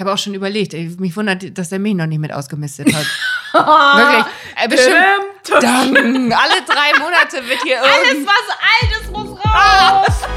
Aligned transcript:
Ich 0.00 0.02
habe 0.02 0.14
auch 0.14 0.18
schon 0.18 0.32
überlegt, 0.32 0.72
ey, 0.72 0.96
mich 0.98 1.14
wundert, 1.14 1.58
dass 1.58 1.68
der 1.68 1.78
mich 1.78 1.94
noch 1.94 2.06
nicht 2.06 2.20
mit 2.20 2.32
ausgemistet 2.32 2.88
hat. 2.94 3.04
Wirklich. 3.52 4.24
Äh, 4.56 4.66
bestimmt. 4.66 5.62
Dang, 5.62 6.32
alle 6.32 6.62
drei 6.66 6.98
Monate 6.98 7.46
wird 7.46 7.62
hier 7.62 7.82
Alles, 7.82 8.08
irgend... 8.08 8.26
was 8.26 8.48
alt 8.48 9.02
ist, 9.02 9.10
muss 9.12 9.38
raus. 9.44 10.28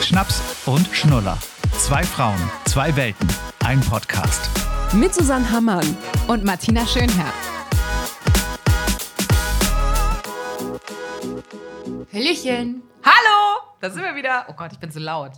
Schnaps 0.00 0.42
und 0.64 0.88
Schnuller. 0.96 1.36
Zwei 1.76 2.02
Frauen, 2.02 2.40
zwei 2.64 2.96
Welten, 2.96 3.28
ein 3.66 3.82
Podcast. 3.82 4.48
Mit 4.94 5.14
Susanne 5.14 5.50
Hammann. 5.50 5.94
Und 6.26 6.42
Martina 6.42 6.86
Schönherr. 6.86 7.34
Hallöchen. 12.14 12.82
Hallo, 13.04 13.60
da 13.82 13.90
sind 13.90 14.02
wir 14.04 14.16
wieder. 14.16 14.46
Oh 14.48 14.54
Gott, 14.54 14.72
ich 14.72 14.78
bin 14.78 14.90
so 14.90 15.00
laut. 15.00 15.32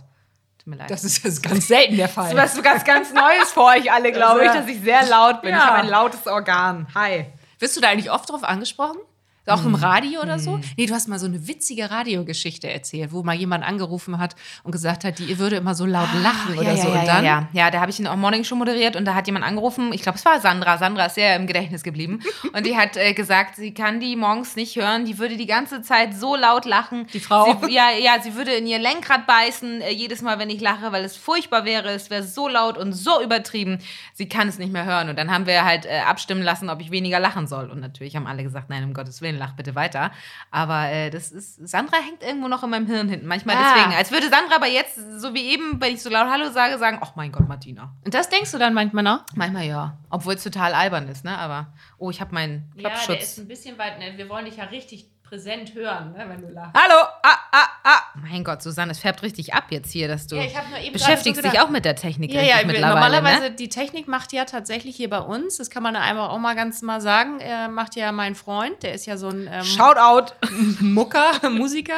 Tut 0.63 0.67
mir 0.67 0.75
leid. 0.77 0.89
Das 0.91 1.03
ist 1.03 1.23
jetzt 1.23 1.43
ganz 1.43 1.67
selten 1.67 1.97
der 1.97 2.07
Fall. 2.07 2.33
Das 2.33 2.51
ist 2.53 2.57
was 2.57 2.63
ganz, 2.63 2.83
ganz 2.85 3.13
Neues 3.13 3.51
für 3.51 3.63
euch 3.63 3.91
alle, 3.91 4.11
glaube 4.13 4.41
ich, 4.41 4.45
Ja. 4.47 4.53
dass 4.55 4.67
ich 4.67 4.81
sehr 4.81 5.05
laut 5.07 5.41
bin. 5.41 5.51
Ja. 5.51 5.57
Ich 5.57 5.63
habe 5.65 5.77
ein 5.79 5.87
lautes 5.89 6.25
Organ. 6.25 6.87
Hi. 6.95 7.25
Wirst 7.59 7.75
du 7.75 7.81
da 7.81 7.89
eigentlich 7.89 8.11
oft 8.11 8.29
drauf 8.29 8.43
angesprochen? 8.43 8.97
Auch 9.45 9.65
im 9.65 9.75
Radio 9.75 10.21
oder 10.21 10.39
so? 10.39 10.59
Nee, 10.77 10.85
du 10.85 10.93
hast 10.93 11.07
mal 11.07 11.19
so 11.19 11.25
eine 11.25 11.47
witzige 11.47 11.91
Radiogeschichte 11.91 12.71
erzählt, 12.71 13.11
wo 13.11 13.23
mal 13.23 13.35
jemand 13.35 13.65
angerufen 13.65 14.17
hat 14.17 14.35
und 14.63 14.71
gesagt 14.71 15.03
hat, 15.03 15.19
die 15.19 15.37
würde 15.37 15.57
immer 15.57 15.75
so 15.75 15.85
laut 15.85 16.09
lachen 16.21 16.57
oder 16.57 16.73
ja, 16.73 16.77
so. 16.77 16.87
ja, 16.87 16.99
und 17.01 17.07
dann? 17.07 17.25
ja, 17.25 17.47
ja. 17.53 17.65
ja, 17.65 17.71
da 17.71 17.81
habe 17.81 17.91
ich 17.91 17.99
eine 17.99 18.15
Morning 18.15 18.43
Show 18.43 18.55
moderiert 18.55 18.95
und 18.95 19.05
da 19.05 19.15
hat 19.15 19.27
jemand 19.27 19.45
angerufen, 19.45 19.91
ich 19.91 20.01
glaube, 20.01 20.17
es 20.17 20.25
war 20.25 20.39
Sandra. 20.39 20.77
Sandra 20.77 21.07
ist 21.07 21.15
sehr 21.15 21.35
im 21.35 21.47
Gedächtnis 21.47 21.83
geblieben. 21.83 22.19
Und 22.53 22.65
die 22.65 22.77
hat 22.77 22.97
äh, 22.97 23.13
gesagt, 23.13 23.55
sie 23.55 23.73
kann 23.73 23.99
die 23.99 24.15
morgens 24.15 24.55
nicht 24.55 24.75
hören. 24.75 25.05
Die 25.05 25.17
würde 25.17 25.37
die 25.37 25.45
ganze 25.45 25.81
Zeit 25.81 26.13
so 26.13 26.35
laut 26.35 26.65
lachen. 26.65 27.07
Die 27.13 27.19
Frau? 27.19 27.59
Sie, 27.63 27.73
ja, 27.73 27.89
ja, 27.91 28.21
sie 28.21 28.35
würde 28.35 28.51
in 28.53 28.67
ihr 28.67 28.79
Lenkrad 28.79 29.25
beißen, 29.25 29.81
äh, 29.81 29.91
jedes 29.91 30.21
Mal, 30.21 30.39
wenn 30.39 30.49
ich 30.49 30.61
lache, 30.61 30.91
weil 30.91 31.03
es 31.03 31.17
furchtbar 31.17 31.65
wäre. 31.65 31.89
Es 31.89 32.09
wäre 32.09 32.23
so 32.23 32.47
laut 32.47 32.77
und 32.77 32.93
so 32.93 33.21
übertrieben. 33.21 33.79
Sie 34.13 34.29
kann 34.29 34.47
es 34.47 34.59
nicht 34.59 34.71
mehr 34.71 34.85
hören. 34.85 35.09
Und 35.09 35.17
dann 35.17 35.31
haben 35.31 35.45
wir 35.45 35.65
halt 35.65 35.85
äh, 35.85 35.99
abstimmen 35.99 36.43
lassen, 36.43 36.69
ob 36.69 36.79
ich 36.81 36.91
weniger 36.91 37.19
lachen 37.19 37.47
soll. 37.47 37.69
Und 37.69 37.79
natürlich 37.79 38.15
haben 38.15 38.27
alle 38.27 38.43
gesagt, 38.43 38.69
nein, 38.69 38.83
um 38.83 38.93
Gottes 38.93 39.21
Willen, 39.21 39.32
lach 39.37 39.53
bitte 39.53 39.75
weiter. 39.75 40.11
Aber 40.51 40.89
äh, 40.89 41.09
das 41.09 41.31
ist, 41.31 41.67
Sandra 41.67 41.97
hängt 41.97 42.23
irgendwo 42.23 42.47
noch 42.47 42.63
in 42.63 42.69
meinem 42.69 42.87
Hirn 42.87 43.09
hinten. 43.09 43.27
Manchmal 43.27 43.55
Ah. 43.57 43.73
deswegen, 43.75 43.93
als 43.95 44.11
würde 44.11 44.29
Sandra 44.29 44.55
aber 44.55 44.67
jetzt, 44.67 44.95
so 45.19 45.33
wie 45.33 45.43
eben, 45.47 45.79
wenn 45.81 45.93
ich 45.93 46.01
so 46.01 46.09
laut 46.09 46.27
Hallo 46.29 46.49
sage, 46.51 46.77
sagen, 46.77 46.99
ach 47.01 47.15
mein 47.15 47.31
Gott, 47.31 47.47
Martina. 47.47 47.93
Und 48.03 48.13
das 48.13 48.29
denkst 48.29 48.51
du 48.51 48.57
dann 48.57 48.73
manchmal 48.73 49.03
noch? 49.03 49.23
Manchmal 49.35 49.65
ja. 49.65 49.97
Obwohl 50.09 50.33
es 50.35 50.43
total 50.43 50.73
albern 50.73 51.07
ist, 51.07 51.23
ne? 51.25 51.37
Aber, 51.37 51.67
oh, 51.97 52.09
ich 52.09 52.21
habe 52.21 52.33
meinen 52.33 52.71
Klappschutz. 52.77 53.37
ein 53.37 53.47
bisschen 53.47 53.77
weit, 53.77 53.99
ne? 53.99 54.17
wir 54.17 54.29
wollen 54.29 54.45
dich 54.45 54.57
ja 54.57 54.65
richtig 54.65 55.12
präsent 55.33 55.73
hören, 55.73 56.11
ne, 56.11 56.25
wenn 56.27 56.41
du 56.41 56.53
lachst. 56.53 56.75
Hallo, 56.75 57.01
ah, 57.23 57.37
ah, 57.51 57.67
ah. 57.83 57.99
Mein 58.21 58.43
Gott, 58.43 58.61
Susanne, 58.61 58.91
es 58.91 58.99
färbt 58.99 59.23
richtig 59.23 59.55
ab 59.55 59.63
jetzt 59.71 59.91
hier, 59.91 60.07
dass 60.07 60.27
du 60.27 60.35
Ja, 60.35 60.43
beschäftigst 60.91 61.41
so 61.41 61.49
dich 61.49 61.59
auch 61.59 61.69
mit 61.71 61.85
der 61.85 61.95
Technik 61.95 62.31
Ja, 62.31 62.43
ja, 62.43 62.57
mittlerweile, 62.63 62.93
normalerweise, 62.93 63.41
ne? 63.45 63.51
die 63.51 63.67
Technik 63.67 64.07
macht 64.07 64.31
ja 64.31 64.45
tatsächlich 64.45 64.95
hier 64.95 65.09
bei 65.09 65.17
uns, 65.17 65.57
das 65.57 65.71
kann 65.71 65.81
man 65.81 65.95
einfach 65.95 66.29
auch 66.29 66.37
mal 66.37 66.53
ganz 66.55 66.83
mal 66.83 67.01
sagen, 67.01 67.39
äh, 67.39 67.67
macht 67.67 67.95
ja 67.95 68.11
mein 68.11 68.35
Freund, 68.35 68.83
der 68.83 68.93
ist 68.93 69.07
ja 69.07 69.17
so 69.17 69.29
ein 69.29 69.49
ähm, 69.51 69.63
Shoutout. 69.63 70.35
Mucker, 70.81 71.49
Musiker, 71.49 71.97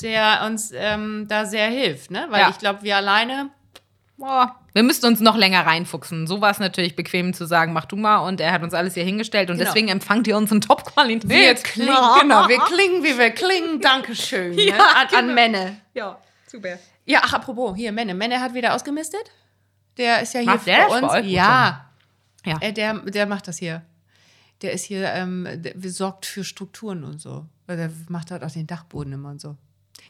der 0.00 0.44
uns 0.46 0.72
ähm, 0.74 1.26
da 1.28 1.44
sehr 1.44 1.68
hilft, 1.68 2.10
ne? 2.10 2.28
Weil 2.30 2.40
Ja. 2.40 2.48
ich 2.48 2.56
glaube, 2.58 2.82
wir 2.82 2.96
alleine, 2.96 3.50
Boah. 4.22 4.54
Wir 4.72 4.84
müssten 4.84 5.06
uns 5.06 5.18
noch 5.18 5.36
länger 5.36 5.66
reinfuchsen. 5.66 6.28
So 6.28 6.40
war 6.40 6.52
es 6.52 6.60
natürlich 6.60 6.94
bequem 6.94 7.34
zu 7.34 7.44
sagen, 7.44 7.72
mach 7.72 7.86
du 7.86 7.96
mal. 7.96 8.18
Und 8.18 8.40
er 8.40 8.52
hat 8.52 8.62
uns 8.62 8.72
alles 8.72 8.94
hier 8.94 9.02
hingestellt. 9.02 9.50
Und 9.50 9.58
Genau. 9.58 9.68
deswegen 9.68 9.88
empfangt 9.88 10.28
ihr 10.28 10.36
uns 10.36 10.52
in 10.52 10.60
Top-Qualität. 10.60 11.28
wir 11.28 11.54
klingen, 11.56 11.96
genau, 12.20 12.48
wir 12.48 12.58
klingen, 12.60 13.02
wie 13.02 13.18
wir 13.18 13.30
klingen, 13.30 13.80
Dankeschön, 13.80 14.52
Ja, 14.58 14.76
ne? 14.76 14.82
an, 14.96 15.06
an 15.06 15.08
genau. 15.22 15.34
Menne. 15.34 15.76
Ja, 15.94 16.18
super. 16.46 16.78
Ja, 17.04 17.20
ach, 17.24 17.32
apropos, 17.32 17.74
hier, 17.76 17.90
Menne. 17.90 18.14
Menne 18.14 18.40
hat 18.40 18.54
wieder 18.54 18.74
ausgemistet. 18.74 19.24
Der 19.98 20.22
ist 20.22 20.34
ja 20.34 20.40
hier 20.40 20.50
Macht 20.52 20.66
der 20.68 20.88
uns. 20.88 21.00
bei 21.00 21.20
euch? 21.20 21.26
ja, 21.26 21.90
Ja. 22.46 22.58
Äh, 22.60 22.72
der, 22.72 22.94
der 23.00 23.26
macht 23.26 23.48
das 23.48 23.58
hier. 23.58 23.82
Der 24.62 24.72
ist 24.72 24.84
hier, 24.84 25.12
ähm, 25.14 25.48
der 25.56 25.74
sorgt 25.90 26.26
für 26.26 26.44
Strukturen 26.44 27.02
und 27.02 27.20
so. 27.20 27.44
Weil 27.66 27.76
Der 27.76 27.90
macht 28.08 28.30
halt 28.30 28.44
auch 28.44 28.50
den 28.52 28.68
Dachboden 28.68 29.12
immer 29.14 29.30
und 29.30 29.40
so. 29.40 29.56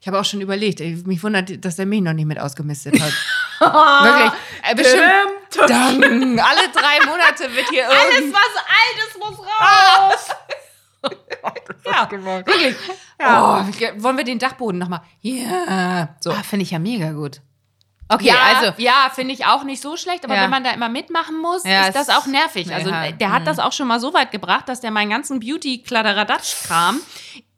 Ich 0.02 0.06
habe 0.06 0.20
auch 0.20 0.24
schon 0.26 0.40
überlegt, 0.42 0.80
mich 1.06 1.22
wundert, 1.22 1.64
dass 1.64 1.76
der 1.76 1.86
mich 1.86 2.02
noch 2.02 2.12
nicht 2.12 2.26
mit 2.26 2.38
ausgemistet 2.38 3.00
hat. 3.00 3.12
Wirklich. 3.62 4.32
Äh, 4.64 4.74
bestimmt. 4.76 5.68
Dang, 5.68 6.38
alle 6.38 6.68
drei 6.72 7.04
Monate 7.04 7.52
wird 7.52 7.68
hier 7.70 7.88
Alles, 7.88 8.32
was 8.32 8.56
alt 8.56 9.08
ist, 9.08 9.18
muss 9.18 9.38
raus. 9.40 10.28
Ja, 11.84 12.08
wirklich. 12.08 12.76
Oh, 13.18 14.02
wollen 14.04 14.16
wir 14.16 14.22
den 14.24 14.38
Dachboden 14.38 14.78
nochmal? 14.78 15.02
Ja. 15.20 16.10
So. 16.20 16.30
Ah, 16.30 16.44
Finde 16.48 16.62
ich 16.62 16.70
ja 16.70 16.78
mega 16.78 17.10
gut. 17.10 17.40
Okay, 18.08 18.26
Ja, 18.26 18.34
also. 18.56 18.72
ja, 18.76 19.10
finde 19.12 19.34
ich 19.34 19.46
auch 19.46 19.64
nicht 19.64 19.82
so 19.82 19.96
schlecht, 19.96 20.24
aber 20.24 20.36
Ja. 20.36 20.42
wenn 20.44 20.50
man 20.50 20.62
da 20.62 20.70
immer 20.70 20.88
mitmachen 20.88 21.36
muss, 21.40 21.64
Ja, 21.64 21.86
ist 21.88 21.96
das 21.96 22.08
auch 22.08 22.26
nervig. 22.26 22.72
Also 22.72 22.90
Ja, 22.90 23.10
der 23.10 23.32
hat 23.32 23.46
das 23.48 23.58
auch 23.58 23.72
schon 23.72 23.88
mal 23.88 23.98
so 23.98 24.14
weit 24.14 24.30
gebracht, 24.30 24.68
dass 24.68 24.80
der 24.80 24.92
meinen 24.92 25.10
ganzen 25.10 25.40
Beauty-Kladderadatsch-Kram 25.40 27.00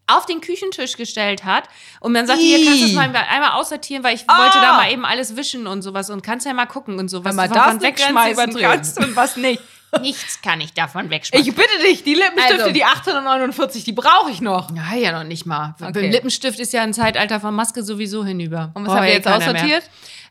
auf 0.07 0.27
den 0.27 0.41
Küchentisch 0.41 0.97
gestellt 0.97 1.45
hat 1.45 1.65
und 2.01 2.15
dann 2.15 2.27
sagte, 2.27 2.43
hier 2.43 2.65
kannst 2.65 2.83
du 2.83 2.87
es 2.87 2.93
mal 2.93 3.15
einmal 3.15 3.53
aussortieren, 3.53 4.05
weil 4.05 4.15
ich 4.15 4.27
wollte 4.29 4.59
da 4.61 4.75
mal 4.77 4.91
eben 4.93 5.05
alles 5.05 5.37
wischen 5.37 5.67
und 5.67 5.83
sowas 5.83 6.11
und 6.11 6.23
kannst 6.23 6.47
ja 6.47 6.53
mal 6.53 6.67
gucken 6.67 6.99
und 6.99 7.09
so, 7.09 7.25
was 7.25 7.35
mal, 7.35 7.49
du 7.49 7.55
darfst 7.55 7.69
davon 7.77 7.83
wegschmeißen 7.83 8.57
kannst 8.57 8.99
und 9.01 9.17
was 9.17 9.37
nicht. 9.37 9.61
Nichts 10.01 10.43
kann 10.43 10.61
ich 10.61 10.73
davon 10.73 11.09
wegschmeißen. 11.09 11.49
Ich 11.49 11.55
bitte 11.55 11.79
dich, 11.87 12.03
die 12.03 12.15
Lippenstifte, 12.15 12.63
Also. 12.65 12.73
die 12.73 12.85
849, 12.85 13.85
die 13.85 13.93
brauche 13.93 14.31
ich 14.31 14.41
noch. 14.41 14.71
ja, 14.75 14.95
ja, 14.97 15.13
noch 15.13 15.23
nicht 15.23 15.47
mal. 15.47 15.77
Okay. 15.81 16.11
Lippenstift 16.11 16.59
ist 16.59 16.73
ja 16.73 16.83
ein 16.83 16.93
Zeitalter 16.93 17.39
von 17.39 17.55
Maske 17.55 17.83
sowieso 17.85 18.25
hinüber. 18.25 18.73
Und 18.75 18.87
was 18.87 18.95
habt 18.95 19.05
ihr 19.05 19.09
ja 19.11 19.15
jetzt 19.15 19.29
aussortiert? 19.29 19.89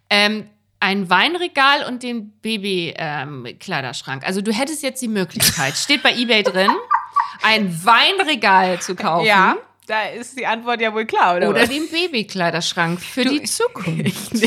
Ähm, 0.10 0.50
ein 0.82 1.10
Weinregal 1.10 1.86
und 1.86 2.04
den 2.04 2.32
Baby-Kleiderschrank. 2.42 4.26
also 4.26 4.42
du 4.42 4.52
hättest 4.52 4.84
jetzt 4.84 5.02
die 5.02 5.08
Möglichkeit, 5.08 5.76
steht 5.78 6.04
bei 6.04 6.14
eBay 6.14 6.44
drin, 6.44 6.70
ein 7.42 7.86
Weinregal 7.86 8.80
zu 8.82 8.96
kaufen. 8.96 9.26
da 9.88 10.04
ist 10.04 10.38
die 10.38 10.46
Antwort 10.46 10.82
ja 10.82 10.94
wohl 10.94 11.06
klar, 11.06 11.38
oder? 11.38 11.50
Oder 11.50 11.68
den 11.68 11.90
Babykleiderschrank 11.90 13.02
für 13.02 13.26
die 13.26 13.44
Zukunft. 13.44 14.32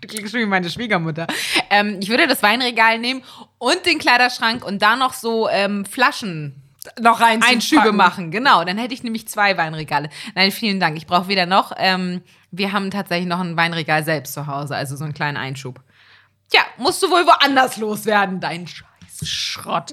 Du 0.00 0.06
klingst 0.06 0.32
schon 0.32 0.40
wie 0.40 0.46
meine 0.46 0.70
Schwiegermutter. 0.70 1.26
Ähm, 1.70 1.98
ich 2.00 2.08
würde 2.08 2.26
das 2.26 2.42
Weinregal 2.42 2.98
nehmen 2.98 3.22
und 3.58 3.84
den 3.84 3.98
Kleiderschrank 3.98 4.64
und 4.64 4.80
da 4.80 4.96
noch 4.96 5.12
so 5.12 5.48
ähm, 5.50 5.84
Flaschen 5.84 6.62
Noch 7.00 7.20
rein 7.20 7.42
Einschübe 7.42 7.92
machen. 7.92 8.30
Genau, 8.30 8.64
dann 8.64 8.78
hätte 8.78 8.94
ich 8.94 9.02
nämlich 9.02 9.28
zwei 9.28 9.56
Weinregale. 9.58 10.08
Nein, 10.34 10.50
vielen 10.50 10.80
Dank. 10.80 10.96
Ich 10.96 11.06
brauche 11.06 11.28
weder 11.28 11.44
noch. 11.46 11.72
Ähm, 11.76 12.22
wir 12.50 12.72
haben 12.72 12.90
tatsächlich 12.90 13.28
noch 13.28 13.40
ein 13.40 13.56
Weinregal 13.56 14.04
selbst 14.04 14.32
zu 14.32 14.46
Hause, 14.46 14.76
also 14.76 14.96
so 14.96 15.04
einen 15.04 15.14
kleinen 15.14 15.36
Einschub. 15.36 15.80
Tja, 16.50 16.62
musst 16.78 17.02
du 17.02 17.10
wohl 17.10 17.26
woanders 17.26 17.76
loswerden, 17.76 18.40
dein 18.40 18.66
Scheiß 18.66 19.28
Schrott. 19.28 19.92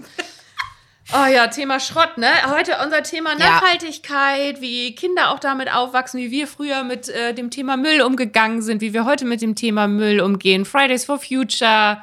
Oh 1.13 1.25
ja, 1.27 1.47
Thema 1.47 1.79
Schrott, 1.79 2.17
ne? 2.17 2.27
Heute 2.49 2.77
unser 2.83 3.03
Thema 3.03 3.31
Ja. 3.31 3.37
Nachhaltigkeit, 3.37 4.59
wie 4.59 4.95
Kinder 4.95 5.31
auch 5.31 5.39
damit 5.39 5.71
aufwachsen, 5.71 6.19
wie 6.19 6.31
wir 6.31 6.47
früher 6.47 6.83
mit 6.83 7.09
äh, 7.09 7.33
dem 7.33 7.51
Thema 7.51 7.77
Müll 7.77 8.01
umgegangen 8.01 8.61
sind, 8.63 8.81
wie 8.81 8.93
wir 8.93 9.05
heute 9.05 9.25
mit 9.25 9.41
dem 9.41 9.55
Thema 9.55 9.87
Müll 9.87 10.19
umgehen. 10.19 10.65
Fridays 10.65 11.05
for 11.05 11.19
Future. 11.19 12.01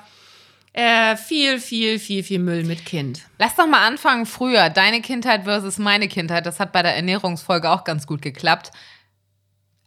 Äh, 0.72 1.16
viel, 1.16 1.58
viel, 1.58 1.98
viel, 1.98 2.22
viel 2.22 2.38
Müll 2.38 2.64
mit 2.64 2.86
Kind. 2.86 3.22
Lass 3.38 3.56
doch 3.56 3.66
mal 3.66 3.86
anfangen 3.86 4.24
früher. 4.24 4.70
Deine 4.70 5.02
Kindheit 5.02 5.44
versus 5.44 5.78
meine 5.78 6.08
Kindheit. 6.08 6.46
Das 6.46 6.60
hat 6.60 6.72
bei 6.72 6.82
der 6.82 6.94
Ernährungsfolge 6.96 7.68
auch 7.70 7.84
ganz 7.84 8.06
gut 8.06 8.22
geklappt. 8.22 8.70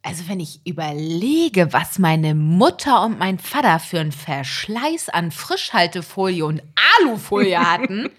Also 0.07 0.27
wenn 0.27 0.39
ich 0.39 0.59
überlege, 0.65 1.73
was 1.73 1.97
meine 1.97 2.35
Mutter 2.35 3.01
und 3.03 3.17
mein 3.17 3.39
Vater 3.39 3.79
für 3.79 3.99
einen 3.99 4.11
Verschleiß 4.11 5.09
an 5.09 5.31
Frischhaltefolie 5.31 6.45
und 6.45 6.61
Alufolie 6.99 7.57
hatten. 7.71 8.11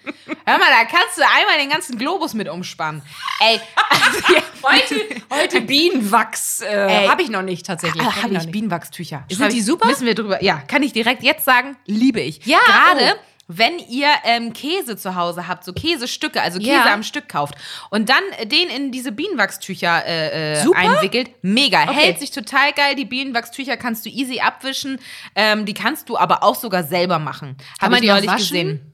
Hör 0.44 0.58
mal, 0.58 0.66
da 0.68 0.84
kannst 0.84 1.16
du 1.16 1.22
einmal 1.22 1.58
den 1.60 1.70
ganzen 1.70 1.96
Globus 1.96 2.34
mit 2.34 2.48
umspannen. 2.48 3.02
Ey, 3.38 3.60
also, 3.88 4.18
Heute, 4.62 5.22
heute 5.32 5.60
Bienenwachs 5.60 6.60
äh, 6.60 7.06
habe 7.06 7.22
ich 7.22 7.28
noch 7.28 7.42
nicht 7.42 7.64
tatsächlich. 7.64 8.02
Ah, 8.02 8.06
Hab 8.16 8.22
habe 8.24 8.34
ich 8.34 8.40
nicht. 8.40 8.50
Bienenwachstücher. 8.50 9.22
Sind 9.30 9.52
die 9.52 9.58
ich- 9.58 9.64
super? 9.64 9.86
Müssen 9.86 10.06
wir 10.06 10.16
drüber. 10.16 10.42
Ja, 10.42 10.56
kann 10.66 10.82
ich 10.82 10.92
direkt 10.92 11.22
jetzt 11.22 11.44
sagen, 11.44 11.76
liebe 11.86 12.20
ich. 12.20 12.44
Ja, 12.46 12.58
Gerade 12.66 13.14
oh. 13.14 13.20
Wenn 13.48 13.78
ihr 13.78 14.08
ähm, 14.24 14.52
Käse 14.52 14.96
zu 14.96 15.14
Hause 15.14 15.46
habt, 15.46 15.64
so 15.64 15.72
Käsestücke, 15.72 16.42
also 16.42 16.58
Käse 16.58 16.70
Ja. 16.72 16.92
am 16.92 17.02
Stück 17.02 17.28
kauft 17.28 17.54
und 17.90 18.08
dann 18.08 18.22
äh, 18.38 18.46
den 18.46 18.68
in 18.68 18.90
diese 18.90 19.12
Bienenwachstücher 19.12 20.04
äh, 20.04 20.52
äh, 20.54 20.62
Super? 20.64 20.78
einwickelt, 20.78 21.30
mega. 21.42 21.84
Okay. 21.84 21.94
Hält 21.94 22.18
sich 22.18 22.30
total 22.32 22.72
geil. 22.72 22.96
Die 22.96 23.04
Bienenwachstücher 23.04 23.76
kannst 23.76 24.04
du 24.04 24.10
easy 24.10 24.40
abwischen. 24.40 24.98
Ähm, 25.34 25.64
die 25.64 25.74
kannst 25.74 26.08
du 26.08 26.16
aber 26.18 26.42
auch 26.42 26.56
sogar 26.56 26.82
selber 26.82 27.18
machen. 27.18 27.56
Kann 27.56 27.66
Habe 27.80 27.90
man 27.92 28.02
ich 28.02 28.08
die 28.08 28.08
neulich 28.12 28.30
waschen? 28.30 28.38
gesehen. 28.38 28.92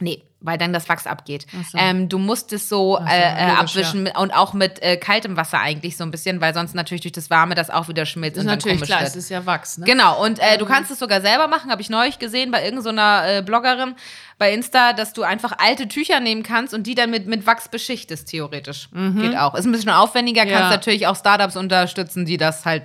Nee, 0.00 0.22
weil 0.40 0.56
dann 0.58 0.72
das 0.72 0.88
Wachs 0.88 1.06
abgeht. 1.06 1.46
so. 1.72 1.78
Ähm, 1.78 2.08
du 2.08 2.18
musst 2.18 2.52
es 2.52 2.68
so, 2.68 2.96
so, 2.96 3.04
äh, 3.04 3.10
äh, 3.10 3.48
logisch, 3.48 3.58
abwischen 3.76 4.02
mit, 4.04 4.16
und 4.16 4.30
auch 4.30 4.52
mit 4.52 4.80
äh, 4.82 4.96
kaltem 4.96 5.36
Wasser 5.36 5.60
eigentlich 5.60 5.96
so 5.96 6.04
ein 6.04 6.10
bisschen, 6.10 6.40
weil 6.40 6.54
sonst 6.54 6.74
natürlich 6.74 7.02
durch 7.02 7.12
das 7.12 7.28
Warme 7.28 7.54
das 7.54 7.70
auch 7.70 7.88
wieder 7.88 8.06
schmilzt. 8.06 8.36
Ist 8.36 8.42
und 8.42 8.46
natürlich 8.46 8.82
klar, 8.82 9.00
wird. 9.00 9.10
es 9.10 9.16
ist 9.16 9.28
ja 9.30 9.44
Wachs. 9.46 9.78
Ne? 9.78 9.86
Genau, 9.86 10.22
und 10.24 10.38
äh, 10.38 10.58
du 10.58 10.66
kannst 10.66 10.90
es 10.90 10.98
sogar 10.98 11.20
selber 11.20 11.48
machen, 11.48 11.70
habe 11.70 11.82
ich 11.82 11.90
neulich 11.90 12.18
gesehen 12.18 12.50
bei 12.50 12.64
irgendeiner 12.64 13.38
äh, 13.38 13.42
Bloggerin 13.42 13.94
bei 14.38 14.52
Insta, 14.52 14.92
dass 14.92 15.12
du 15.12 15.24
einfach 15.24 15.52
alte 15.58 15.88
Tücher 15.88 16.20
nehmen 16.20 16.44
kannst 16.44 16.72
und 16.72 16.86
die 16.86 16.94
dann 16.94 17.10
mit, 17.10 17.26
mit 17.26 17.46
Wachs 17.46 17.68
beschichtest, 17.68 18.28
theoretisch. 18.28 18.88
Geht 18.92 19.36
auch. 19.36 19.54
Ist 19.54 19.64
ein 19.64 19.72
bisschen 19.72 19.90
aufwendiger, 19.90 20.46
Ja. 20.46 20.58
kannst 20.58 20.70
natürlich 20.70 21.08
auch 21.08 21.16
Startups 21.16 21.56
unterstützen, 21.56 22.24
die 22.24 22.36
das 22.36 22.64
halt 22.64 22.84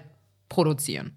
produzieren. 0.49 1.15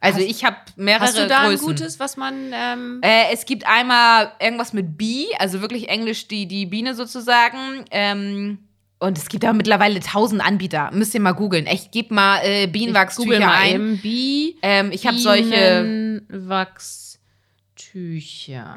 Also 0.00 0.20
ich 0.20 0.44
habe 0.44 0.56
mehrere 0.76 1.04
Hast 1.04 1.18
du 1.18 1.26
da 1.26 1.44
Größen. 1.46 1.66
ein 1.66 1.74
gutes, 1.74 2.00
was 2.00 2.16
man. 2.16 2.34
Ähm, 2.52 3.00
Äh, 3.02 3.32
es 3.32 3.46
gibt 3.46 3.66
einmal 3.66 4.32
irgendwas 4.40 4.72
mit 4.72 4.96
Bee, 4.98 5.26
also 5.38 5.60
wirklich 5.60 5.88
Englisch 5.88 6.28
die, 6.28 6.46
die 6.46 6.66
Biene 6.66 6.94
sozusagen. 6.94 7.84
Ähm, 7.90 8.58
und 8.98 9.18
es 9.18 9.28
gibt 9.28 9.44
aber 9.44 9.54
mittlerweile 9.54 10.00
tausend 10.00 10.44
Anbieter. 10.44 10.90
Müsst 10.92 11.14
ihr 11.14 11.20
mal 11.20 11.32
googeln. 11.32 11.66
Echt, 11.66 11.92
gib 11.92 12.10
mal 12.10 12.40
äh, 12.44 12.66
Bienenwachstücher 12.66 13.40
mal 13.40 13.52
ein. 13.54 13.98
Bi 14.02 14.56
Ähm, 14.62 14.90
ich 14.92 15.06
habe 15.06 15.18
solche. 15.18 15.82
Bienenwachstücher. 16.28 17.16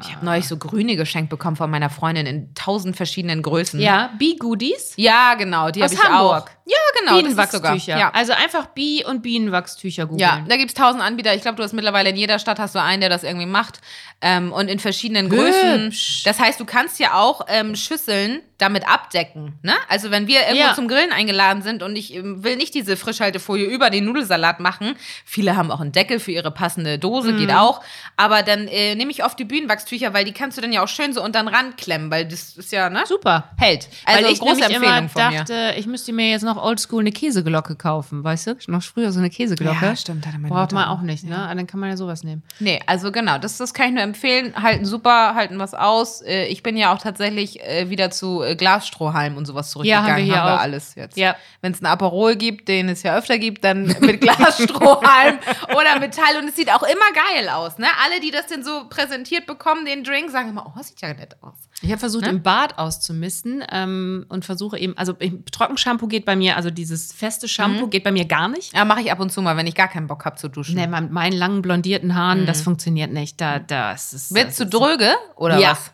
Ich 0.02 0.14
habe 0.14 0.24
neulich 0.24 0.46
so 0.48 0.56
grüne 0.56 0.96
geschenkt 0.96 1.30
bekommen 1.30 1.56
von 1.56 1.70
meiner 1.70 1.90
Freundin 1.90 2.26
in 2.26 2.54
tausend 2.54 2.96
verschiedenen 2.96 3.42
Größen. 3.42 3.80
Ja, 3.80 4.10
Bi-Goodies. 4.18 4.94
Ja, 4.96 5.34
genau. 5.34 5.70
Die 5.70 5.82
Aus 5.82 5.90
habe 5.96 6.02
ich 6.02 6.08
Hamburg. 6.08 6.50
auch. 6.50 6.70
Ja, 6.70 6.76
genau. 7.00 7.16
Bienenwachstücher. 7.16 7.98
Ja. 7.98 8.10
Also 8.12 8.32
einfach 8.32 8.66
Bi- 8.66 9.04
und 9.04 9.22
Bienenwachstücher 9.22 10.06
googeln. 10.06 10.20
Ja, 10.20 10.44
da 10.48 10.56
gibt 10.56 10.70
es 10.70 10.74
tausend 10.74 11.02
Anbieter. 11.02 11.34
Ich 11.34 11.42
glaube, 11.42 11.56
du 11.56 11.62
hast 11.62 11.72
mittlerweile 11.72 12.10
in 12.10 12.16
jeder 12.16 12.38
Stadt 12.38 12.58
hast 12.58 12.74
du 12.74 12.82
einen, 12.82 13.00
der 13.00 13.10
das 13.10 13.22
irgendwie 13.24 13.46
macht. 13.46 13.80
Ähm, 14.20 14.52
und 14.52 14.68
in 14.68 14.78
verschiedenen 14.78 15.28
Größen. 15.28 15.84
Hübsch. 15.86 16.22
Das 16.24 16.38
heißt, 16.38 16.60
du 16.60 16.64
kannst 16.64 16.98
ja 16.98 17.14
auch 17.14 17.42
ähm, 17.48 17.74
Schüsseln 17.74 18.42
damit 18.60 18.88
abdecken. 18.88 19.58
Ne? 19.62 19.72
Also 19.88 20.10
wenn 20.10 20.26
wir 20.26 20.40
irgendwo 20.42 20.58
Ja. 20.68 20.74
zum 20.74 20.88
Grillen 20.88 21.12
eingeladen 21.12 21.62
sind 21.62 21.82
und 21.82 21.96
ich 21.96 22.14
ähm, 22.14 22.44
will 22.44 22.56
nicht 22.56 22.74
diese 22.74 22.96
Frischhaltefolie 22.96 23.66
über 23.66 23.90
den 23.90 24.04
Nudelsalat 24.04 24.60
machen. 24.60 24.94
Viele 25.24 25.56
haben 25.56 25.70
auch 25.70 25.80
einen 25.80 25.92
Deckel 25.92 26.20
für 26.20 26.32
ihre 26.32 26.50
passende 26.50 26.98
Dose, 26.98 27.32
Mhm. 27.32 27.38
geht 27.38 27.52
auch. 27.52 27.80
Aber 28.16 28.42
dann 28.42 28.68
äh, 28.68 28.94
nehme 28.94 29.10
ich 29.10 29.24
oft 29.24 29.38
die 29.38 29.44
Bühnenwachstücher, 29.44 30.12
weil 30.14 30.24
die 30.24 30.32
kannst 30.32 30.58
du 30.58 30.62
dann 30.62 30.72
ja 30.72 30.82
auch 30.82 30.88
schön 30.88 31.12
so 31.12 31.22
unter 31.22 31.40
den 31.42 31.48
Rand 31.48 31.76
klemmen, 31.76 32.10
weil 32.10 32.26
das 32.26 32.56
ist 32.56 32.72
ja, 32.72 32.90
ne? 32.90 33.02
Super. 33.06 33.50
Hält. 33.58 33.88
Also 34.04 34.24
Weil 34.24 34.32
ich 34.32 34.38
große 34.40 34.60
Empfehlung 34.62 34.82
immer 34.84 35.08
von 35.08 35.28
mir. 35.28 35.38
dachte, 35.38 35.74
ich 35.76 35.86
müsste 35.86 36.12
mir 36.12 36.30
jetzt 36.30 36.42
noch 36.42 36.62
oldschool 36.62 37.00
eine 37.00 37.12
Käseglocke 37.12 37.76
kaufen, 37.76 38.22
weißt 38.24 38.46
du? 38.48 38.56
Noch 38.68 38.82
früher 38.82 39.12
so 39.12 39.18
eine 39.20 39.30
Käseglocke. 39.30 39.84
Ja, 39.86 39.96
stimmt, 39.96 40.26
meine 40.26 40.48
Braucht 40.48 40.72
man 40.72 40.88
auch. 40.88 41.00
nicht, 41.02 41.24
ne? 41.24 41.50
Dann 41.54 41.66
kann 41.66 41.80
man 41.80 41.90
ja 41.90 41.96
sowas 41.96 42.22
nehmen. 42.24 42.42
Nee, 42.58 42.80
also 42.86 43.10
genau, 43.12 43.38
das, 43.38 43.56
das 43.56 43.74
kann 43.74 43.88
ich 43.88 43.94
nur 43.94 44.02
empfehlen. 44.02 44.54
Halten 44.60 44.84
super, 44.84 45.34
halten 45.34 45.58
was 45.58 45.74
aus. 45.74 46.22
Äh, 46.22 46.46
Ich 46.46 46.62
bin 46.62 46.76
ja 46.76 46.92
auch 46.92 46.98
tatsächlich 46.98 47.60
äh, 47.60 47.88
wieder 47.90 48.10
zu 48.10 48.42
äh, 48.42 48.49
Glasstrohhalm 48.56 49.36
und 49.36 49.46
sowas 49.46 49.70
zurückgegangen. 49.70 50.06
Ja, 50.06 50.12
haben 50.14 50.18
wir 50.26 50.32
hier 50.32 50.44
auch. 50.44 50.60
alles 50.60 50.94
jetzt. 50.94 51.16
Ja. 51.16 51.36
Wenn 51.60 51.72
es 51.72 51.80
ein 51.82 51.86
Aperol 51.86 52.36
gibt, 52.36 52.68
den 52.68 52.88
es 52.88 53.02
ja 53.02 53.16
öfter 53.16 53.38
gibt, 53.38 53.64
dann 53.64 53.84
mit 54.00 54.20
Glasstrohhalm 54.20 55.38
oder 55.76 55.98
Metall. 55.98 56.36
Und 56.40 56.48
es 56.48 56.56
sieht 56.56 56.70
auch 56.72 56.82
immer 56.82 57.12
geil 57.34 57.48
aus. 57.48 57.78
Ne? 57.78 57.86
Alle, 58.04 58.20
die 58.20 58.30
das 58.30 58.46
denn 58.46 58.62
so 58.62 58.84
präsentiert 58.88 59.46
bekommen, 59.46 59.84
den 59.84 60.04
Drink, 60.04 60.30
sagen 60.30 60.48
immer, 60.50 60.66
oh, 60.66 60.72
das 60.76 60.88
sieht 60.88 61.00
ja 61.00 61.12
nett 61.14 61.36
aus. 61.42 61.56
Ich 61.82 61.90
habe 61.90 61.98
versucht, 61.98 62.24
Ne? 62.24 62.30
im 62.30 62.42
Bad 62.42 62.78
auszumisten 62.78 63.64
ähm, 63.70 64.26
und 64.28 64.44
versuche 64.44 64.78
eben, 64.78 64.96
also 64.98 65.14
Trockenshampoo 65.50 66.06
geht 66.08 66.24
bei 66.24 66.36
mir, 66.36 66.56
also 66.56 66.70
dieses 66.70 67.12
feste 67.12 67.48
Shampoo 67.48 67.86
Mhm. 67.86 67.90
geht 67.90 68.04
bei 68.04 68.12
mir 68.12 68.24
gar 68.26 68.48
nicht. 68.48 68.74
Ja, 68.74 68.84
mache 68.84 69.00
ich 69.00 69.10
ab 69.12 69.20
und 69.20 69.30
zu 69.32 69.40
mal, 69.42 69.56
wenn 69.56 69.66
ich 69.66 69.74
gar 69.74 69.88
keinen 69.88 70.06
Bock 70.06 70.24
habe 70.24 70.36
zu 70.36 70.48
duschen. 70.48 70.74
Nee, 70.76 70.86
mit 70.86 71.10
meinen 71.10 71.32
langen 71.32 71.62
blondierten 71.62 72.14
Haaren, 72.14 72.46
das 72.46 72.62
funktioniert 72.62 73.10
nicht. 73.12 73.40
Da, 73.40 73.58
das 73.58 74.12
ist, 74.12 74.34
Wird 74.34 74.48
das 74.48 74.56
zu 74.56 74.64
ist- 74.64 74.74
dröge 74.74 75.10
oder 75.36 75.58
Ja. 75.58 75.72
was? 75.72 75.92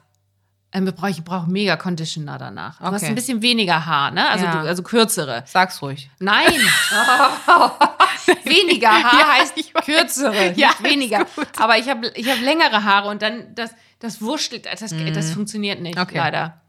Ähm, 0.77 0.87
ich 0.87 0.95
brauche 0.95 1.11
ich 1.11 1.25
brauch 1.25 1.47
mega 1.47 1.77
Conditioner 1.77 2.37
danach. 2.39 2.79
Du 2.79 2.85
hast 2.85 2.95
Okay. 3.03 3.07
ein 3.07 3.15
bisschen 3.15 3.41
weniger 3.43 3.87
Haar, 3.87 4.11
ne? 4.11 4.29
Also, 4.29 4.45
Ja. 4.45 4.63
du, 4.63 4.69
also 4.69 4.83
kürzere. 4.83 5.43
Sag's 5.47 5.81
ruhig. 5.83 6.11
Nein! 6.19 6.45
weniger 8.45 8.91
Haar 8.91 9.21
Ja, 9.21 9.29
heißt 9.41 9.55
kürzere, 9.85 10.53
Ja, 10.57 10.69
nicht 10.69 10.83
weniger. 10.83 11.27
Aber 11.59 11.79
ich 11.79 11.89
habe 11.89 12.09
ich 12.15 12.29
hab 12.29 12.41
längere 12.41 12.85
Haare 12.85 13.09
und 13.09 13.23
dann 13.23 13.55
das, 13.55 13.71
das 14.01 14.21
wurschtelt, 14.21 14.67
das, 14.67 14.95
das 15.15 15.31
funktioniert 15.31 15.81
nicht, 15.81 15.97
Mhm. 15.97 16.03
Okay. 16.03 16.19
leider. 16.19 16.61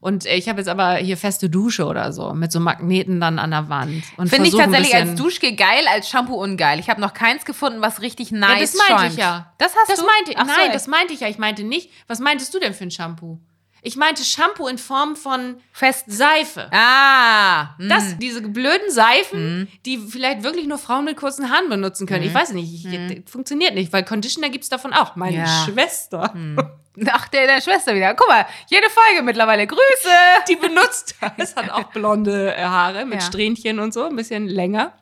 Und 0.00 0.26
äh, 0.26 0.34
ich 0.36 0.48
habe 0.48 0.58
jetzt 0.60 0.68
aber 0.68 0.96
hier 0.96 1.16
feste 1.16 1.48
Dusche 1.50 1.86
oder 1.86 2.12
so, 2.12 2.32
mit 2.34 2.52
so 2.52 2.60
Magneten 2.60 3.20
dann 3.20 3.38
an 3.38 3.50
der 3.50 3.68
Wand. 3.68 4.02
Und 4.16 4.28
Finde 4.28 4.48
ich 4.48 4.54
tatsächlich 4.54 4.94
als 4.94 5.14
Duschgel 5.14 5.56
geil, 5.56 5.84
als 5.90 6.08
Shampoo 6.08 6.34
ungeil. 6.34 6.78
Ich 6.78 6.90
habe 6.90 7.00
noch 7.00 7.14
keins 7.14 7.44
gefunden, 7.44 7.80
was 7.80 8.02
richtig 8.02 8.30
nice 8.32 8.50
Ja, 8.50 8.60
das 8.60 8.74
meinte 8.76 9.02
schäumt. 9.02 9.12
ich 9.14 9.18
ja. 9.18 9.52
Das 9.58 9.74
hast 9.74 9.90
das 9.90 10.00
du? 10.00 10.06
Meinte, 10.06 10.32
Ach 10.36 10.46
so, 10.46 10.52
nein, 10.52 10.66
ey. 10.68 10.72
das 10.72 10.86
meinte 10.86 11.12
ich 11.14 11.20
ja. 11.20 11.28
Ich 11.28 11.38
meinte 11.38 11.64
nicht. 11.64 11.90
Was 12.06 12.18
meintest 12.20 12.52
du 12.54 12.58
denn 12.60 12.74
für 12.74 12.84
ein 12.84 12.90
Shampoo? 12.90 13.38
Ich 13.82 13.94
meinte 13.96 14.24
Shampoo 14.24 14.66
in 14.66 14.78
Form 14.78 15.14
von 15.14 15.58
Fest. 15.70 16.06
Seife. 16.08 16.68
Ah. 16.72 17.76
hm. 17.78 17.88
Das, 17.88 18.18
diese 18.18 18.42
blöden 18.42 18.90
Seifen, 18.90 19.68
die 19.84 19.98
vielleicht 19.98 20.42
wirklich 20.42 20.66
nur 20.66 20.78
Frauen 20.78 21.04
mit 21.04 21.16
kurzen 21.16 21.50
Haaren 21.52 21.68
benutzen 21.68 22.06
können. 22.06 22.24
Ich 22.24 22.34
weiß 22.34 22.52
nicht, 22.52 22.72
ich, 22.74 22.84
ich, 22.92 23.30
funktioniert 23.30 23.74
nicht, 23.74 23.92
weil 23.92 24.02
Conditioner 24.04 24.48
gibt 24.48 24.64
es 24.64 24.70
davon 24.70 24.92
auch. 24.92 25.14
Meine 25.14 25.36
Ja. 25.36 25.64
Schwester, 25.64 26.34
Ach, 27.10 27.28
der, 27.28 27.46
der 27.46 27.60
Schwester 27.60 27.94
wieder. 27.94 28.14
Guck 28.14 28.28
mal, 28.28 28.46
jede 28.68 28.88
Folge 28.90 29.22
mittlerweile. 29.22 29.66
Grüße. 29.66 29.80
die 30.48 30.56
benutzt 30.56 31.14
das, 31.36 31.54
hat 31.56 31.70
auch 31.70 31.84
blonde 31.92 32.54
äh, 32.56 32.64
Haare 32.64 33.04
mit 33.04 33.20
Ja. 33.20 33.26
Strähnchen 33.26 33.78
und 33.80 33.92
so, 33.92 34.04
ein 34.04 34.16
bisschen 34.16 34.46
länger. 34.48 34.92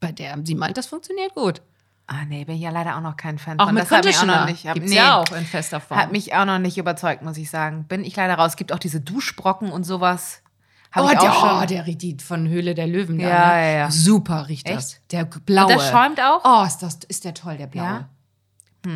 Bei 0.00 0.10
der, 0.12 0.36
sie 0.44 0.54
meint, 0.54 0.76
das 0.76 0.86
funktioniert 0.86 1.34
gut. 1.34 1.62
Ah, 2.08 2.24
nee, 2.28 2.44
bin 2.44 2.56
ich 2.56 2.62
ja 2.62 2.70
leider 2.70 2.96
auch 2.96 3.00
noch 3.00 3.16
kein 3.16 3.38
Fan 3.38 3.58
Auch 3.60 3.66
von. 3.66 3.74
mit 3.74 3.84
das 3.84 3.90
hat 3.90 4.04
mich 4.04 4.18
auch 4.18 4.24
noch 4.24 4.46
nicht. 4.46 4.66
hab- 4.66 4.74
gibt's 4.74 4.90
nee, 4.90 4.96
ja 4.96 5.16
auch 5.18 5.30
in 5.32 5.46
fester 5.46 5.80
Form. 5.80 5.98
Hat 6.00 6.10
mich 6.12 6.34
auch 6.34 6.44
noch 6.44 6.58
nicht 6.58 6.76
überzeugt, 6.76 7.22
muss 7.22 7.36
ich 7.38 7.48
sagen. 7.48 7.84
Bin 7.84 8.04
ich 8.04 8.16
leider 8.16 8.34
raus. 8.34 8.50
Es 8.52 8.56
gibt 8.56 8.72
auch 8.72 8.78
diese 8.80 9.00
Duschbrocken 9.00 9.70
und 9.70 9.84
sowas. 9.84 10.42
Hab 10.90 11.04
oh, 11.04 11.08
ich 11.10 11.16
auch 11.18 11.22
der, 11.22 11.32
schon. 11.32 11.62
oh, 11.62 11.64
der 11.66 11.94
die 11.94 12.16
von 12.22 12.48
Höhle 12.48 12.74
der 12.74 12.86
Löwen. 12.86 13.18
da, 13.18 13.24
Ja, 13.28 13.46
ne? 13.54 13.62
ja, 13.62 13.78
ja. 13.78 13.90
Super 13.90 14.48
riecht 14.48 14.68
das. 14.68 15.00
Der 15.10 15.24
blaue. 15.24 15.66
Und 15.68 15.74
das 15.76 15.90
schäumt 15.90 16.20
auch? 16.20 16.40
Oh, 16.44 16.66
ist, 16.66 16.78
das, 16.78 16.98
ist 17.08 17.24
der 17.24 17.32
toll, 17.32 17.56
der 17.56 17.68
blaue. 17.68 17.84
Ja? 17.86 18.08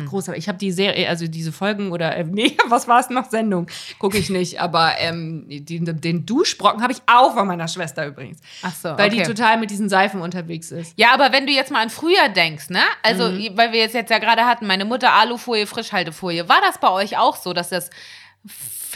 Großartig. 0.07 0.43
Ich 0.43 0.47
habe 0.49 0.57
die 0.57 0.71
Serie, 0.71 1.07
also 1.07 1.27
diese 1.27 1.51
Folgen 1.51 1.91
oder, 1.91 2.15
äh, 2.15 2.23
nee, 2.29 2.57
was 2.67 2.87
war 2.87 2.99
es 2.99 3.09
noch? 3.09 3.29
Sendung. 3.29 3.67
Gucke 3.99 4.17
ich 4.17 4.29
nicht. 4.29 4.59
Aber 4.59 4.93
ähm, 4.99 5.45
die, 5.47 5.79
den 5.79 6.25
Duschbrocken 6.25 6.81
habe 6.81 6.91
ich 6.93 6.99
auch 7.07 7.33
von 7.33 7.47
meiner 7.47 7.67
Schwester 7.67 8.05
übrigens. 8.05 8.39
Ach 8.61 8.73
so, 8.73 8.89
Weil 8.89 9.07
okay. 9.09 9.17
die 9.17 9.23
total 9.23 9.57
mit 9.59 9.71
diesen 9.71 9.87
Seifen 9.89 10.21
unterwegs 10.21 10.71
ist. 10.71 10.93
Ja, 10.97 11.13
aber 11.13 11.31
wenn 11.31 11.45
du 11.47 11.53
jetzt 11.53 11.71
mal 11.71 11.81
an 11.81 11.89
früher 11.89 12.29
denkst, 12.29 12.69
ne? 12.69 12.81
Also, 13.03 13.29
Mhm. 13.29 13.51
weil 13.55 13.71
wir 13.71 13.79
jetzt, 13.79 13.93
jetzt 13.95 14.09
ja 14.11 14.19
gerade 14.19 14.45
hatten, 14.45 14.67
meine 14.67 14.85
Mutter 14.85 15.13
Alufolie, 15.13 15.67
Frischhaltefolie, 15.67 16.49
war 16.49 16.59
das 16.61 16.79
bei 16.79 16.89
euch 16.91 17.17
auch 17.17 17.35
so, 17.37 17.53
dass 17.53 17.69
das 17.69 17.89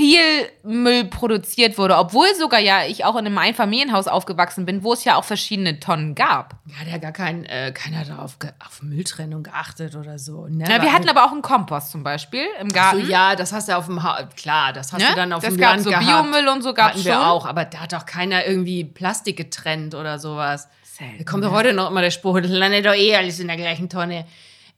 viel 0.01 0.50
Müll 0.63 1.06
produziert 1.06 1.77
wurde, 1.77 1.95
obwohl 1.98 2.25
sogar 2.36 2.59
ja 2.59 2.86
ich 2.88 3.06
auch 3.06 3.15
in 3.15 3.27
einem 3.27 3.38
Einfamilienhaus 3.38 4.07
aufgewachsen 4.07 4.65
bin, 4.65 4.83
wo 4.83 4.94
es 4.94 5.03
ja 5.03 5.15
auch 5.15 5.24
verschiedene 5.24 5.80
Tonnen 5.80 6.15
gab. 6.15 6.56
Ja, 6.65 6.77
hat 6.80 6.88
ja 6.88 6.98
gar 6.98 7.12
kein, 7.12 7.45
äh, 7.45 7.71
keiner 7.71 8.03
darauf 8.03 8.38
auf 8.65 8.81
Mülltrennung 8.81 9.44
geachtet 9.44 9.95
oder 9.95 10.18
so. 10.18 10.48
Ne? 10.48 10.65
Ja, 10.68 10.81
wir 10.81 10.92
hatten 10.92 11.07
aber 11.07 11.25
auch 11.25 11.31
einen 11.31 11.44
Kompost 11.44 11.92
zum 11.92 12.03
Beispiel 12.03 12.45
im 12.59 12.69
so, 12.69 12.75
Garten. 12.75 13.07
ja, 13.09 13.36
das 13.36 13.53
hast 13.53 13.69
du 13.69 13.77
auf 13.77 13.86
dem 13.86 14.01
ha 14.01 14.27
klar, 14.36 14.74
das 14.74 14.92
hast 14.92 15.01
Ne? 15.01 15.07
du 15.09 15.15
dann 15.15 15.33
auf 15.33 15.44
Das 15.44 15.53
dem 15.53 15.59
gab 15.62 15.71
Land 15.74 15.83
so 15.83 15.89
gehabt. 15.92 16.06
Biomüll 16.07 16.48
und 16.48 16.63
so 16.63 16.75
Hatten 16.75 17.03
wir 17.06 17.13
schon. 17.13 17.21
auch, 17.21 17.45
aber 17.45 17.65
da 17.65 17.81
hat 17.81 17.94
doch 17.94 18.07
keiner 18.07 18.45
irgendwie 18.48 18.83
Plastik 18.83 19.38
getrennt 19.38 19.94
oder 19.94 20.18
sowas. 20.18 20.68
Selten, 20.83 21.19
Da 21.19 21.24
kommt 21.30 21.44
doch 21.44 21.51
heute 21.51 21.74
noch 21.74 21.92
immer 21.92 22.01
der 22.01 22.12
Spruch, 22.12 22.42
das 22.42 22.50
landet 22.51 22.86
doch 22.88 22.95
eh 22.95 23.15
alles 23.15 23.39
in 23.39 23.48
der 23.48 23.57
gleichen 23.57 23.88
Tonne. 23.88 24.25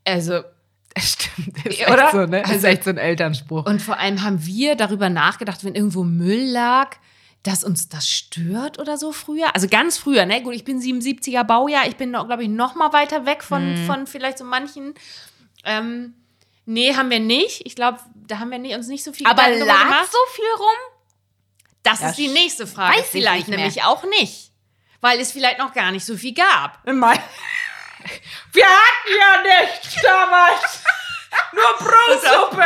Also, 0.05 0.41
Stimmt, 0.97 1.65
ist 1.65 1.87
Oder? 1.89 2.03
echt 2.03 2.11
so, 2.11 2.25
ne? 2.25 2.41
ist 2.43 2.49
Also- 2.49 2.67
echt 2.67 2.83
so 2.83 2.89
ein 2.91 2.97
Elternspruch. 2.97 3.65
und 3.65 3.81
vor 3.81 3.97
allem 3.97 4.21
haben 4.21 4.45
wir 4.45 4.75
darüber 4.75 5.09
nachgedacht, 5.09 5.63
wenn 5.63 5.75
irgendwo 5.75 6.03
Müll 6.03 6.51
lag, 6.51 6.95
dass 7.41 7.63
uns 7.63 7.89
das 7.89 8.07
stört 8.07 8.79
oder 8.79 8.97
so 8.97 9.11
früher. 9.11 9.53
Also 9.55 9.67
ganz 9.67 9.97
früher, 9.97 10.25
ne? 10.25 10.41
Gut, 10.43 10.53
ich 10.55 10.63
bin 10.63 10.79
77er 10.79 11.43
Baujahr, 11.43 11.87
ich 11.87 11.97
bin, 11.97 12.11
glaube 12.13 12.43
ich, 12.43 12.49
noch 12.49 12.75
mal 12.75 12.93
weiter 12.93 13.25
weg 13.25 13.43
von, 13.43 13.73
Mhm. 13.81 13.85
von 13.85 14.07
vielleicht 14.07 14.37
so 14.37 14.45
manchen. 14.45 14.93
Ähm, 15.65 16.13
nee, 16.65 16.95
haben 16.95 17.09
wir 17.09 17.19
nicht. 17.19 17.65
Ich 17.65 17.75
glaube, 17.75 17.99
da 18.15 18.39
haben 18.39 18.49
wir 18.51 18.59
nicht, 18.59 18.75
uns 18.75 18.87
nicht 18.87 19.03
so 19.03 19.11
viel 19.11 19.27
aber 19.27 19.43
Gedanken 19.43 19.65
lag 19.67 19.83
gemacht. 19.83 20.09
so 20.11 20.17
viel 20.33 20.45
rum? 20.57 20.93
Das 21.83 21.99
Ja, 21.99 22.09
ist 22.11 22.17
die 22.17 22.29
nächste 22.29 22.65
Frage. 22.65 22.97
weiß 22.97 23.05
ich 23.05 23.11
vielleicht 23.11 23.47
nämlich 23.49 23.83
auch 23.83 24.03
nicht. 24.19 24.51
Weil 25.01 25.19
es 25.19 25.33
vielleicht 25.33 25.59
noch 25.59 25.73
gar 25.73 25.91
nicht 25.91 26.05
so 26.05 26.15
viel 26.15 26.33
gab. 26.33 26.79
Wir 28.51 28.65
hatten 28.65 29.11
ja 29.19 29.61
nichts 29.61 30.01
damals. 30.01 30.83
Nur 31.53 31.87
Brosuppe. 31.87 32.65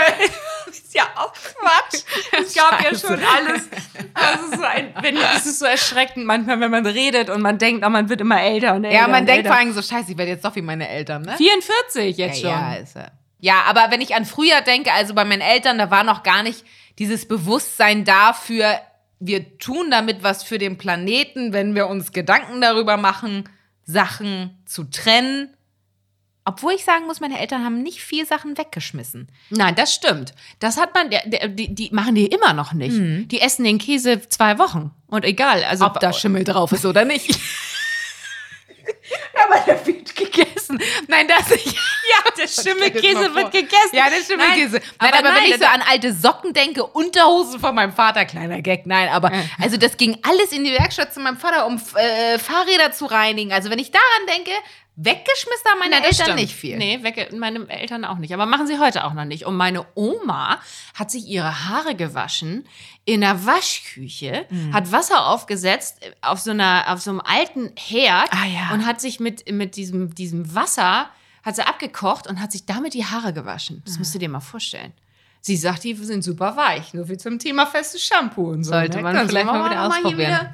ist 0.87 0.93
ja 0.93 1.03
auch 1.15 1.33
Quatsch. 1.33 2.03
Es 2.31 2.53
gab 2.53 2.81
ja 2.83 2.97
schon 2.97 3.21
alles. 3.23 3.69
Das 4.13 4.41
ist, 4.41 4.55
so 4.57 4.63
ein, 4.63 4.93
wenn, 5.01 5.15
das 5.15 5.45
ist 5.45 5.59
so 5.59 5.65
erschreckend 5.65 6.25
manchmal, 6.25 6.59
wenn 6.59 6.71
man 6.71 6.85
redet 6.85 7.29
und 7.29 7.41
man 7.41 7.57
denkt, 7.57 7.85
oh, 7.85 7.89
man 7.89 8.09
wird 8.09 8.21
immer 8.21 8.41
älter 8.41 8.75
und 8.75 8.83
älter. 8.83 8.97
Ja, 8.97 9.07
man 9.07 9.25
denkt 9.25 9.45
älter. 9.45 9.49
vor 9.49 9.57
allem 9.57 9.73
so, 9.73 9.81
scheiße, 9.81 10.11
ich 10.11 10.17
werde 10.17 10.31
jetzt 10.31 10.45
doch 10.45 10.55
wie 10.55 10.61
meine 10.61 10.87
Eltern, 10.87 11.23
ne? 11.23 11.35
44 11.37 12.17
jetzt 12.17 12.41
schon. 12.41 12.49
Ja, 12.49 12.75
ist 12.75 12.95
er. 12.95 13.11
Ja, 13.39 13.63
aber 13.67 13.91
wenn 13.91 14.01
ich 14.01 14.15
an 14.15 14.25
früher 14.25 14.61
denke, 14.61 14.91
also 14.93 15.13
bei 15.13 15.23
meinen 15.23 15.41
Eltern, 15.41 15.77
da 15.77 15.91
war 15.91 16.03
noch 16.03 16.23
gar 16.23 16.43
nicht 16.43 16.65
dieses 16.97 17.27
Bewusstsein 17.27 18.03
dafür, 18.03 18.79
wir 19.19 19.57
tun 19.57 19.91
damit 19.91 20.23
was 20.23 20.43
für 20.43 20.57
den 20.57 20.77
Planeten, 20.77 21.53
wenn 21.53 21.75
wir 21.75 21.87
uns 21.87 22.11
Gedanken 22.11 22.61
darüber 22.61 22.97
machen, 22.97 23.49
Sachen 23.87 24.61
zu 24.65 24.83
trennen. 24.83 25.49
Obwohl 26.45 26.73
ich 26.73 26.85
sagen 26.85 27.07
muss, 27.07 27.19
meine 27.19 27.39
Eltern 27.39 27.65
haben 27.65 27.81
nicht 27.81 28.01
viel 28.01 28.25
Sachen 28.25 28.57
weggeschmissen. 28.57 29.27
Nein, 29.49 29.75
das 29.75 29.93
stimmt. 29.93 30.33
Das 30.59 30.77
hat 30.77 30.93
man, 30.93 31.09
die, 31.55 31.73
die 31.73 31.89
machen 31.91 32.15
die 32.15 32.27
immer 32.27 32.53
noch 32.53 32.71
nicht. 32.71 33.31
Die 33.31 33.41
essen 33.41 33.65
den 33.65 33.79
Käse 33.79 34.21
zwei 34.29 34.57
Wochen. 34.59 34.91
Und 35.07 35.25
egal. 35.25 35.63
Also, 35.63 35.85
Ob 35.85 35.99
da 35.99 36.13
Schimmel 36.13 36.43
drauf 36.43 36.71
ist 36.71 36.85
oder 36.85 37.03
nicht. 37.03 37.37
aber 39.45 39.59
der 39.59 39.85
wird 39.85 40.15
gegessen. 40.15 40.79
Nein, 41.07 41.27
das 41.27 41.49
nicht. 41.49 41.65
ja, 41.75 42.31
der 42.37 42.47
Schimmelkäse 42.47 43.35
wird 43.35 43.51
gegessen. 43.51 43.93
Ja, 43.93 44.09
der 44.09 44.23
Schimmelkäse. 44.23 44.79
Nein, 44.99 45.13
aber 45.13 45.17
aber, 45.19 45.29
nein, 45.29 45.43
wenn 45.43 45.51
ich 45.51 45.57
so 45.57 45.65
an 45.65 45.83
alte 45.89 46.13
Socken 46.13 46.53
denke, 46.53 46.85
Unterhosen 46.85 47.59
von 47.59 47.75
meinem 47.75 47.93
Vater, 47.93 48.25
kleiner 48.25 48.61
Gag, 48.61 48.85
nein, 48.85 49.09
aber 49.09 49.31
also 49.61 49.77
das 49.77 49.97
ging 49.97 50.17
alles 50.23 50.51
in 50.51 50.63
die 50.63 50.71
Werkstatt 50.71 51.13
zu 51.13 51.19
meinem 51.19 51.37
Vater, 51.37 51.65
um 51.65 51.81
äh, 51.95 52.39
Fahrräder 52.39 52.91
zu 52.91 53.05
reinigen. 53.05 53.51
Also 53.53 53.69
wenn 53.69 53.79
ich 53.79 53.91
daran 53.91 54.27
denke, 54.27 54.51
Weggeschmissen 54.99 55.69
haben 55.69 55.79
meine 55.79 55.97
Na, 55.99 56.05
Eltern 56.07 56.25
stimmt. 56.25 56.39
nicht 56.39 56.55
viel. 56.55 56.75
Nee, 56.77 56.99
wegge 57.03 57.29
meine 57.37 57.69
Eltern 57.69 58.03
auch 58.03 58.17
nicht. 58.17 58.33
Aber 58.33 58.47
machen 58.47 58.65
sie 58.65 58.79
heute 58.79 59.03
auch 59.05 59.13
noch 59.13 59.25
nicht. 59.25 59.45
Und 59.45 59.55
meine 59.55 59.85
Oma 59.93 60.59
hat 60.95 61.11
sich 61.11 61.27
ihre 61.27 61.67
Haare 61.69 61.93
gewaschen 61.95 62.67
in 63.05 63.21
der 63.21 63.45
Waschküche, 63.45 64.47
Mhm. 64.49 64.73
hat 64.73 64.91
Wasser 64.91 65.27
aufgesetzt 65.27 66.03
äh, 66.03 66.11
auf 66.21 66.39
so, 66.39 66.49
einer, 66.51 66.85
auf 66.87 66.99
so 66.99 67.11
einem 67.11 67.21
alten 67.21 67.71
Herd 67.77 68.29
Ah, 68.31 68.45
ja. 68.47 68.73
und 68.73 68.85
hat 68.87 68.99
sich 68.99 69.19
mit, 69.19 69.51
mit 69.51 69.75
diesem, 69.75 70.15
diesem 70.15 70.55
Wasser, 70.55 71.09
hat 71.43 71.55
sie 71.55 71.65
abgekocht 71.65 72.25
und 72.27 72.41
hat 72.41 72.51
sich 72.51 72.65
damit 72.65 72.95
die 72.95 73.05
Haare 73.05 73.33
gewaschen. 73.33 73.83
Das 73.85 73.99
musst 73.99 74.15
du 74.15 74.19
dir 74.19 74.29
mal 74.29 74.39
vorstellen. 74.39 74.93
Sie 75.41 75.55
sagt, 75.55 75.83
die 75.83 75.93
sind 75.93 76.23
super 76.23 76.57
weich. 76.57 76.93
Nur 76.95 77.07
wie 77.07 77.17
zum 77.17 77.37
Thema 77.37 77.67
festes 77.67 78.03
Shampoo 78.03 78.49
und 78.49 78.63
so. 78.63 78.71
Sollte 78.71 78.97
ne? 78.97 79.03
man 79.03 79.15
Kannst 79.15 79.29
vielleicht 79.31 79.45
mal 79.45 79.63
wieder 79.63 79.69
hier 79.69 79.87
ausprobieren. 79.87 80.17
wieder- 80.19 80.53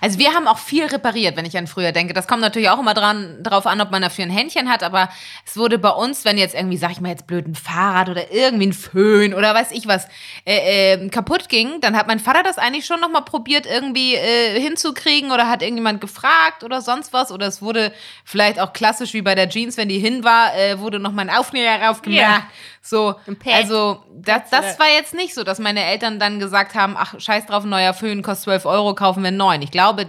Also 0.00 0.18
wir 0.18 0.34
haben 0.34 0.46
auch 0.48 0.58
viel 0.58 0.84
repariert, 0.86 1.36
wenn 1.36 1.44
ich 1.44 1.56
an 1.56 1.66
früher 1.66 1.92
denke. 1.92 2.14
Das 2.14 2.26
kommt 2.26 2.40
natürlich 2.40 2.68
auch 2.68 2.78
immer 2.78 2.94
dran, 2.94 3.42
drauf 3.42 3.66
an, 3.66 3.80
ob 3.80 3.90
man 3.90 4.02
dafür 4.02 4.24
ein 4.24 4.30
Händchen 4.30 4.68
hat, 4.70 4.82
aber 4.82 5.08
es 5.46 5.56
wurde 5.56 5.78
bei 5.78 5.90
uns, 5.90 6.24
wenn 6.24 6.38
jetzt 6.38 6.54
irgendwie, 6.54 6.76
sag 6.76 6.90
ich 6.92 7.00
mal 7.00 7.10
jetzt 7.10 7.26
blöd, 7.26 7.46
ein 7.46 7.54
Fahrrad 7.54 8.08
oder 8.08 8.32
irgendwie 8.32 8.66
ein 8.68 8.72
Föhn 8.72 9.34
oder 9.34 9.54
weiß 9.54 9.70
ich 9.72 9.86
was, 9.86 10.06
äh, 10.44 10.94
äh, 10.94 11.08
kaputt 11.08 11.48
ging, 11.48 11.80
dann 11.80 11.96
hat 11.96 12.06
mein 12.06 12.20
Vater 12.20 12.42
das 12.42 12.58
eigentlich 12.58 12.86
schon 12.86 13.00
nochmal 13.00 13.22
probiert, 13.22 13.66
irgendwie 13.66 14.14
äh, 14.14 14.60
hinzukriegen 14.60 15.30
oder 15.32 15.48
hat 15.48 15.62
irgendjemand 15.62 16.00
gefragt 16.00 16.64
oder 16.64 16.80
sonst 16.80 17.12
was. 17.12 17.32
Oder 17.32 17.46
es 17.46 17.62
wurde 17.62 17.92
vielleicht 18.24 18.60
auch 18.60 18.72
klassisch 18.72 19.12
wie 19.14 19.22
bei 19.22 19.34
der 19.34 19.48
Jeans, 19.48 19.76
wenn 19.76 19.88
die 19.88 19.98
hin 19.98 20.24
war, 20.24 20.56
äh, 20.56 20.78
wurde 20.78 20.98
nochmal 20.98 21.28
ein 21.28 21.36
Aufnäher 21.36 21.80
raufgemacht. 21.82 22.20
Ja. 22.20 22.46
So, 22.88 23.16
also 23.46 24.02
das, 24.14 24.50
das 24.50 24.78
war 24.78 24.86
jetzt 24.88 25.14
nicht 25.14 25.34
so, 25.34 25.42
dass 25.42 25.58
meine 25.58 25.84
Eltern 25.84 26.18
dann 26.18 26.38
gesagt 26.38 26.74
haben, 26.74 26.94
ach, 26.96 27.18
scheiß 27.18 27.46
drauf, 27.46 27.64
ein 27.64 27.70
neuer 27.70 27.94
Föhn 27.94 28.22
kostet 28.22 28.44
12 28.44 28.66
Euro, 28.66 28.94
kaufen 28.94 29.22
wir 29.22 29.28
einen 29.28 29.36
neuen. 29.36 29.62
Ich 29.62 29.70
glaube, 29.70 30.06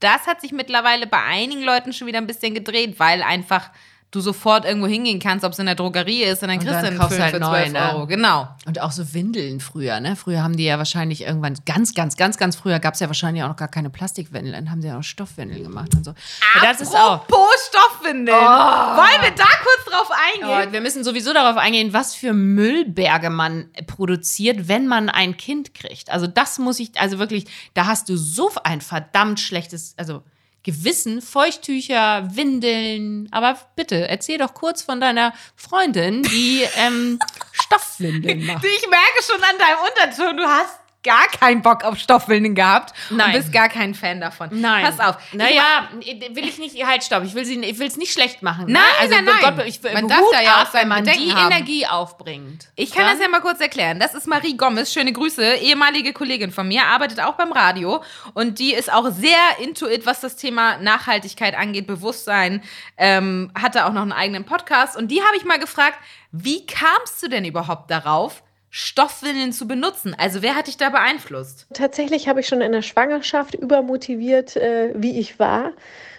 das 0.00 0.26
hat 0.26 0.40
sich 0.40 0.52
mittlerweile 0.52 1.06
bei 1.06 1.22
einigen 1.22 1.62
Leuten 1.62 1.92
schon 1.92 2.06
wieder 2.06 2.18
ein 2.18 2.26
bisschen 2.26 2.54
gedreht, 2.54 2.98
weil 2.98 3.22
einfach 3.22 3.70
du 4.10 4.20
sofort 4.20 4.64
irgendwo 4.64 4.86
hingehen 4.86 5.20
kannst, 5.20 5.44
ob 5.44 5.52
es 5.52 5.58
in 5.58 5.66
der 5.66 5.74
Drogerie 5.74 6.22
ist, 6.22 6.42
und 6.42 6.48
dann 6.48 6.58
Und 6.58 6.64
kriegst 6.64 6.82
dann 6.82 6.96
du 6.96 7.00
einen 7.00 7.10
du 7.10 7.22
halt 7.22 7.34
für 7.34 7.40
neu, 7.40 7.62
12 7.62 7.72
ne? 7.72 7.92
Euro. 7.92 8.06
Genau. 8.06 8.48
Und 8.66 8.80
auch 8.80 8.92
so 8.92 9.12
Windeln 9.12 9.60
früher, 9.60 10.00
ne? 10.00 10.16
Früher 10.16 10.42
haben 10.42 10.56
die 10.56 10.64
ja 10.64 10.78
wahrscheinlich 10.78 11.22
irgendwann, 11.22 11.56
ganz, 11.66 11.94
ganz, 11.94 12.16
ganz, 12.16 12.38
ganz 12.38 12.56
früher 12.56 12.78
gab 12.78 12.94
es 12.94 13.00
ja 13.00 13.06
wahrscheinlich 13.08 13.42
auch 13.42 13.48
noch 13.48 13.56
gar 13.56 13.68
keine 13.68 13.90
Plastikwindeln. 13.90 14.54
Dann 14.54 14.70
haben 14.70 14.80
sie 14.80 14.88
ja 14.88 14.98
auch 14.98 15.02
Stoffwindeln 15.02 15.62
gemacht 15.62 15.94
und 15.94 16.04
so. 16.04 16.14
Ja, 16.54 16.62
das 16.62 16.80
ist 16.80 16.94
auch. 16.94 17.26
Stoffwindeln. 17.68 18.36
Wollen 18.36 19.22
wir 19.22 19.30
da 19.30 19.44
kurz 19.62 19.84
drauf 19.86 20.10
eingehen? 20.10 20.68
Oh, 20.68 20.72
wir 20.72 20.80
müssen 20.80 21.04
sowieso 21.04 21.32
darauf 21.32 21.56
eingehen, 21.56 21.92
was 21.92 22.14
für 22.14 22.32
Müllberge 22.32 23.30
man 23.30 23.66
produziert, 23.86 24.68
wenn 24.68 24.86
man 24.86 25.08
ein 25.08 25.36
Kind 25.36 25.74
kriegt. 25.74 26.10
Also 26.10 26.26
das 26.26 26.58
muss 26.58 26.80
ich, 26.80 26.98
also 26.98 27.18
wirklich, 27.18 27.46
da 27.74 27.86
hast 27.86 28.08
du 28.08 28.16
so 28.16 28.50
ein 28.64 28.80
verdammt 28.80 29.40
schlechtes, 29.40 29.94
also 29.96 30.22
Gewissen, 30.68 31.22
Feuchttücher, 31.22 32.28
Windeln. 32.36 33.26
Aber 33.30 33.58
bitte, 33.74 34.06
erzähl 34.06 34.36
doch 34.36 34.52
kurz 34.52 34.82
von 34.82 35.00
deiner 35.00 35.32
Freundin, 35.56 36.22
die 36.24 36.62
ähm, 36.76 37.18
Stoffwindeln 37.52 38.44
macht. 38.44 38.62
Ich 38.62 38.86
merke 38.90 39.22
schon 39.22 39.42
an 39.42 39.56
deinem 39.58 39.78
Unterton, 39.88 40.36
du 40.36 40.42
hast 40.42 40.78
gar 41.08 41.26
keinen 41.28 41.62
Bock 41.62 41.84
auf 41.84 41.96
Stoffwindeln 41.98 42.54
gehabt 42.54 42.92
Nein. 43.08 43.26
und 43.26 43.32
bist 43.32 43.52
gar 43.52 43.70
kein 43.70 43.94
Fan 43.94 44.20
davon. 44.20 44.48
Nein. 44.52 44.84
Pass 44.84 45.00
auf. 45.00 45.16
Naja, 45.32 45.88
will 46.32 46.46
ich 46.46 46.58
nicht, 46.58 46.84
halt, 46.84 47.02
stopp. 47.02 47.24
Ich 47.24 47.34
will 47.34 47.46
sie, 47.46 47.58
ich 47.60 47.78
will 47.78 47.86
es 47.86 47.96
nicht 47.96 48.12
schlecht 48.12 48.42
machen. 48.42 48.66
ne? 48.66 48.74
Nein, 48.74 48.82
also, 49.00 49.14
nein, 49.14 49.24
nein. 49.24 49.56
Gott, 49.56 49.66
ich, 49.66 49.82
Man 49.82 50.06
darf 50.06 50.20
da 50.30 50.42
ja 50.42 50.62
auch 50.62 50.74
wenn 50.74 50.88
man 50.88 51.04
die 51.04 51.32
haben. 51.32 51.50
Energie 51.50 51.86
aufbringt. 51.86 52.68
Ich 52.76 52.92
kann 52.92 53.06
das 53.06 53.20
ja 53.20 53.28
mal 53.28 53.40
kurz 53.40 53.60
erklären. 53.60 53.98
Das 53.98 54.12
ist 54.12 54.26
Marie 54.26 54.56
Gomez, 54.56 54.92
schöne 54.92 55.12
Grüße, 55.12 55.54
ehemalige 55.54 56.12
Kollegin 56.12 56.50
von 56.50 56.68
mir, 56.68 56.84
arbeitet 56.84 57.20
auch 57.20 57.34
beim 57.34 57.52
Radio 57.52 58.02
und 58.34 58.58
die 58.58 58.74
ist 58.74 58.92
auch 58.92 59.10
sehr 59.10 59.38
into 59.62 59.88
it, 59.88 60.04
was 60.04 60.20
das 60.20 60.36
Thema 60.36 60.76
Nachhaltigkeit 60.78 61.56
angeht, 61.56 61.86
Bewusstsein, 61.86 62.62
ähm, 62.98 63.50
hatte 63.58 63.86
auch 63.86 63.92
noch 63.92 64.02
einen 64.02 64.12
eigenen 64.12 64.44
Podcast 64.44 64.96
und 64.96 65.08
die 65.08 65.22
habe 65.22 65.36
ich 65.36 65.44
mal 65.44 65.58
gefragt, 65.58 65.98
wie 66.32 66.66
kamst 66.66 67.22
du 67.22 67.28
denn 67.28 67.44
überhaupt 67.46 67.90
darauf, 67.90 68.42
Stoffwindeln 68.70 69.52
zu 69.52 69.66
benutzen? 69.66 70.14
Also 70.18 70.42
wer 70.42 70.54
hat 70.54 70.66
dich 70.66 70.76
da 70.76 70.90
beeinflusst? 70.90 71.66
Tatsächlich 71.72 72.28
habe 72.28 72.40
ich 72.40 72.48
schon 72.48 72.60
in 72.60 72.72
der 72.72 72.82
Schwangerschaft 72.82 73.54
übermotiviert, 73.54 74.56
äh, 74.56 74.92
wie 74.94 75.18
ich 75.18 75.38
war, 75.38 75.72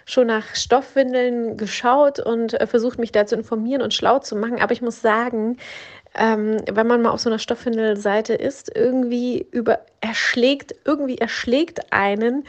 schon 0.05 0.27
nach 0.27 0.55
Stoffwindeln 0.55 1.57
geschaut 1.57 2.19
und 2.19 2.59
äh, 2.59 2.65
versucht, 2.65 2.97
mich 2.97 3.11
da 3.11 3.25
zu 3.25 3.35
informieren 3.35 3.81
und 3.81 3.93
schlau 3.93 4.19
zu 4.19 4.35
machen. 4.35 4.59
Aber 4.59 4.73
ich 4.73 4.81
muss 4.81 5.01
sagen, 5.01 5.57
ähm, 6.15 6.57
wenn 6.71 6.87
man 6.87 7.01
mal 7.01 7.11
auf 7.11 7.19
so 7.19 7.29
einer 7.29 7.39
Stoffwindelseite 7.39 8.33
ist, 8.33 8.75
irgendwie 8.75 9.47
über 9.51 9.79
erschlägt, 10.01 10.75
irgendwie 10.85 11.17
erschlägt 11.17 11.91
einen 11.91 12.45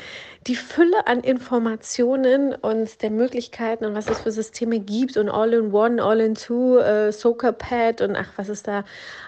die 0.46 0.56
Fülle 0.56 1.06
an 1.06 1.20
Informationen 1.20 2.54
und 2.54 3.02
der 3.02 3.10
Möglichkeiten 3.10 3.84
und 3.84 3.94
was 3.94 4.08
es 4.08 4.20
für 4.20 4.32
Systeme 4.32 4.78
gibt 4.78 5.18
und 5.18 5.28
All-in-One, 5.28 6.02
All-in-Two, 6.02 6.78
äh, 6.78 7.12
Soaker-Pad 7.12 8.00
und 8.00 8.16
ach, 8.16 8.28
was 8.36 8.48
es 8.48 8.62
da 8.62 8.84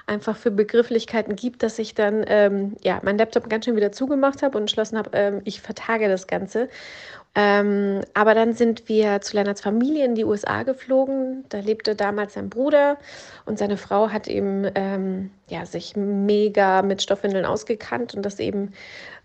einfach 0.07 0.37
für 0.37 0.51
Begrifflichkeiten 0.51 1.37
gibt, 1.37 1.63
dass 1.63 1.79
ich 1.79 1.95
dann 1.95 2.25
ähm, 2.29 2.77
ja 2.83 3.01
meinen 3.03 3.19
Laptop 3.19 3.51
ganz 3.51 3.67
schön 3.67 3.77
wieder 3.77 3.93
zugemacht 3.93 4.43
habe 4.43 4.57
und 4.57 4.63
entschlossen 4.63 4.97
habe, 4.97 5.11
ähm, 5.13 5.43
ich 5.45 5.61
vertage 5.61 6.09
das 6.09 6.27
Ganze. 6.27 6.69
Ähm, 7.35 8.03
aber 8.13 8.35
dann 8.35 8.53
sind 8.53 8.89
wir 8.91 9.23
zu 9.23 9.37
Lennarts 9.37 9.63
Familie 9.63 10.05
in 10.05 10.15
die 10.15 10.25
USA 10.25 10.65
geflogen. 10.65 11.45
Da 11.49 11.61
lebte 11.61 11.95
damals 11.95 12.35
sein 12.35 12.51
Bruder 12.51 12.99
und 13.47 13.59
seine 13.59 13.79
Frau 13.79 14.11
hat 14.11 14.29
eben 14.29 14.71
ähm, 14.75 15.31
ja, 15.49 15.65
sich 15.65 15.97
mega 15.97 16.83
mit 16.83 17.01
Stoffwindeln 17.03 17.47
ausgekannt 17.47 18.15
und 18.15 18.23
das 18.23 18.39
eben 18.39 18.73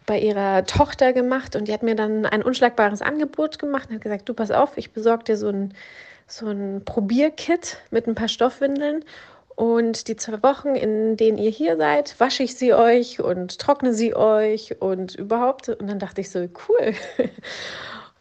bei 0.06 0.20
ihrer 0.20 0.66
Tochter 0.66 1.12
gemacht. 1.12 1.56
Und 1.56 1.68
die 1.68 1.74
hat 1.74 1.84
mir 1.84 1.96
dann 1.96 2.26
ein 2.26 2.44
unschlagbares 2.44 3.02
Angebot 3.02 3.60
gemacht 3.60 3.90
und 3.90 3.96
hat 3.96 4.04
gesagt, 4.04 4.30
du 4.30 4.34
pass 4.34 4.52
auf, 4.52 4.78
ich 4.78 4.92
besorge 4.94 5.26
dir 5.26 5.38
so 5.38 5.50
ein, 5.50 5.74
so 6.28 6.48
ein 6.48 6.84
Probierkit 6.86 7.78
mit 7.92 8.08
ein 8.08 8.16
paar 8.16 8.30
Stoffwindeln. 8.30 9.04
Und 9.56 10.08
die 10.08 10.16
zwei 10.16 10.42
Wochen, 10.44 10.76
in 10.76 11.18
denen 11.18 11.38
ihr 11.40 11.50
hier 11.50 11.78
seid, 11.78 12.20
wasche 12.20 12.44
ich 12.44 12.56
sie 12.56 12.74
euch 12.74 13.20
und 13.20 13.60
trockne 13.60 13.94
sie 13.94 14.16
euch 14.16 14.80
und 14.82 15.16
überhaupt. 15.16 15.68
Und 15.68 15.90
dann 15.90 16.00
dachte 16.00 16.22
ich 16.22 16.30
so, 16.30 16.48
cool. 16.70 16.94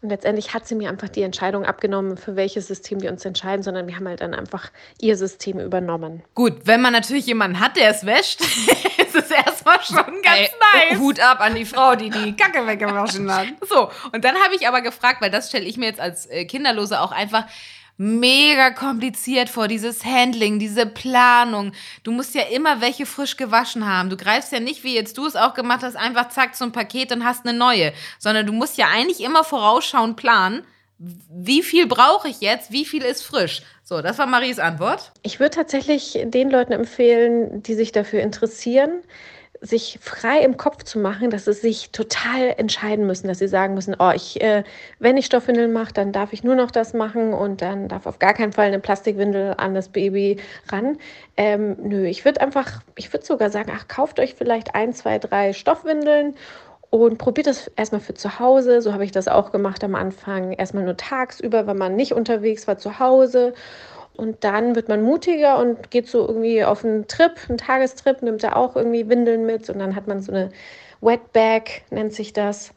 Und 0.06 0.10
letztendlich 0.10 0.54
hat 0.54 0.68
sie 0.68 0.76
mir 0.76 0.88
einfach 0.88 1.08
die 1.08 1.22
Entscheidung 1.22 1.64
abgenommen, 1.64 2.16
für 2.16 2.36
welches 2.36 2.68
System 2.68 3.02
wir 3.02 3.10
uns 3.10 3.24
entscheiden, 3.24 3.64
sondern 3.64 3.88
wir 3.88 3.96
haben 3.96 4.06
halt 4.06 4.20
dann 4.20 4.34
einfach 4.34 4.70
ihr 5.00 5.16
System 5.16 5.58
übernommen. 5.58 6.22
Gut, 6.36 6.60
wenn 6.62 6.80
man 6.80 6.92
natürlich 6.92 7.26
jemanden 7.26 7.58
hat, 7.58 7.76
der 7.76 7.90
es 7.90 8.06
wäscht, 8.06 8.40
ist 8.98 9.16
es 9.16 9.28
erstmal 9.32 9.82
schon 9.82 10.22
ganz 10.22 10.38
Ey, 10.38 10.50
nice. 10.90 11.00
Hut 11.00 11.18
ab 11.18 11.40
an 11.40 11.56
die 11.56 11.64
Frau, 11.64 11.96
die 11.96 12.10
die 12.10 12.36
Kacke 12.36 12.64
weggewaschen 12.68 13.34
hat. 13.34 13.48
So, 13.68 13.90
und 14.12 14.24
dann 14.24 14.36
habe 14.36 14.54
ich 14.54 14.68
aber 14.68 14.80
gefragt, 14.80 15.20
weil 15.20 15.30
das 15.30 15.48
stelle 15.48 15.64
ich 15.64 15.76
mir 15.76 15.86
jetzt 15.86 15.98
als 15.98 16.26
äh, 16.26 16.44
Kinderlose 16.44 17.00
auch 17.00 17.10
einfach 17.10 17.46
mega 17.98 18.70
kompliziert 18.70 19.48
vor, 19.48 19.68
dieses 19.68 20.04
Handling, 20.04 20.58
diese 20.58 20.86
Planung. 20.86 21.72
Du 22.02 22.12
musst 22.12 22.34
ja 22.34 22.42
immer 22.42 22.80
welche 22.80 23.06
frisch 23.06 23.36
gewaschen 23.36 23.86
haben. 23.86 24.10
Du 24.10 24.16
greifst 24.16 24.52
ja 24.52 24.60
nicht, 24.60 24.84
wie 24.84 24.94
jetzt 24.94 25.16
du 25.18 25.26
es 25.26 25.36
auch 25.36 25.54
gemacht 25.54 25.82
hast, 25.82 25.96
einfach 25.96 26.28
zack 26.28 26.54
zum 26.54 26.72
Paket 26.72 27.12
und 27.12 27.24
hast 27.24 27.46
eine 27.46 27.56
neue, 27.56 27.92
sondern 28.18 28.46
du 28.46 28.52
musst 28.52 28.76
ja 28.76 28.86
eigentlich 28.88 29.22
immer 29.22 29.44
vorausschauend 29.44 30.16
planen, 30.16 30.62
wie 30.98 31.62
viel 31.62 31.86
brauche 31.86 32.28
ich 32.28 32.40
jetzt, 32.40 32.72
wie 32.72 32.84
viel 32.84 33.02
ist 33.02 33.22
frisch. 33.22 33.62
So, 33.84 34.00
das 34.00 34.18
war 34.18 34.26
Maries 34.26 34.58
Antwort. 34.58 35.12
Ich 35.22 35.38
würde 35.38 35.54
tatsächlich 35.54 36.18
den 36.24 36.50
Leuten 36.50 36.72
empfehlen, 36.72 37.62
die 37.62 37.74
sich 37.74 37.92
dafür 37.92 38.20
interessieren, 38.20 39.02
sich 39.60 39.98
frei 40.00 40.40
im 40.40 40.56
Kopf 40.56 40.82
zu 40.84 40.98
machen, 40.98 41.30
dass 41.30 41.44
sie 41.44 41.52
sich 41.52 41.90
total 41.90 42.54
entscheiden 42.56 43.06
müssen, 43.06 43.28
dass 43.28 43.38
sie 43.38 43.48
sagen 43.48 43.74
müssen, 43.74 43.96
oh, 43.98 44.12
ich, 44.14 44.40
äh, 44.40 44.64
wenn 44.98 45.16
ich 45.16 45.26
Stoffwindeln 45.26 45.72
mache, 45.72 45.92
dann 45.92 46.12
darf 46.12 46.32
ich 46.32 46.44
nur 46.44 46.54
noch 46.54 46.70
das 46.70 46.94
machen 46.94 47.32
und 47.32 47.62
dann 47.62 47.88
darf 47.88 48.06
auf 48.06 48.18
gar 48.18 48.34
keinen 48.34 48.52
Fall 48.52 48.66
eine 48.66 48.80
Plastikwindel 48.80 49.54
an 49.56 49.74
das 49.74 49.88
Baby 49.88 50.38
ran. 50.70 50.98
Ähm, 51.36 51.76
nö, 51.82 52.06
ich 52.06 52.24
würde 52.24 52.40
einfach, 52.40 52.80
ich 52.96 53.12
würde 53.12 53.26
sogar 53.26 53.50
sagen, 53.50 53.72
ach, 53.74 53.88
kauft 53.88 54.20
euch 54.20 54.34
vielleicht 54.34 54.74
ein, 54.74 54.92
zwei, 54.92 55.18
drei 55.18 55.52
Stoffwindeln 55.52 56.34
und 56.90 57.18
probiert 57.18 57.46
das 57.46 57.68
erstmal 57.76 58.00
für 58.00 58.14
zu 58.14 58.38
Hause. 58.38 58.80
So 58.80 58.92
habe 58.92 59.04
ich 59.04 59.12
das 59.12 59.28
auch 59.28 59.52
gemacht 59.52 59.82
am 59.84 59.94
Anfang. 59.94 60.52
Erstmal 60.52 60.84
nur 60.84 60.96
tagsüber, 60.96 61.66
wenn 61.66 61.76
man 61.76 61.96
nicht 61.96 62.12
unterwegs 62.12 62.66
war, 62.66 62.78
zu 62.78 62.98
Hause. 62.98 63.54
Und 64.16 64.44
dann 64.44 64.74
wird 64.74 64.88
man 64.88 65.02
mutiger 65.02 65.58
und 65.58 65.90
geht 65.90 66.08
so 66.08 66.26
irgendwie 66.26 66.64
auf 66.64 66.84
einen 66.84 67.06
Trip, 67.06 67.32
einen 67.48 67.58
Tagestrip, 67.58 68.22
nimmt 68.22 68.42
da 68.42 68.54
auch 68.54 68.76
irgendwie 68.76 69.08
Windeln 69.08 69.46
mit 69.46 69.68
und 69.70 69.78
dann 69.78 69.94
hat 69.94 70.06
man 70.06 70.20
so 70.20 70.32
eine 70.32 70.50
Wetbag, 71.00 71.82
nennt 71.90 72.12
sich 72.12 72.32
das. 72.32 72.72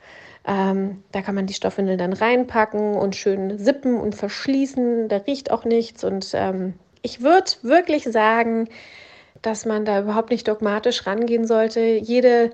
Ähm, 0.46 1.04
da 1.12 1.22
kann 1.22 1.36
man 1.36 1.46
die 1.46 1.54
Stoffwindeln 1.54 1.98
dann 1.98 2.14
reinpacken 2.14 2.96
und 2.96 3.16
schön 3.16 3.58
sippen 3.58 4.00
und 4.00 4.16
verschließen. 4.16 5.08
Da 5.08 5.18
riecht 5.18 5.52
auch 5.52 5.66
nichts. 5.66 6.04
Und 6.04 6.32
ähm, 6.34 6.74
ich 7.02 7.22
würde 7.22 7.52
wirklich 7.62 8.04
sagen, 8.06 8.68
dass 9.42 9.66
man 9.66 9.86
da 9.86 10.02
überhaupt 10.02 10.32
nicht 10.32 10.48
dogmatisch 10.48 11.06
rangehen 11.06 11.46
sollte. 11.46 11.82
Jede 11.82 12.52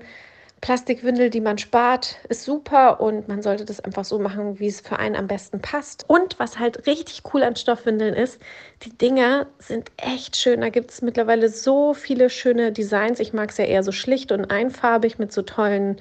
Plastikwindel, 0.62 1.30
die 1.30 1.40
man 1.40 1.58
spart, 1.58 2.16
ist 2.28 2.44
super 2.44 3.00
und 3.00 3.28
man 3.28 3.42
sollte 3.42 3.64
das 3.64 3.80
einfach 3.80 4.04
so 4.04 4.18
machen, 4.18 4.58
wie 4.58 4.68
es 4.68 4.80
für 4.80 4.98
einen 4.98 5.14
am 5.14 5.26
besten 5.26 5.60
passt. 5.60 6.04
Und 6.08 6.38
was 6.38 6.58
halt 6.58 6.86
richtig 6.86 7.22
cool 7.32 7.42
an 7.42 7.56
Stoffwindeln 7.56 8.14
ist, 8.14 8.40
die 8.82 8.96
Dinger 8.96 9.46
sind 9.58 9.92
echt 9.98 10.36
schön. 10.36 10.62
Da 10.62 10.70
gibt 10.70 10.90
es 10.90 11.02
mittlerweile 11.02 11.50
so 11.50 11.92
viele 11.92 12.30
schöne 12.30 12.72
Designs. 12.72 13.20
Ich 13.20 13.32
mag 13.32 13.50
es 13.50 13.58
ja 13.58 13.66
eher 13.66 13.82
so 13.82 13.92
schlicht 13.92 14.32
und 14.32 14.50
einfarbig 14.50 15.18
mit 15.18 15.32
so 15.32 15.42
tollen 15.42 16.00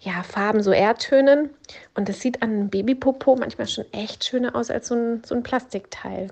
ja, 0.00 0.22
Farben, 0.22 0.62
so 0.62 0.72
Erdtönen. 0.72 1.50
Und 1.94 2.08
das 2.08 2.20
sieht 2.20 2.42
an 2.42 2.50
einem 2.50 2.70
Babypopo 2.70 3.36
manchmal 3.36 3.68
schon 3.68 3.84
echt 3.92 4.24
schöner 4.24 4.54
aus 4.54 4.70
als 4.70 4.88
so 4.88 4.96
ein, 4.96 5.22
so 5.24 5.34
ein 5.34 5.42
Plastikteil. 5.42 6.28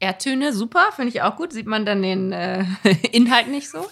Erdtöne, 0.00 0.52
super, 0.52 0.90
finde 0.94 1.10
ich 1.10 1.22
auch 1.22 1.36
gut. 1.36 1.52
Sieht 1.52 1.66
man 1.66 1.84
dann 1.84 2.02
den 2.02 2.32
äh, 2.32 2.64
Inhalt 3.12 3.48
nicht 3.48 3.68
so. 3.70 3.86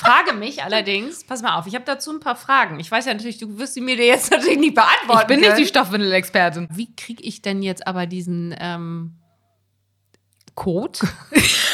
Frage 0.00 0.32
mich 0.32 0.62
allerdings, 0.62 1.24
pass 1.24 1.42
mal 1.42 1.58
auf, 1.58 1.66
ich 1.66 1.74
habe 1.74 1.84
dazu 1.84 2.10
ein 2.10 2.20
paar 2.20 2.36
Fragen. 2.36 2.80
Ich 2.80 2.90
weiß 2.90 3.04
ja 3.04 3.12
natürlich, 3.12 3.36
du 3.36 3.58
wirst 3.58 3.74
sie 3.74 3.82
mir 3.82 3.96
jetzt 3.96 4.30
natürlich 4.30 4.58
nicht 4.58 4.74
beantworten. 4.74 5.20
Ich 5.20 5.26
bin 5.26 5.40
nicht 5.40 5.58
die 5.58 5.66
Stoffwindel-Expertin. 5.66 6.68
Wie 6.72 6.94
kriege 6.96 7.22
ich 7.22 7.42
denn 7.42 7.62
jetzt 7.62 7.86
aber 7.86 8.06
diesen 8.06 8.54
ähm, 8.58 9.18
Code 10.54 10.98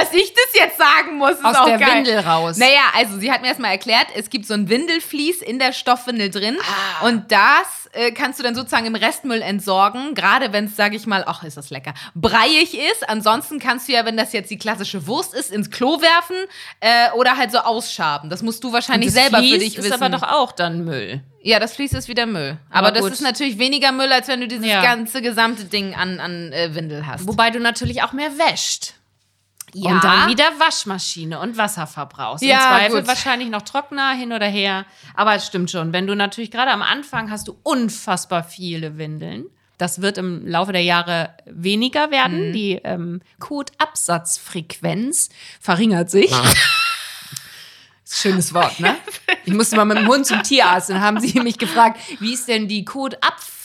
Dass 0.00 0.12
ich 0.12 0.32
das 0.32 0.60
jetzt 0.60 0.78
sagen 0.78 1.16
muss, 1.18 1.32
ist 1.32 1.44
aus 1.44 1.56
auch 1.56 1.66
der 1.66 1.78
geil. 1.78 1.96
Windel 1.96 2.18
raus? 2.20 2.56
Naja, 2.56 2.80
also 2.96 3.18
sie 3.18 3.30
hat 3.32 3.40
mir 3.42 3.48
erstmal 3.48 3.70
erklärt, 3.72 4.06
es 4.16 4.30
gibt 4.30 4.46
so 4.46 4.54
ein 4.54 4.68
Windelflies 4.68 5.42
in 5.42 5.58
der 5.58 5.72
Stoffwindel 5.72 6.30
drin 6.30 6.56
Ah. 6.60 7.06
und 7.06 7.30
das 7.32 7.88
äh, 7.92 8.12
kannst 8.12 8.38
du 8.38 8.42
dann 8.42 8.54
sozusagen 8.54 8.86
im 8.86 8.94
Restmüll 8.94 9.40
entsorgen, 9.42 10.14
gerade 10.14 10.52
wenn 10.52 10.66
es, 10.66 10.76
sage 10.76 10.96
ich 10.96 11.06
mal, 11.06 11.24
ach, 11.26 11.42
ist 11.44 11.56
das 11.56 11.70
lecker, 11.70 11.94
breiig 12.14 12.74
ist. 12.74 13.08
Ansonsten 13.08 13.58
kannst 13.58 13.88
du 13.88 13.92
ja, 13.92 14.04
wenn 14.04 14.16
das 14.16 14.32
jetzt 14.32 14.50
die 14.50 14.58
klassische 14.58 15.06
Wurst 15.06 15.32
ist, 15.34 15.50
ins 15.50 15.70
Klo 15.70 16.00
werfen 16.02 16.36
äh, 16.80 17.10
oder 17.16 17.36
halt 17.36 17.52
so 17.52 17.58
ausschaben. 17.58 18.28
Das 18.28 18.42
musst 18.42 18.62
du 18.64 18.72
wahrscheinlich 18.72 19.06
das 19.12 19.14
selber 19.22 19.38
Vlies 19.38 19.52
für 19.52 19.58
dich 19.58 19.78
ist 19.78 19.84
wissen. 19.84 19.92
aber 20.02 20.08
doch 20.10 20.22
auch 20.22 20.52
dann 20.52 20.84
Müll. 20.84 21.22
ja, 21.42 21.58
das 21.58 21.74
Fließ 21.74 21.92
ist 21.94 22.08
wieder 22.08 22.26
Müll. 22.26 22.58
Aber, 22.70 22.88
Aber 22.88 23.00
das 23.00 23.06
ist 23.10 23.20
natürlich 23.22 23.58
weniger 23.58 23.92
Müll, 23.92 24.12
als 24.12 24.28
wenn 24.28 24.40
du 24.40 24.48
dieses 24.48 24.66
Ja. 24.66 24.82
ganze 24.82 25.22
gesamte 25.22 25.64
Ding 25.64 25.94
an, 25.94 26.20
an 26.20 26.52
äh, 26.52 26.74
Windel 26.74 27.06
hast. 27.06 27.26
Wobei 27.26 27.50
du 27.50 27.60
natürlich 27.60 28.02
auch 28.02 28.12
mehr 28.12 28.30
wäscht. 28.36 28.94
Ja. 29.84 29.90
Und 29.90 30.04
dann 30.04 30.28
wieder 30.28 30.44
Waschmaschine 30.58 31.38
und 31.40 31.56
Wasser 31.58 31.86
verbrauchst. 31.86 32.42
Im 32.42 32.48
Ja, 32.50 32.60
Zweifel 32.68 33.00
gut. 33.00 33.08
wahrscheinlich 33.08 33.48
noch 33.50 33.62
Trockner 33.62 34.12
hin 34.12 34.32
oder 34.32 34.46
her. 34.46 34.86
Aber 35.14 35.34
es 35.34 35.46
stimmt 35.46 35.70
schon. 35.70 35.92
Wenn 35.92 36.06
du 36.06 36.14
natürlich 36.16 36.50
gerade 36.50 36.70
am 36.70 36.82
Anfang 36.82 37.30
hast 37.30 37.48
du 37.48 37.56
unfassbar 37.62 38.42
viele 38.44 38.96
Windeln. 38.98 39.46
Das 39.78 40.00
wird 40.00 40.16
im 40.16 40.46
Laufe 40.46 40.72
der 40.72 40.82
Jahre 40.82 41.34
weniger 41.44 42.06
Mhm. 42.06 42.10
werden. 42.10 42.52
Die 42.54 42.80
ähm, 42.82 43.20
Kotabsatzfrequenz 43.38 45.28
verringert 45.60 46.10
sich. 46.10 46.32
Schönes 48.08 48.54
Wort, 48.54 48.80
ne? 48.80 48.96
Ich 49.44 49.52
musste 49.52 49.76
mal 49.76 49.84
mit 49.84 49.98
dem 49.98 50.08
Hund 50.08 50.26
zum 50.26 50.42
Tierarzt 50.42 50.90
und 50.90 51.00
haben 51.00 51.20
sie 51.20 51.38
mich 51.40 51.56
gefragt, 51.58 52.00
wie 52.18 52.32
ist 52.34 52.48
denn 52.48 52.66
die 52.66 52.84
Kotabsatzfrequenz 52.84 53.55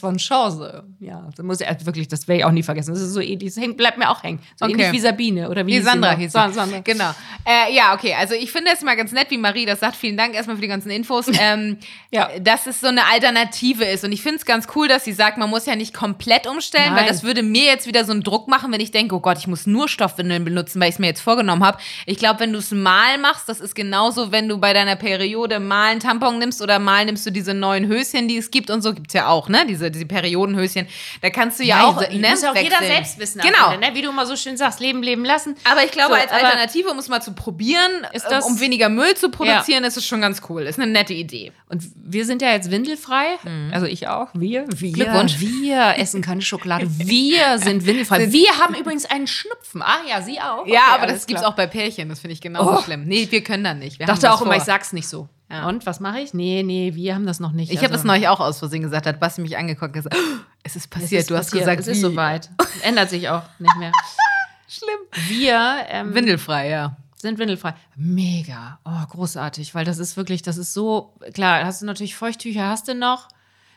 von 0.00 0.16
Chance? 0.16 0.84
Ja, 1.00 1.28
das 1.36 1.44
muss 1.44 1.60
ich 1.60 1.68
also 1.68 1.86
wirklich, 1.86 2.08
das 2.08 2.26
werde 2.28 2.40
ich 2.40 2.44
auch 2.44 2.50
nie 2.50 2.62
vergessen. 2.62 2.92
Das 2.92 3.00
ist 3.02 3.12
so 3.12 3.20
ähnlich, 3.20 3.54
das 3.54 3.62
hängt, 3.62 3.76
bleibt 3.76 3.98
mir 3.98 4.10
auch 4.10 4.22
hängen. 4.22 4.40
So 4.56 4.64
Okay. 4.66 4.74
ähnlich 4.74 4.92
wie 4.92 5.00
Sabine 5.00 5.48
oder 5.50 5.66
wie 5.66 5.78
sie 5.78 5.82
Sandra 5.82 6.16
hieß 6.16 6.32
Sa- 6.32 6.48
sie. 6.48 6.54
Sandra. 6.54 6.80
Genau. 6.80 7.10
Äh, 7.44 7.74
ja, 7.74 7.94
okay. 7.94 8.14
Also 8.18 8.34
ich 8.34 8.52
finde 8.52 8.70
es 8.74 8.82
mal 8.82 8.96
ganz 8.96 9.12
nett, 9.12 9.30
wie 9.30 9.38
Marie 9.38 9.66
das 9.66 9.80
sagt. 9.80 9.96
Vielen 9.96 10.16
Dank 10.16 10.34
erstmal 10.34 10.56
für 10.56 10.62
die 10.62 10.68
ganzen 10.68 10.90
Infos. 10.90 11.26
Ähm, 11.40 11.78
Ja. 12.10 12.28
Dass 12.40 12.66
es 12.66 12.80
so 12.80 12.88
eine 12.88 13.06
Alternative 13.06 13.84
ist. 13.84 14.04
Und 14.04 14.12
ich 14.12 14.20
finde 14.22 14.36
es 14.38 14.44
ganz 14.44 14.66
cool, 14.74 14.88
dass 14.88 15.04
sie 15.04 15.12
sagt, 15.12 15.38
man 15.38 15.48
muss 15.48 15.64
ja 15.66 15.74
nicht 15.76 15.94
komplett 15.94 16.46
umstellen, 16.46 16.90
weil 16.90 17.02
Nein. 17.02 17.08
das 17.08 17.22
würde 17.22 17.42
mir 17.42 17.64
jetzt 17.64 17.86
wieder 17.86 18.04
so 18.04 18.12
einen 18.12 18.22
Druck 18.22 18.46
machen, 18.48 18.72
wenn 18.72 18.80
ich 18.80 18.90
denke, 18.90 19.14
oh 19.14 19.20
Gott, 19.20 19.38
ich 19.38 19.46
muss 19.46 19.66
nur 19.66 19.88
Stoffwindeln 19.88 20.44
benutzen, 20.44 20.80
weil 20.80 20.88
ich 20.90 20.96
es 20.96 20.98
mir 20.98 21.06
jetzt 21.06 21.20
vorgenommen 21.20 21.64
habe. 21.64 21.78
Ich 22.06 22.18
glaube, 22.18 22.40
wenn 22.40 22.52
du 22.52 22.58
es 22.58 22.72
mal 22.72 23.16
machst, 23.18 23.48
das 23.48 23.60
ist 23.60 23.74
genauso, 23.74 24.32
wenn 24.32 24.48
du 24.48 24.58
bei 24.58 24.72
deiner 24.74 24.96
Periode 24.96 25.60
mal 25.60 25.90
einen 25.92 26.00
Tampon 26.00 26.38
nimmst 26.38 26.60
oder 26.60 26.78
mal 26.78 27.04
nimmst 27.06 27.24
du 27.24 27.30
diese 27.30 27.54
neuen 27.54 27.86
Höschen, 27.86 28.28
die 28.28 28.36
es 28.36 28.50
gibt 28.50 28.59
und 28.68 28.82
so, 28.82 28.92
gibt 28.92 29.06
es 29.08 29.14
ja 29.14 29.28
auch, 29.28 29.48
ne? 29.48 29.64
Diese, 29.66 29.90
diese 29.90 30.04
Periodenhöschen. 30.06 30.86
Da 31.22 31.30
kannst 31.30 31.58
du 31.60 31.64
ja, 31.64 31.86
auch, 31.86 31.96
also, 31.96 32.18
ne? 32.18 32.28
muss 32.30 32.42
ja 32.42 32.50
auch 32.50 32.56
jeder 32.56 32.72
wechseln. 32.80 32.88
selbst 32.88 33.18
wissen. 33.18 33.40
Genau. 33.40 33.72
Ende, 33.72 33.86
Ne? 33.86 33.94
Wie 33.94 34.02
du 34.02 34.10
immer 34.10 34.26
so 34.26 34.36
schön 34.36 34.56
sagst, 34.56 34.80
leben, 34.80 35.02
leben 35.02 35.24
lassen. 35.24 35.54
Aber 35.70 35.84
ich 35.84 35.92
glaube, 35.92 36.14
So, 36.14 36.20
als 36.20 36.32
aber- 36.32 36.44
Alternative, 36.44 36.90
um 36.90 36.98
es 36.98 37.08
mal 37.08 37.22
zu 37.22 37.32
probieren, 37.32 38.06
Ist 38.12 38.26
äh, 38.26 38.30
das- 38.30 38.44
um 38.44 38.58
weniger 38.60 38.88
Müll 38.88 39.14
zu 39.14 39.30
produzieren, 39.30 39.84
ist 39.84 39.96
es 39.96 40.04
schon 40.04 40.20
ganz 40.20 40.42
cool. 40.48 40.62
Ist 40.62 40.78
eine 40.80 40.90
nette 40.90 41.14
Idee. 41.14 41.52
Und 41.68 41.84
wir 41.94 42.24
sind 42.26 42.42
ja 42.42 42.50
jetzt 42.50 42.70
windelfrei. 42.70 43.38
Also 43.70 43.86
ich 43.86 44.08
auch. 44.08 44.28
Wir. 44.34 44.66
wir 44.68 44.92
Glückwunsch. 44.92 45.38
Wir 45.38 45.94
essen 45.98 46.22
keine 46.22 46.42
Schokolade. 46.42 46.86
Wir 46.98 47.58
sind 47.58 47.86
windelfrei. 47.86 48.32
Wir 48.32 48.58
haben 48.58 48.74
übrigens 48.74 49.04
einen 49.06 49.26
Schnupfen. 49.26 49.82
Ah 49.82 49.98
ja, 50.08 50.20
Sie 50.22 50.40
auch. 50.40 50.66
Ja, 50.66 50.80
Okay, 50.80 50.92
aber 50.94 51.02
alles 51.04 51.14
das 51.18 51.26
gibt's 51.26 51.42
klar. 51.42 51.52
auch 51.52 51.56
bei 51.56 51.66
Pärchen. 51.66 52.08
Das 52.08 52.20
finde 52.20 52.32
ich 52.34 52.40
genauso 52.40 52.78
Oh. 52.78 52.82
schlimm. 52.82 53.04
Nee, 53.06 53.28
wir 53.30 53.42
können 53.44 53.62
da 53.62 53.74
nicht. 53.74 53.98
Wir 53.98 54.04
Ich 54.04 54.12
dachte 54.12 54.32
auch 54.32 54.40
immer, 54.42 54.56
ich 54.56 54.62
sag's 54.64 54.92
nicht 54.92 55.06
so. 55.08 55.28
Ja. 55.50 55.68
Und 55.68 55.84
was 55.84 55.98
mache 56.00 56.20
ich? 56.20 56.32
Nee, 56.32 56.62
nee, 56.62 56.94
wir 56.94 57.14
haben 57.14 57.26
das 57.26 57.40
noch 57.40 57.52
nicht. 57.52 57.70
Ich 57.72 57.78
habe 57.78 57.86
Also, 57.88 57.94
das 57.96 58.04
neulich 58.04 58.28
auch 58.28 58.38
aus 58.40 58.58
Versehen 58.60 58.82
gesagt. 58.82 59.06
Hat 59.06 59.18
Basti 59.18 59.40
mich 59.40 59.56
angeguckt 59.58 59.88
und 59.88 59.92
gesagt, 60.04 60.16
"Oh, 60.16 60.40
es 60.62 60.76
ist 60.76 60.82
es 60.84 60.88
passiert. 60.88 61.20
ist 61.22 61.30
du 61.30 61.36
hast 61.36 61.46
passiert. 61.46 61.62
gesagt, 61.64 61.80
es 61.80 61.86
ist 61.88 62.00
soweit. 62.00 62.50
Ändert 62.82 63.10
sich 63.10 63.28
auch 63.28 63.42
nicht 63.58 63.76
mehr. 63.76 63.92
Schlimm. 64.68 65.28
Wir 65.28 65.84
ähm, 65.88 66.14
Windelfrei, 66.14 66.68
ja. 66.68 66.96
sind 67.16 67.38
windelfrei. 67.40 67.74
Mega. 67.96 68.78
Oh, 68.84 69.06
großartig, 69.10 69.74
weil 69.74 69.84
das 69.84 69.98
ist 69.98 70.16
wirklich, 70.16 70.42
das 70.42 70.56
ist 70.56 70.72
so, 70.72 71.12
klar, 71.34 71.64
hast 71.64 71.82
du 71.82 71.86
natürlich 71.86 72.14
Feuchttücher, 72.14 72.68
hast 72.68 72.86
du 72.86 72.94
noch. 72.94 73.26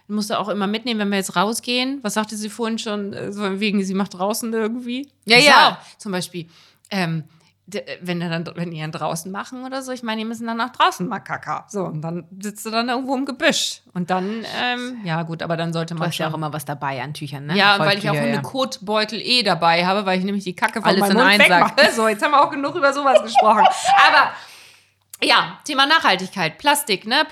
Musst 0.07 0.29
du 0.29 0.37
auch 0.39 0.49
immer 0.49 0.67
mitnehmen, 0.67 0.99
wenn 0.99 1.09
wir 1.09 1.17
jetzt 1.17 1.35
rausgehen. 1.35 1.99
Was 2.03 2.13
sagte 2.13 2.35
sie 2.37 2.49
vorhin 2.49 2.77
schon, 2.77 3.13
äh, 3.13 3.31
so 3.31 3.59
wegen, 3.59 3.83
sie 3.83 3.93
macht 3.95 4.13
draußen 4.13 4.53
irgendwie? 4.53 5.09
Ja, 5.25 5.37
Das 5.37 5.45
ja. 5.45 5.69
Auch, 5.81 5.97
zum 5.97 6.11
Beispiel, 6.11 6.47
ähm, 6.91 7.23
wenn, 7.65 8.21
ihr 8.21 8.29
dann, 8.29 8.45
wenn 8.55 8.71
die 8.71 8.81
dann 8.81 8.91
draußen 8.91 9.31
machen 9.31 9.65
oder 9.65 9.81
so, 9.81 9.93
ich 9.93 10.03
meine, 10.03 10.19
die 10.19 10.25
müssen 10.25 10.45
dann 10.45 10.57
nach 10.57 10.71
draußen 10.71 11.07
mal 11.07 11.19
Kaka. 11.19 11.65
So, 11.69 11.85
und 11.85 12.01
dann 12.01 12.25
sitzt 12.39 12.65
du 12.65 12.71
dann 12.71 12.89
irgendwo 12.89 13.15
im 13.15 13.25
Gebüsch. 13.25 13.81
Und 13.93 14.09
dann, 14.09 14.45
ähm, 14.61 14.97
ja 15.05 15.23
gut, 15.23 15.41
aber 15.41 15.55
dann 15.55 15.71
sollte 15.71 15.93
Du 15.93 15.99
man 15.99 16.09
hast 16.09 16.17
ja 16.17 16.29
auch 16.29 16.33
immer 16.33 16.51
was 16.51 16.65
dabei 16.65 17.01
an 17.01 17.13
Tüchern, 17.13 17.45
ne? 17.45 17.55
ja, 17.55 17.75
und 17.75 17.81
weil 17.81 17.97
ich 17.97 18.09
auch 18.09 18.13
Feuchttücher, 18.13 18.21
eine 18.21 18.35
ja. 18.35 18.41
Kotbeutel 18.41 19.21
eh 19.21 19.43
dabei 19.43 19.85
habe, 19.85 20.05
weil 20.05 20.19
ich 20.19 20.25
nämlich 20.25 20.43
die 20.43 20.55
Kacke 20.55 20.81
von 20.81 20.89
Alles 20.89 20.99
meinem 20.99 21.11
in 21.11 21.17
Mund 21.17 21.29
einen 21.29 21.39
wegmache. 21.39 21.73
So, 21.95 22.07
jetzt 22.07 22.21
haben 22.23 22.31
wir 22.31 22.43
auch 22.43 22.51
genug 22.51 22.75
über 22.75 22.91
sowas 22.91 23.21
gesprochen. 23.23 23.65
Aber 24.07 24.31
ja, 25.23 25.59
Thema 25.63 25.85
Nachhaltigkeit, 25.85 26.57
Plastik, 26.57 27.07
ne? 27.07 27.25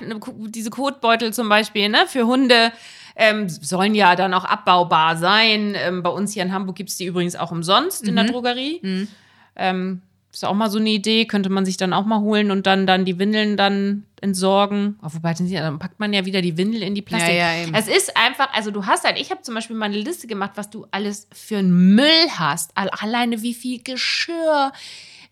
Diese 0.47 0.69
Kotbeutel 0.69 1.33
zum 1.33 1.49
Beispiel, 1.49 1.89
ne? 1.89 2.05
Für 2.07 2.25
Hunde 2.25 2.71
ähm, 3.17 3.49
sollen 3.49 3.95
ja 3.95 4.15
dann 4.15 4.33
auch 4.33 4.45
abbaubar 4.45 5.17
sein. 5.17 5.75
Ähm, 5.75 6.03
bei 6.03 6.09
uns 6.09 6.31
hier 6.31 6.43
in 6.43 6.53
Hamburg 6.53 6.77
gibt 6.77 6.89
es 6.89 6.95
die 6.95 7.05
übrigens 7.05 7.35
auch 7.35 7.51
umsonst 7.51 8.07
in 8.07 8.15
der 8.15 8.25
Drogerie. 8.25 9.07
Ähm, 9.55 10.01
ist 10.31 10.45
auch 10.45 10.53
mal 10.53 10.69
so 10.69 10.79
eine 10.79 10.89
Idee, 10.89 11.25
könnte 11.25 11.49
man 11.49 11.65
sich 11.65 11.77
dann 11.77 11.93
auch 11.93 12.05
mal 12.05 12.21
holen 12.21 12.51
und 12.51 12.65
dann, 12.67 12.87
dann 12.87 13.03
die 13.05 13.19
Windeln 13.19 13.57
dann 13.57 14.05
entsorgen. 14.21 14.97
Oh, 15.03 15.07
wobei, 15.11 15.33
dann, 15.33 15.79
packt 15.79 15.99
man 15.99 16.13
ja 16.13 16.25
wieder 16.25 16.41
die 16.41 16.57
Windel 16.57 16.83
in 16.83 16.95
die 16.95 17.01
Plastik. 17.01 17.33
Ja, 17.35 17.53
ja, 17.53 17.63
eben. 17.63 17.73
Es 17.73 17.87
ist 17.87 18.15
einfach, 18.15 18.53
also 18.53 18.71
du 18.71 18.85
hast 18.85 19.03
halt, 19.03 19.19
ich 19.19 19.29
habe 19.31 19.41
zum 19.41 19.55
Beispiel 19.55 19.75
mal 19.75 19.85
eine 19.87 19.97
Liste 19.97 20.27
gemacht, 20.27 20.51
was 20.55 20.69
du 20.69 20.85
alles 20.91 21.27
für 21.33 21.57
einen 21.57 21.95
Müll 21.95 22.29
hast. 22.37 22.71
All- 22.75 22.89
Alleine 22.91 23.41
wie 23.41 23.53
viel 23.53 23.81
Geschirr, 23.83 24.71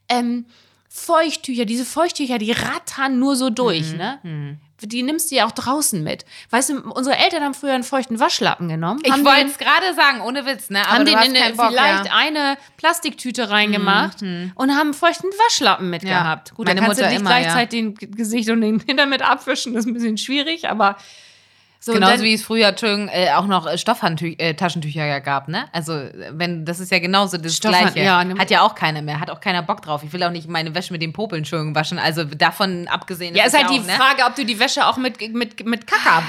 ähm, 0.09 0.45
Feuchttücher, 0.89 1.65
diese 1.65 1.85
Feuchttücher, 1.85 2.37
die 2.39 2.51
rattern 2.51 3.19
nur 3.19 3.35
so 3.35 3.49
Mhm. 3.49 3.55
durch, 3.55 3.93
ne? 3.93 4.57
Die 4.81 5.03
nimmst 5.03 5.31
du 5.31 5.35
ja 5.35 5.45
auch 5.45 5.51
draußen 5.51 6.03
mit. 6.03 6.25
Weißt 6.49 6.69
du, 6.69 6.81
unsere 6.91 7.17
Eltern 7.17 7.43
haben 7.43 7.53
früher 7.53 7.73
einen 7.73 7.83
feuchten 7.83 8.19
Waschlappen 8.19 8.69
genommen. 8.69 9.01
Ich 9.03 9.11
wollte 9.11 9.37
den- 9.39 9.47
es 9.47 9.57
gerade 9.57 9.93
sagen, 9.95 10.21
ohne 10.21 10.45
Witz, 10.45 10.69
ne? 10.69 10.81
Aber 10.85 10.95
haben 10.99 11.05
den 11.05 11.13
in 11.13 11.35
eine, 11.37 11.53
Bock, 11.55 11.67
vielleicht 11.69 12.05
ja. 12.05 12.11
Mhm, 12.11 12.17
eine 12.17 12.57
Plastiktüte 12.77 13.49
reingemacht 13.49 14.21
und 14.21 14.71
haben 14.71 14.79
einen 14.79 14.93
feuchten 14.93 15.29
Waschlappen 15.45 15.89
mitgehabt. 15.89 16.53
Gut, 16.55 16.65
meine 16.67 16.79
dann 16.81 16.85
kannst 16.87 16.99
Mutter 16.99 17.09
du 17.09 17.13
nicht 17.15 17.21
immer, 17.21 17.31
ja. 17.31 17.39
gleichzeitig 17.39 17.69
den 17.79 17.95
G- 17.95 18.07
Gesicht 18.07 18.49
und 18.49 18.61
den 18.61 18.79
Hintern 18.79 19.09
mit 19.09 19.21
abwischen, 19.21 19.73
das 19.73 19.85
ist 19.85 19.87
ein 19.89 19.93
bisschen 19.93 20.17
schwierig, 20.17 20.69
aber 20.69 20.97
so 21.81 21.93
Genauso 21.93 22.13
dann- 22.15 22.23
wie 22.23 22.33
es 22.33 22.43
früher 22.43 22.67
Entschuldigung, 22.67 23.07
äh, 23.07 23.31
auch 23.33 23.45
noch 23.45 23.65
Stoffhandtücher 23.77 24.37
äh, 24.39 25.09
ja 25.09 25.19
gab, 25.19 25.47
ne? 25.47 25.65
Also, 25.71 25.93
äh, 25.93 26.11
wenn, 26.31 26.65
das 26.65 26.81
ist 26.81 26.91
ja 26.91 26.99
genauso 26.99 27.37
das 27.37 27.55
Stoffhand- 27.55 27.93
Gleiche. 27.93 28.05
ja, 28.05 28.21
ne- 28.23 28.37
Hat 28.37 28.51
ja 28.51 28.63
auch 28.63 28.75
keiner 28.75 29.01
mehr, 29.01 29.19
hat 29.21 29.29
auch 29.29 29.39
keiner 29.39 29.63
Bock 29.63 29.81
drauf. 29.81 30.03
Ich 30.03 30.11
will 30.11 30.21
auch 30.23 30.31
nicht 30.31 30.49
meine 30.49 30.75
Wäsche 30.75 30.91
mit 30.91 31.01
den 31.01 31.13
Popeln 31.13 31.39
Entschuldigung 31.39 31.73
waschen. 31.75 31.97
Also 31.97 32.25
davon 32.25 32.87
abgesehen. 32.89 33.33
Ja, 33.33 33.45
ist 33.45 33.53
halt 33.55 33.67
es 33.67 33.71
die 33.71 33.79
auch, 33.79 33.85
ne? 33.85 33.93
Frage, 33.93 34.23
ob 34.25 34.35
du 34.35 34.43
die 34.45 34.59
Wäsche 34.59 34.85
auch 34.87 34.97
mit, 34.97 35.21
mit, 35.33 35.65
mit 35.65 35.87
Kaka 35.87 36.21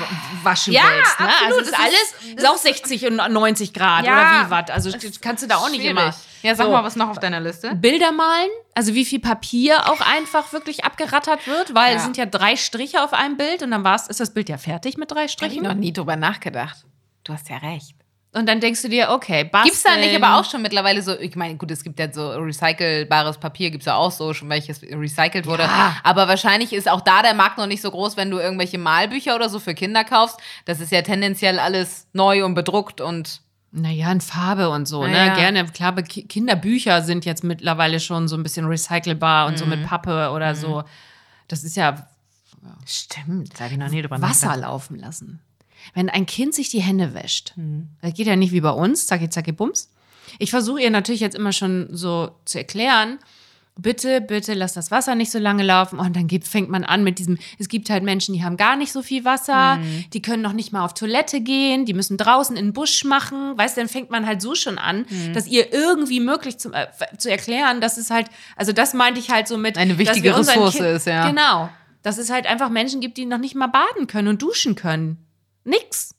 waschen 0.45 0.73
Ja, 0.73 0.83
willst. 0.95 1.19
Ne? 1.21 1.27
absolut. 1.27 1.47
Also 1.53 1.61
ist 1.63 1.73
Das 1.73 1.81
alles 1.81 2.31
ist- 2.33 2.39
ist 2.39 2.49
auch 2.49 2.57
60 2.57 3.07
und 3.07 3.17
90 3.17 3.73
Grad 3.75 4.05
Ja, 4.07 4.13
oder 4.13 4.47
wie 4.47 4.51
was. 4.51 4.71
Also 4.71 4.99
kannst 5.21 5.43
du 5.43 5.49
da 5.49 5.57
auch 5.57 5.69
nicht 5.69 5.81
Schwierig. 5.81 5.91
immer. 5.91 6.15
Ja, 6.43 6.55
sag 6.55 6.67
So. 6.67 6.73
mal, 6.73 6.85
was 6.85 6.97
noch 6.97 7.09
auf 7.09 7.19
deiner 7.19 7.41
Liste? 7.41 7.75
Bilder 7.75 8.13
malen, 8.13 8.49
also 8.75 8.95
wie 8.95 9.05
viel 9.05 9.21
Papier 9.21 9.91
auch 9.91 10.01
einfach 10.01 10.53
wirklich 10.53 10.85
abgerattert 10.85 11.47
wird, 11.47 11.75
weil 11.75 11.93
Ja. 11.93 11.97
es 11.99 12.05
sind 12.05 12.17
ja 12.17 12.27
drei 12.27 12.57
Striche 12.57 13.03
auf 13.05 13.13
einem 13.13 13.37
Bild 13.37 13.63
und 13.63 13.71
dann 13.71 13.85
war's, 13.85 14.09
ist 14.09 14.21
das 14.21 14.33
Bild 14.35 14.49
ja 14.49 14.59
fertig 14.59 14.97
mit 14.97 15.11
drei 15.11 15.17
Habe 15.17 15.27
ich 15.27 15.33
Strichen. 15.33 15.63
noch 15.63 15.75
nie 15.75 15.93
drüber 15.93 16.17
nachgedacht. 16.17 16.85
Du 17.25 17.33
hast 17.33 17.49
ja 17.49 17.57
recht. 17.59 17.95
Und 18.33 18.49
dann 18.49 18.61
denkst 18.61 18.81
du 18.83 18.89
dir, 18.89 19.11
okay, 19.11 19.43
basteln. 19.43 19.65
Gibt's 19.65 19.83
da 19.83 19.97
nicht 19.97 20.15
aber 20.15 20.39
auch 20.39 20.49
schon 20.49 20.63
mittlerweile 20.63 21.03
so, 21.03 21.19
ich 21.19 21.35
meine, 21.35 21.57
gut, 21.57 21.69
es 21.73 21.83
gibt 21.83 21.99
ja 21.99 22.13
so 22.13 22.31
recycelbares 22.31 23.39
Papier, 23.39 23.73
gibt's 23.73 23.87
ja 23.87 23.97
auch 23.97 24.13
so, 24.13 24.33
schon 24.35 24.49
welches 24.49 24.81
recycelt 24.83 25.47
wurde. 25.47 25.65
Ja. 25.65 25.97
Aber 26.05 26.29
wahrscheinlich 26.29 26.73
ist 26.73 26.89
auch 26.89 27.01
da 27.01 27.23
der 27.23 27.35
Markt 27.35 27.59
noch 27.59 27.67
nicht 27.67 27.83
so 27.83 27.91
groß, 27.91 28.17
wenn 28.17 28.31
du 28.31 28.39
irgendwelche 28.39 28.79
Malbücher 28.79 29.35
oder 29.35 29.49
so 29.49 29.59
für 29.59 29.75
Kinder 29.75 30.05
kaufst. 30.05 30.39
Das 30.65 30.79
ist 30.79 30.93
ja 30.93 31.03
tendenziell 31.03 31.59
alles 31.59 32.07
neu 32.13 32.45
und 32.45 32.55
bedruckt 32.55 33.01
und 33.01 33.41
Naja, 33.73 34.11
in 34.11 34.21
Farbe 34.21 34.69
und 34.71 34.87
so, 34.87 35.05
ne? 35.05 35.13
Naja. 35.13 35.35
Gerne. 35.37 35.65
Klar, 35.67 35.95
Kinderbücher 36.03 37.03
sind 37.03 37.25
jetzt 37.25 37.45
mittlerweile 37.45 38.01
schon 38.01 38.27
so 38.27 38.37
ein 38.37 38.43
bisschen 38.43 38.67
recycelbar 38.67 39.47
und 39.47 39.59
so 39.59 39.65
Mhm. 39.65 39.71
mit 39.71 39.85
Pappe 39.87 40.31
oder 40.33 40.55
so. 40.57 40.83
Das 41.49 41.63
ist 41.65 41.77
ja 41.77 42.09
stimmt, 42.87 43.57
sag 43.57 43.71
ich 43.73 43.79
noch 43.79 43.89
nie 43.89 44.03
drüber 44.03 44.21
Wasser 44.21 44.57
laufen 44.57 44.99
lassen. 44.99 45.41
Wenn 45.95 46.11
ein 46.11 46.27
Kind 46.27 46.55
sich 46.55 46.69
die 46.69 46.83
Hände 46.83 47.15
wäscht, 47.15 47.55
das 48.03 48.13
geht 48.15 48.27
ja 48.27 48.37
nicht 48.37 48.53
wie 48.53 48.61
bei 48.61 48.71
uns, 48.71 49.07
zacki, 49.07 49.31
zacki, 49.31 49.53
bums. 49.53 49.91
Ich 50.39 50.51
versuche 50.51 50.81
ihr 50.83 50.91
natürlich 50.91 51.21
jetzt 51.21 51.35
immer 51.37 51.53
schon 51.53 51.89
so 51.91 52.37
zu 52.45 52.59
erklären, 52.59 53.19
bitte, 53.79 54.21
bitte 54.21 54.55
lass 54.55 54.75
das 54.75 54.91
Wasser 54.91 55.15
nicht 55.15 55.31
so 55.31 55.39
lange 55.39 55.63
laufen. 55.63 55.99
Und 55.99 56.17
dann 56.17 56.27
gibt, 56.27 56.47
fängt 56.47 56.69
man 56.71 56.85
an 56.85 57.05
mit 57.05 57.19
diesem, 57.19 57.39
es 57.59 57.69
gibt 57.69 57.91
halt 57.91 58.03
Menschen, 58.03 58.35
die 58.35 58.43
haben 58.43 58.57
gar 58.57 58.77
nicht 58.77 58.93
so 58.93 59.03
viel 59.03 59.25
Wasser, 59.25 59.79
die 60.13 60.23
können 60.23 60.43
noch 60.43 60.53
nicht 60.53 60.73
mal 60.73 60.85
auf 60.85 60.95
Toilette 60.95 61.41
gehen, 61.41 61.85
die 61.85 61.95
müssen 61.95 62.17
draußen 62.17 62.57
in 62.57 62.67
den 62.67 62.73
Busch 62.73 63.05
machen. 63.05 63.57
Weißt 63.57 63.77
du, 63.77 63.81
dann 63.81 63.89
fängt 63.89 64.11
man 64.11 64.27
halt 64.27 64.43
so 64.43 64.55
schon 64.55 64.79
an, 64.79 65.07
dass 65.35 65.47
ihr 65.47 65.73
irgendwie 65.73 66.21
möglich 66.21 66.59
zu, 66.59 66.73
äh, 66.73 66.87
zu 67.19 67.31
erklären, 67.31 67.81
dass 67.81 67.97
es 67.97 68.11
halt, 68.11 68.29
also 68.57 68.73
das 68.73 68.95
meinte 68.95 69.21
ich 69.21 69.31
halt 69.31 69.49
so 69.49 69.57
mit. 69.57 69.79
Eine 69.79 69.99
wichtige 69.99 70.37
Ressource 70.37 70.75
Kind- 70.75 70.87
ist, 70.87 71.07
ja. 71.07 71.29
Genau. 71.29 71.71
Dass 72.03 72.19
es 72.19 72.31
halt 72.31 72.47
einfach 72.47 72.71
Menschen 72.71 73.01
gibt, 73.01 73.19
die 73.19 73.27
noch 73.27 73.39
nicht 73.39 73.55
mal 73.55 73.67
baden 73.67 74.07
können 74.07 74.29
und 74.29 74.43
duschen 74.43 74.75
können. 74.75 75.27
Nix. 75.65 76.15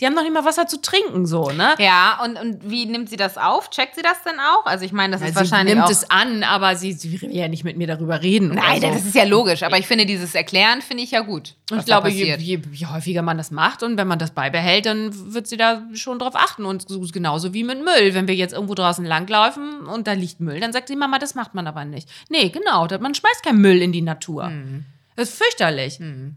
Die 0.00 0.06
haben 0.06 0.14
noch 0.14 0.22
nicht 0.22 0.34
mal 0.34 0.44
Wasser 0.44 0.66
zu 0.66 0.80
trinken, 0.80 1.24
so, 1.24 1.50
ne? 1.50 1.76
Ja, 1.78 2.20
und, 2.24 2.36
und 2.36 2.68
wie 2.68 2.84
nimmt 2.84 3.08
sie 3.08 3.16
das 3.16 3.38
auf? 3.38 3.70
Checkt 3.70 3.94
sie 3.94 4.02
das 4.02 4.24
denn 4.24 4.40
auch? 4.40 4.66
Also 4.66 4.84
ich 4.84 4.90
meine, 4.90 5.12
das 5.12 5.22
ist 5.22 5.28
sie 5.28 5.36
wahrscheinlich 5.36 5.76
nimmt 5.76 5.86
auch... 5.86 5.90
es 5.90 6.10
an, 6.10 6.42
aber 6.42 6.74
sie, 6.74 6.92
sie 6.94 7.22
will 7.22 7.34
ja 7.34 7.46
nicht 7.46 7.62
mit 7.62 7.76
mir 7.76 7.86
darüber 7.86 8.20
reden. 8.20 8.56
Nein, 8.56 8.80
so. 8.80 8.88
das 8.88 9.04
ist 9.04 9.14
ja 9.14 9.22
logisch. 9.22 9.62
Aber 9.62 9.78
ich 9.78 9.86
finde, 9.86 10.04
dieses 10.04 10.34
Erklären 10.34 10.82
finde 10.82 11.04
ich 11.04 11.12
ja 11.12 11.20
gut. 11.20 11.54
Und 11.70 11.78
ich 11.78 11.84
glaube, 11.84 12.10
je, 12.10 12.34
je, 12.36 12.60
je 12.72 12.86
häufiger 12.86 13.22
man 13.22 13.38
das 13.38 13.52
macht 13.52 13.84
und 13.84 13.96
wenn 13.96 14.08
man 14.08 14.18
das 14.18 14.32
beibehält, 14.32 14.86
dann 14.86 15.32
wird 15.32 15.46
sie 15.46 15.56
da 15.56 15.84
schon 15.94 16.18
drauf 16.18 16.34
achten. 16.34 16.64
Und 16.64 16.88
so 16.88 17.00
genauso 17.12 17.54
wie 17.54 17.62
mit 17.62 17.78
Müll. 17.78 18.14
Wenn 18.14 18.26
wir 18.26 18.34
jetzt 18.34 18.52
irgendwo 18.52 18.74
draußen 18.74 19.04
langlaufen 19.04 19.86
und 19.86 20.08
da 20.08 20.12
liegt 20.14 20.40
Müll, 20.40 20.58
dann 20.58 20.72
sagt 20.72 20.88
sie, 20.88 20.96
Mama, 20.96 21.20
das 21.20 21.36
macht 21.36 21.54
man 21.54 21.68
aber 21.68 21.84
nicht. 21.84 22.08
Nee, 22.28 22.48
genau, 22.48 22.88
man 22.98 23.14
schmeißt 23.14 23.44
keinen 23.44 23.60
Müll 23.60 23.80
in 23.80 23.92
die 23.92 24.02
Natur. 24.02 24.48
Mhm. 24.48 24.86
Das 25.14 25.28
ist 25.28 25.38
fürchterlich. 25.38 26.00
Wenn, 26.00 26.36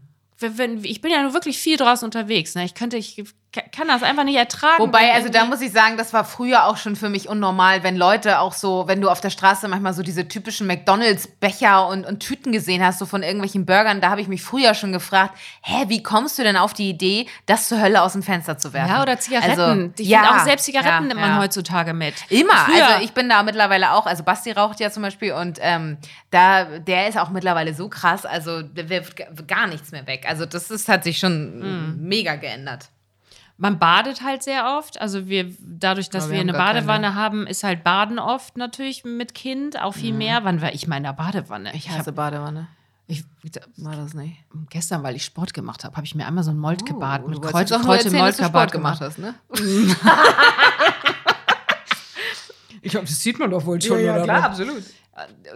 wenn, 0.58 0.84
ich 0.84 1.00
bin 1.00 1.10
ja 1.10 1.22
nur 1.22 1.34
wirklich 1.34 1.58
viel 1.58 1.76
draußen 1.76 2.06
unterwegs. 2.06 2.54
Ne? 2.54 2.64
Ich 2.64 2.74
könnte, 2.74 2.96
ich 2.96 3.24
kann 3.52 3.88
das 3.88 4.02
einfach 4.02 4.24
nicht 4.24 4.36
ertragen. 4.36 4.78
Wobei, 4.78 5.12
also 5.14 5.30
da 5.30 5.46
muss 5.46 5.62
ich 5.62 5.72
sagen, 5.72 5.96
das 5.96 6.12
war 6.12 6.24
früher 6.24 6.66
auch 6.66 6.76
schon 6.76 6.96
für 6.96 7.08
mich 7.08 7.28
unnormal, 7.30 7.82
wenn 7.82 7.96
Leute 7.96 8.40
auch 8.40 8.52
so, 8.52 8.86
wenn 8.86 9.00
du 9.00 9.08
auf 9.08 9.22
der 9.22 9.30
Straße 9.30 9.66
manchmal 9.68 9.94
so 9.94 10.02
diese 10.02 10.28
typischen 10.28 10.66
McDonalds-Becher 10.66 11.88
und, 11.88 12.04
und 12.04 12.20
Tüten 12.20 12.52
gesehen 12.52 12.84
hast, 12.84 12.98
so 12.98 13.06
von 13.06 13.22
irgendwelchen 13.22 13.64
Burgern, 13.64 14.00
da 14.02 14.10
habe 14.10 14.20
ich 14.20 14.28
mich 14.28 14.42
früher 14.42 14.74
schon 14.74 14.92
gefragt, 14.92 15.34
hä, 15.62 15.86
wie 15.88 16.02
kommst 16.02 16.38
du 16.38 16.42
denn 16.42 16.56
auf 16.56 16.74
die 16.74 16.90
Idee, 16.90 17.26
das 17.46 17.68
zur 17.68 17.80
Hölle 17.80 18.02
aus 18.02 18.12
dem 18.12 18.22
Fenster 18.22 18.58
zu 18.58 18.72
werfen? 18.74 18.90
Ja, 18.94 19.02
oder 19.02 19.18
Zigaretten. 19.18 19.60
Also, 19.60 19.90
ich 19.98 20.08
ja, 20.08 20.36
auch 20.36 20.44
selbst 20.44 20.66
Zigaretten 20.66 20.88
ja, 20.88 21.00
nimmt 21.00 21.20
man 21.20 21.30
ja. 21.30 21.38
heutzutage 21.38 21.94
mit. 21.94 22.14
Immer. 22.28 22.52
Früher, 22.52 22.86
Also 22.86 23.04
ich 23.04 23.12
bin 23.12 23.30
da 23.30 23.42
mittlerweile 23.42 23.92
auch, 23.92 24.04
also 24.06 24.24
Basti 24.24 24.52
raucht 24.52 24.78
ja 24.80 24.90
zum 24.90 25.02
Beispiel 25.02 25.32
und 25.32 25.58
ähm, 25.62 25.96
da, 26.30 26.64
der 26.64 27.08
ist 27.08 27.18
auch 27.18 27.30
mittlerweile 27.30 27.72
so 27.72 27.88
krass, 27.88 28.26
also 28.26 28.60
der 28.60 28.90
wirft 28.90 29.16
gar 29.48 29.66
nichts 29.66 29.90
mehr 29.90 30.06
weg. 30.06 30.26
Also 30.28 30.44
das 30.44 30.70
ist, 30.70 30.88
hat 30.88 31.04
sich 31.04 31.18
schon 31.18 31.28
Hm. 31.60 31.96
mega 32.00 32.36
geändert. 32.36 32.90
Man 33.60 33.78
badet 33.80 34.22
halt 34.22 34.44
sehr 34.44 34.78
oft. 34.78 35.00
Also 35.00 35.26
wir, 35.28 35.52
dadurch, 35.60 36.10
dass 36.10 36.28
wir, 36.28 36.34
wir 36.34 36.40
eine 36.40 36.52
Badewanne 36.52 37.14
haben, 37.16 37.46
ist 37.46 37.64
halt 37.64 37.82
Baden 37.82 38.18
oft 38.20 38.56
natürlich 38.56 39.04
mit 39.04 39.34
Kind 39.34 39.80
auch 39.80 39.94
viel 39.94 40.14
mehr. 40.14 40.44
Wann 40.44 40.62
war 40.62 40.72
ich 40.72 40.86
mal 40.86 40.96
in 40.96 41.02
der 41.02 41.12
Badewanne? 41.12 41.74
Ich 41.74 41.90
hasse 41.90 42.12
Badewanne. 42.12 42.68
ich, 43.08 43.24
War 43.78 43.96
das 43.96 44.14
nicht? 44.14 44.36
gestern, 44.70 45.02
weil 45.02 45.16
ich 45.16 45.24
Sport 45.24 45.54
gemacht 45.54 45.82
habe, 45.84 45.96
habe 45.96 46.06
ich 46.06 46.14
mir 46.14 46.26
einmal 46.26 46.44
so 46.44 46.52
ein 46.52 46.58
Molt 46.58 46.86
gebadet 46.86 47.26
mit 47.26 47.38
Oh, 47.38 47.40
nur 47.40 47.50
Kräuter 47.50 47.74
erzählen, 47.76 47.92
dass 47.94 48.04
du 48.04 48.16
Molkerbad 48.16 48.48
Sport 48.50 48.72
gemacht 48.72 49.00
hast, 49.00 49.18
ne? 49.18 49.34
Ich 52.82 52.92
glaube, 52.92 53.06
das 53.06 53.20
sieht 53.22 53.38
man 53.38 53.50
doch 53.50 53.64
wohl 53.66 53.78
absolut. 54.28 54.82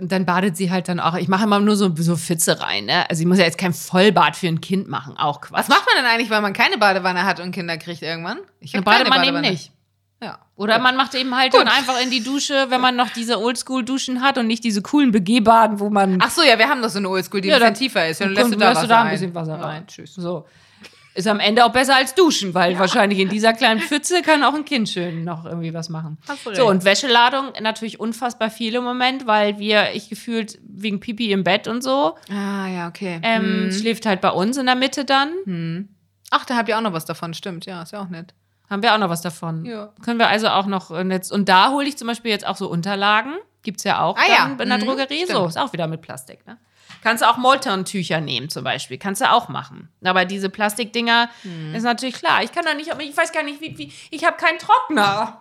Und 0.00 0.10
dann 0.10 0.26
badet 0.26 0.56
sie 0.56 0.70
halt 0.72 0.88
dann 0.88 0.98
auch. 0.98 1.14
Ich 1.14 1.28
mache 1.28 1.44
immer 1.44 1.60
nur 1.60 1.76
so, 1.76 1.94
so 1.94 2.16
Pfütze 2.16 2.60
rein. 2.60 2.86
Ne? 2.86 3.08
Also 3.08 3.22
ich 3.22 3.28
muss 3.28 3.38
ja 3.38 3.44
jetzt 3.44 3.58
kein 3.58 3.72
Vollbad 3.72 4.34
für 4.34 4.48
ein 4.48 4.60
Kind 4.60 4.88
machen. 4.88 5.16
Auch 5.16 5.40
Quatsch. 5.40 5.56
Was 5.58 5.68
macht 5.68 5.86
man 5.86 6.02
denn 6.02 6.10
eigentlich, 6.10 6.30
weil 6.30 6.40
man 6.40 6.52
keine 6.52 6.78
Badewanne 6.78 7.24
hat 7.24 7.38
und 7.38 7.52
Kinder 7.52 7.76
kriegt 7.78 8.02
irgendwann? 8.02 8.38
Ich 8.58 8.72
Dann 8.72 8.80
hab 8.84 8.92
keine 8.92 9.04
badet 9.04 9.08
man 9.10 9.22
eben 9.24 9.34
Badewanne. 9.36 9.50
nicht. 9.52 9.72
Ja. 10.20 10.38
Oder 10.56 10.78
man 10.78 10.96
macht 10.96 11.14
eben 11.16 11.36
halt 11.36 11.52
dann 11.54 11.66
einfach 11.66 12.00
in 12.00 12.10
die 12.10 12.22
Dusche, 12.22 12.66
wenn 12.68 12.80
man 12.80 12.94
noch 12.94 13.10
diese 13.10 13.40
Oldschool-Duschen 13.40 14.20
hat 14.22 14.38
und 14.38 14.46
nicht 14.46 14.62
diese 14.62 14.80
coolen 14.80 15.10
Begehbaden, 15.10 15.80
wo 15.80 15.90
man. 15.90 16.18
Ach 16.22 16.30
so, 16.30 16.42
ja, 16.42 16.58
wir 16.58 16.68
haben 16.68 16.80
doch 16.82 16.90
so 16.90 16.98
eine 16.98 17.08
Oldschool, 17.08 17.40
die 17.40 17.48
Ja, 17.48 17.56
ein 17.56 17.60
bisschen 17.60 17.74
tiefer 17.74 18.08
ist. 18.08 18.20
Dann 18.20 18.34
Dann 18.34 18.44
lässt 18.50 18.54
du 18.54 18.58
da, 18.58 18.68
lässt 18.68 18.76
Wasser 18.78 18.88
da 18.88 19.02
ein 19.02 19.10
bisschen 19.10 19.34
Wasser 19.34 19.58
Ja, 19.58 19.64
rein. 19.64 19.86
tschüss. 19.86 20.14
So. 20.14 20.46
Ist 21.14 21.28
am 21.28 21.40
Ende 21.40 21.64
auch 21.66 21.72
besser 21.72 21.94
als 21.96 22.14
duschen, 22.14 22.54
weil 22.54 22.78
wahrscheinlich 22.78 23.18
in 23.18 23.28
dieser 23.28 23.52
kleinen 23.52 23.80
Pfütze 23.88 24.22
kann 24.22 24.42
auch 24.42 24.54
ein 24.54 24.64
Kind 24.64 24.88
schön 24.88 25.24
noch 25.24 25.44
irgendwie 25.44 25.74
was 25.74 25.90
machen. 25.90 26.16
So, 26.54 26.66
und 26.68 26.84
Wäscheladung 26.84 27.52
natürlich 27.60 28.00
unfassbar 28.00 28.48
viel 28.50 28.74
im 28.74 28.84
Moment, 28.84 29.26
weil 29.26 29.58
wir, 29.58 29.92
ich 29.94 30.08
gefühlt 30.08 30.58
wegen 30.62 31.00
Pipi 31.00 31.30
im 31.32 31.44
Bett 31.44 31.68
und 31.68 31.82
so, 31.82 32.16
Ah, 32.30 32.66
ja, 32.68 32.88
okay. 32.88 33.20
ähm, 33.22 33.66
Mhm. 33.66 33.72
schläft 33.72 34.06
halt 34.06 34.20
bei 34.22 34.30
uns 34.30 34.56
in 34.56 34.64
der 34.66 34.74
Mitte 34.74 35.04
dann. 35.04 35.88
Ach, 36.30 36.46
da 36.46 36.56
habt 36.56 36.68
ihr 36.70 36.78
auch 36.78 36.82
noch 36.82 36.94
was 36.94 37.04
davon, 37.04 37.34
stimmt. 37.34 37.66
Ja, 37.66 37.82
ist 37.82 37.92
ja 37.92 38.00
auch 38.00 38.08
nett. 38.08 38.32
Haben 38.70 38.82
wir 38.82 38.94
auch 38.94 38.98
noch 38.98 39.10
was 39.10 39.20
davon. 39.20 39.66
Ja. 39.66 39.90
Können 40.02 40.18
wir 40.18 40.28
also 40.28 40.48
auch 40.48 40.64
noch 40.64 40.90
äh, 40.92 41.02
jetzt, 41.10 41.30
und 41.30 41.46
da 41.50 41.72
hole 41.72 41.86
ich 41.86 41.98
zum 41.98 42.08
Beispiel 42.08 42.30
jetzt 42.30 42.46
auch 42.46 42.56
so 42.56 42.70
Unterlagen. 42.70 43.34
Gibt's 43.62 43.84
ja 43.84 44.00
auch 44.00 44.16
Ah 44.16 44.22
ja, 44.28 44.46
in 44.46 44.56
der 44.68 44.78
mhm, 44.78 44.84
Drogerie. 44.86 45.26
So, 45.26 45.32
stimmt. 45.34 45.48
ist 45.50 45.58
auch 45.58 45.72
wieder 45.74 45.86
mit 45.88 46.00
Plastik, 46.00 46.46
ne? 46.46 46.56
Kannst 47.02 47.22
du 47.22 47.28
auch 47.28 47.36
Molton-Tücher 47.36 48.20
nehmen 48.20 48.48
zum 48.48 48.62
Beispiel. 48.64 48.96
Kannst 48.98 49.20
du 49.20 49.30
auch 49.30 49.48
machen. 49.48 49.88
Aber 50.04 50.24
diese 50.24 50.48
Plastikdinger 50.50 51.28
Mhm. 51.42 51.74
ist 51.74 51.82
natürlich 51.82 52.14
klar. 52.14 52.42
Ich 52.42 52.52
kann 52.52 52.64
da 52.64 52.74
nicht, 52.74 52.90
ich 52.98 53.16
weiß 53.16 53.32
gar 53.32 53.42
nicht, 53.42 53.60
wie, 53.60 53.76
wie 53.76 53.92
ich 54.10 54.24
habe 54.24 54.36
keinen 54.36 54.58
Trockner. 54.58 55.38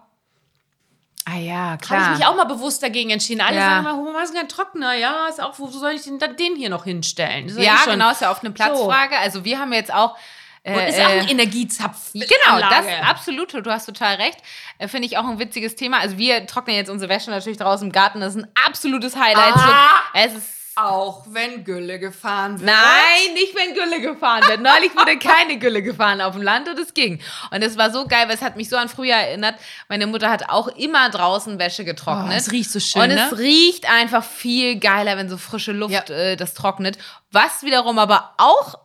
Ah 1.25 1.37
ja, 1.37 1.71
Habe 1.71 1.85
klar. 1.85 2.11
ich 2.13 2.17
mich 2.17 2.27
auch 2.27 2.35
mal 2.35 2.45
bewusst 2.45 2.81
dagegen 2.81 3.11
entschieden. 3.11 3.41
Alle 3.41 3.57
Ja. 3.57 3.69
sagen 3.69 3.83
mal, 3.83 3.93
warum 3.93 4.15
hast 4.15 4.33
du 4.33 4.37
keinen 4.37 4.49
Trockner? 4.49 4.95
Ja, 4.95 5.27
ist 5.27 5.39
auch, 5.41 5.53
wo 5.59 5.67
soll 5.67 5.91
ich 5.91 6.01
den, 6.01 6.17
den 6.17 6.55
hier 6.55 6.69
noch 6.71 6.83
hinstellen? 6.83 7.45
Ist 7.47 7.59
ja, 7.59 7.75
eh 7.75 7.77
schon- 7.83 7.93
genau, 7.93 8.09
ist 8.09 8.21
ja 8.21 8.31
oft 8.31 8.43
eine 8.43 8.51
Platzfrage. 8.51 9.17
Also 9.19 9.45
wir 9.45 9.59
haben 9.59 9.71
jetzt 9.71 9.93
auch. 9.93 10.17
Äh, 10.63 10.73
Und 10.79 10.87
ist 10.89 10.97
ja 10.97 11.07
auch 11.07 11.11
ein 11.11 11.27
äh, 11.27 11.31
Energiezapf. 11.31 12.11
Genau, 12.13 12.59
das 12.59 12.85
absolut, 13.07 13.51
du 13.53 13.71
hast 13.71 13.85
total 13.87 14.15
recht. 14.15 14.37
Äh, 14.79 14.87
Finde 14.87 15.07
ich 15.07 15.17
auch 15.17 15.27
ein 15.27 15.37
witziges 15.39 15.75
Thema. 15.75 15.99
Also 15.99 16.17
wir 16.17 16.45
trocknen 16.47 16.75
jetzt 16.75 16.89
unsere 16.89 17.09
Wäsche 17.09 17.29
natürlich 17.31 17.57
draußen 17.57 17.87
im 17.87 17.91
Garten. 17.91 18.19
Das 18.19 18.35
ist 18.35 18.43
ein 18.43 18.51
absolutes 18.67 19.15
Highlight. 19.15 19.55
Ah. 19.55 19.89
Es 20.13 20.33
ist 20.33 20.47
Auch 20.75 21.25
wenn 21.29 21.63
Gülle 21.63 21.99
gefahren 21.99 22.59
wird. 22.59 22.65
Nein, 22.71 23.33
nicht 23.33 23.53
wenn 23.55 23.73
Gülle 23.73 23.99
gefahren 24.01 24.43
wird. 24.47 24.61
Neulich 24.61 24.95
wurde 24.95 25.17
keine 25.19 25.57
Gülle 25.59 25.81
gefahren 25.81 26.21
auf 26.21 26.33
dem 26.33 26.41
Land 26.41 26.69
und 26.69 26.79
es 26.79 26.93
ging. 26.93 27.21
Und 27.51 27.61
es 27.61 27.77
war 27.77 27.91
so 27.91 28.07
geil, 28.07 28.27
weil 28.27 28.35
es 28.35 28.41
hat 28.41 28.55
mich 28.55 28.69
so 28.69 28.77
an 28.77 28.87
früher 28.89 29.15
erinnert. 29.15 29.55
Meine 29.89 30.07
Mutter 30.07 30.29
hat 30.29 30.49
auch 30.49 30.67
immer 30.69 31.09
draußen 31.09 31.59
Wäsche 31.59 31.83
getrocknet. 31.83 32.29
Oh, 32.31 32.35
es 32.37 32.51
riecht 32.51 32.71
so 32.71 32.79
schön, 32.79 33.01
Und 33.01 33.09
ne? 33.09 33.27
es 33.31 33.37
riecht 33.37 33.89
einfach 33.91 34.23
viel 34.23 34.79
geiler, 34.79 35.17
wenn 35.17 35.29
so 35.29 35.37
frische 35.37 35.73
Luft 35.73 36.09
Ja. 36.09 36.15
äh, 36.15 36.35
das 36.37 36.53
trocknet. 36.53 36.97
Was 37.31 37.63
wiederum 37.63 37.99
aber 37.99 38.33
auch 38.37 38.75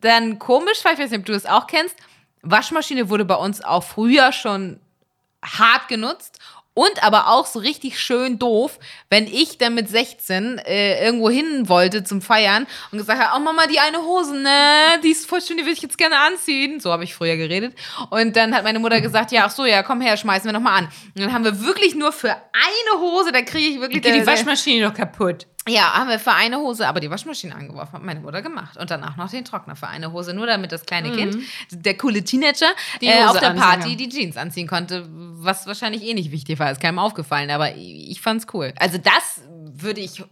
dann 0.00 0.38
komisch 0.38 0.84
war, 0.84 0.92
ich 0.92 0.98
weiß 0.98 1.10
nicht, 1.10 1.20
ob 1.20 1.26
du 1.26 1.32
das 1.32 1.46
auch 1.46 1.66
kennst. 1.66 1.96
Waschmaschine 2.42 3.08
wurde 3.08 3.24
bei 3.24 3.36
uns 3.36 3.62
auch 3.62 3.84
früher 3.84 4.32
schon 4.32 4.80
hart 5.44 5.88
genutzt. 5.88 6.38
Und 6.74 7.02
aber 7.02 7.28
auch 7.28 7.44
so 7.44 7.58
richtig 7.58 8.00
schön 8.00 8.38
doof, 8.38 8.78
wenn 9.10 9.26
ich 9.26 9.58
dann 9.58 9.74
mit 9.74 9.90
16 9.90 10.58
äh, 10.58 11.04
irgendwo 11.04 11.28
hin 11.28 11.68
wollte 11.68 12.02
zum 12.02 12.22
Feiern 12.22 12.66
und 12.90 12.98
gesagt 12.98 13.20
habe, 13.20 13.36
oh 13.36 13.40
Mama, 13.44 13.66
die 13.66 13.78
eine 13.78 13.98
Hose, 13.98 14.34
ne, 14.34 14.98
die 15.04 15.10
ist 15.10 15.28
voll 15.28 15.42
schön, 15.42 15.58
die 15.58 15.66
will 15.66 15.74
ich 15.74 15.82
jetzt 15.82 15.98
gerne 15.98 16.18
anziehen. 16.18 16.80
So 16.80 16.90
habe 16.90 17.04
ich 17.04 17.14
früher 17.14 17.36
geredet. 17.36 17.74
Und 18.08 18.36
dann 18.36 18.54
hat 18.54 18.64
meine 18.64 18.78
Mutter 18.78 19.02
gesagt, 19.02 19.32
ja, 19.32 19.44
ach 19.44 19.50
so, 19.50 19.66
ja, 19.66 19.82
komm 19.82 20.00
her, 20.00 20.16
schmeißen 20.16 20.46
wir 20.48 20.52
nochmal 20.52 20.78
an. 20.78 20.84
Und 21.14 21.20
dann 21.20 21.32
haben 21.34 21.44
wir 21.44 21.60
wirklich 21.60 21.94
nur 21.94 22.10
für 22.10 22.30
eine 22.30 23.00
Hose, 23.00 23.32
da 23.32 23.42
kriege 23.42 23.74
ich 23.74 23.80
wirklich... 23.80 24.02
Geht 24.02 24.14
die 24.14 24.26
Waschmaschine 24.26 24.88
doch 24.88 24.94
kaputt. 24.94 25.46
Ja, 25.68 25.94
haben 25.94 26.08
wir 26.08 26.18
für 26.18 26.32
eine 26.32 26.58
Hose 26.58 26.88
aber 26.88 27.00
die 27.00 27.10
Waschmaschine 27.10 27.54
angeworfen, 27.54 27.92
hat 27.92 28.02
meine 28.02 28.20
Mutter 28.20 28.42
gemacht. 28.42 28.76
Und 28.76 28.90
danach 28.90 29.16
noch 29.16 29.30
den 29.30 29.44
Trockner 29.44 29.76
für 29.76 29.86
eine 29.88 30.12
Hose, 30.12 30.34
nur 30.34 30.46
damit 30.46 30.72
das 30.72 30.84
kleine 30.84 31.12
Kind, 31.12 31.36
der 31.70 31.96
coole 31.96 32.24
Teenager, 32.24 32.70
Die 33.00 33.06
äh, 33.06 33.24
auf 33.24 33.38
der 33.38 33.50
anziehen 33.50 33.62
Party 33.62 33.88
kann. 33.90 33.98
die 33.98 34.08
Jeans 34.08 34.36
anziehen 34.36 34.66
konnte, 34.66 35.06
was 35.08 35.66
wahrscheinlich 35.66 36.02
eh 36.02 36.14
nicht 36.14 36.30
wichtig 36.32 36.58
war. 36.58 36.70
Ist 36.70 36.80
keinem 36.80 36.98
aufgefallen, 36.98 37.50
aber 37.50 37.76
ich 37.76 38.20
fand's 38.20 38.46
cool. 38.52 38.72
Also 38.78 38.98
das 38.98 39.42
würde 39.74 40.00
ich, 40.00 40.22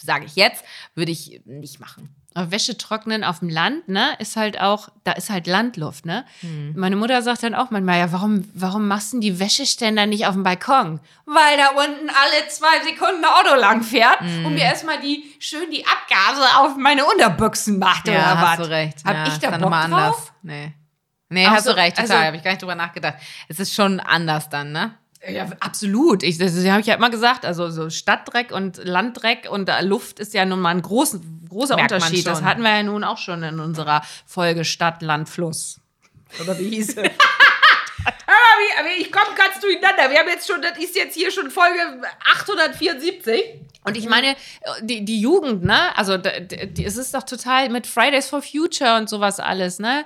sage 0.00 0.26
ich 0.26 0.36
jetzt, 0.36 0.64
würde 0.94 1.12
ich 1.12 1.40
nicht 1.44 1.80
machen. 1.80 2.14
Aber 2.34 2.50
Wäsche 2.50 2.78
trocknen 2.78 3.24
auf 3.24 3.40
dem 3.40 3.48
Land, 3.48 3.88
ne, 3.88 4.14
ist 4.18 4.36
halt 4.36 4.60
auch, 4.60 4.88
da 5.04 5.12
ist 5.12 5.28
halt 5.30 5.46
Landluft, 5.46 6.06
ne? 6.06 6.24
Hm. 6.40 6.72
Meine 6.76 6.96
Mutter 6.96 7.20
sagt 7.22 7.42
dann 7.42 7.54
auch 7.54 7.70
manchmal, 7.70 7.98
ja, 7.98 8.12
warum, 8.12 8.48
warum 8.54 8.88
machst 8.88 9.12
du 9.12 9.16
denn 9.16 9.20
die 9.22 9.38
Wäscheständer 9.38 10.06
nicht 10.06 10.26
auf 10.26 10.34
dem 10.34 10.42
Balkon? 10.42 11.00
Weil 11.26 11.56
da 11.58 11.68
unten 11.70 12.08
alle 12.08 12.48
zwei 12.48 12.82
Sekunden 12.84 13.24
ein 13.24 13.30
Auto 13.46 13.54
lang 13.60 13.82
fährt 13.82 14.20
Hm. 14.20 14.46
und 14.46 14.54
mir 14.54 14.62
erstmal 14.62 15.00
die, 15.00 15.24
schön 15.38 15.70
die 15.70 15.84
Abgase 15.86 16.42
auf 16.58 16.76
meine 16.76 17.04
Unterbüchsen 17.04 17.78
macht 17.78 18.08
oder 18.08 18.18
was. 18.18 18.38
hast 18.38 18.58
du 18.60 18.70
recht. 18.70 18.98
Hab 19.04 19.14
ja, 19.14 19.26
ich 19.26 19.38
da 19.38 19.50
Bock 19.50 19.60
nochmal 19.60 19.88
drauf? 19.90 19.98
anders. 20.00 20.32
Nee. 20.42 20.72
Nee, 21.28 21.46
Ach 21.48 21.52
hast 21.54 21.64
so, 21.64 21.70
du 21.72 21.76
recht, 21.76 21.96
total. 21.96 22.10
also- 22.16 22.26
Habe 22.26 22.36
ich 22.36 22.42
gar 22.42 22.50
nicht 22.50 22.60
drüber 22.62 22.74
nachgedacht. 22.74 23.14
Es 23.48 23.58
ist 23.58 23.74
schon 23.74 24.00
anders 24.00 24.48
dann, 24.50 24.72
ne? 24.72 24.94
Ja, 25.28 25.46
absolut. 25.60 26.22
Ich, 26.24 26.38
das 26.38 26.52
habe 26.66 26.80
ich 26.80 26.86
ja 26.86 26.94
immer 26.94 27.10
gesagt. 27.10 27.44
Also 27.44 27.70
so 27.70 27.90
Stadtdreck 27.90 28.50
und 28.50 28.78
Landdreck 28.84 29.48
und 29.50 29.70
Luft 29.82 30.18
ist 30.18 30.34
ja 30.34 30.44
nun 30.44 30.60
mal 30.60 30.70
ein 30.70 30.82
großen, 30.82 31.46
großer 31.48 31.76
Merkt 31.76 31.92
Unterschied. 31.92 32.26
Das 32.26 32.42
hatten 32.42 32.62
wir 32.62 32.70
ja 32.70 32.82
nun 32.82 33.04
auch 33.04 33.18
schon 33.18 33.42
in 33.44 33.60
unserer 33.60 34.02
Folge 34.26 34.64
Stadt, 34.64 35.00
Land, 35.02 35.28
Fluss. 35.28 35.80
Oder 36.40 36.58
wie 36.58 36.70
hieß 36.70 36.88
es? 36.96 37.10
Aber 38.78 38.88
ich 38.98 39.12
komme 39.12 39.34
ganz 39.36 39.60
durcheinander. 39.60 40.10
Wir 40.10 40.18
haben 40.20 40.28
jetzt 40.28 40.48
schon, 40.50 40.60
das 40.62 40.76
ist 40.78 40.96
jetzt 40.96 41.14
hier 41.14 41.30
schon 41.30 41.50
Folge 41.50 41.78
874. 42.32 43.42
Und 43.84 43.96
ich 43.96 44.08
meine, 44.08 44.36
die, 44.82 45.04
die 45.04 45.20
Jugend, 45.20 45.64
ne? 45.64 45.96
Also 45.96 46.16
d- 46.16 46.40
d- 46.40 46.66
die, 46.66 46.84
es 46.84 46.96
ist 46.96 47.14
doch 47.14 47.24
total 47.24 47.68
mit 47.68 47.86
Fridays 47.86 48.28
for 48.28 48.40
Future 48.42 48.96
und 48.96 49.08
sowas 49.08 49.40
alles, 49.40 49.78
ne? 49.78 50.04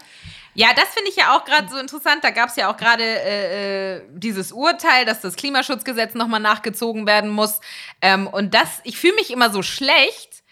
Ja, 0.56 0.68
das 0.74 0.88
finde 0.88 1.10
ich 1.10 1.16
ja 1.16 1.36
auch 1.36 1.44
gerade 1.44 1.68
so 1.68 1.76
interessant. 1.76 2.24
Da 2.24 2.30
gab 2.30 2.48
es 2.48 2.56
ja 2.56 2.72
auch 2.72 2.78
gerade 2.78 3.04
äh, 3.04 3.96
äh, 3.96 4.02
dieses 4.10 4.52
Urteil, 4.52 5.04
dass 5.04 5.20
das 5.20 5.36
Klimaschutzgesetz 5.36 6.14
nochmal 6.14 6.40
nachgezogen 6.40 7.06
werden 7.06 7.28
muss. 7.28 7.60
Ähm, 8.00 8.26
und 8.26 8.54
das, 8.54 8.80
ich 8.84 8.96
fühle 8.96 9.14
mich 9.16 9.30
immer 9.30 9.50
so 9.50 9.62
schlecht, 9.62 10.42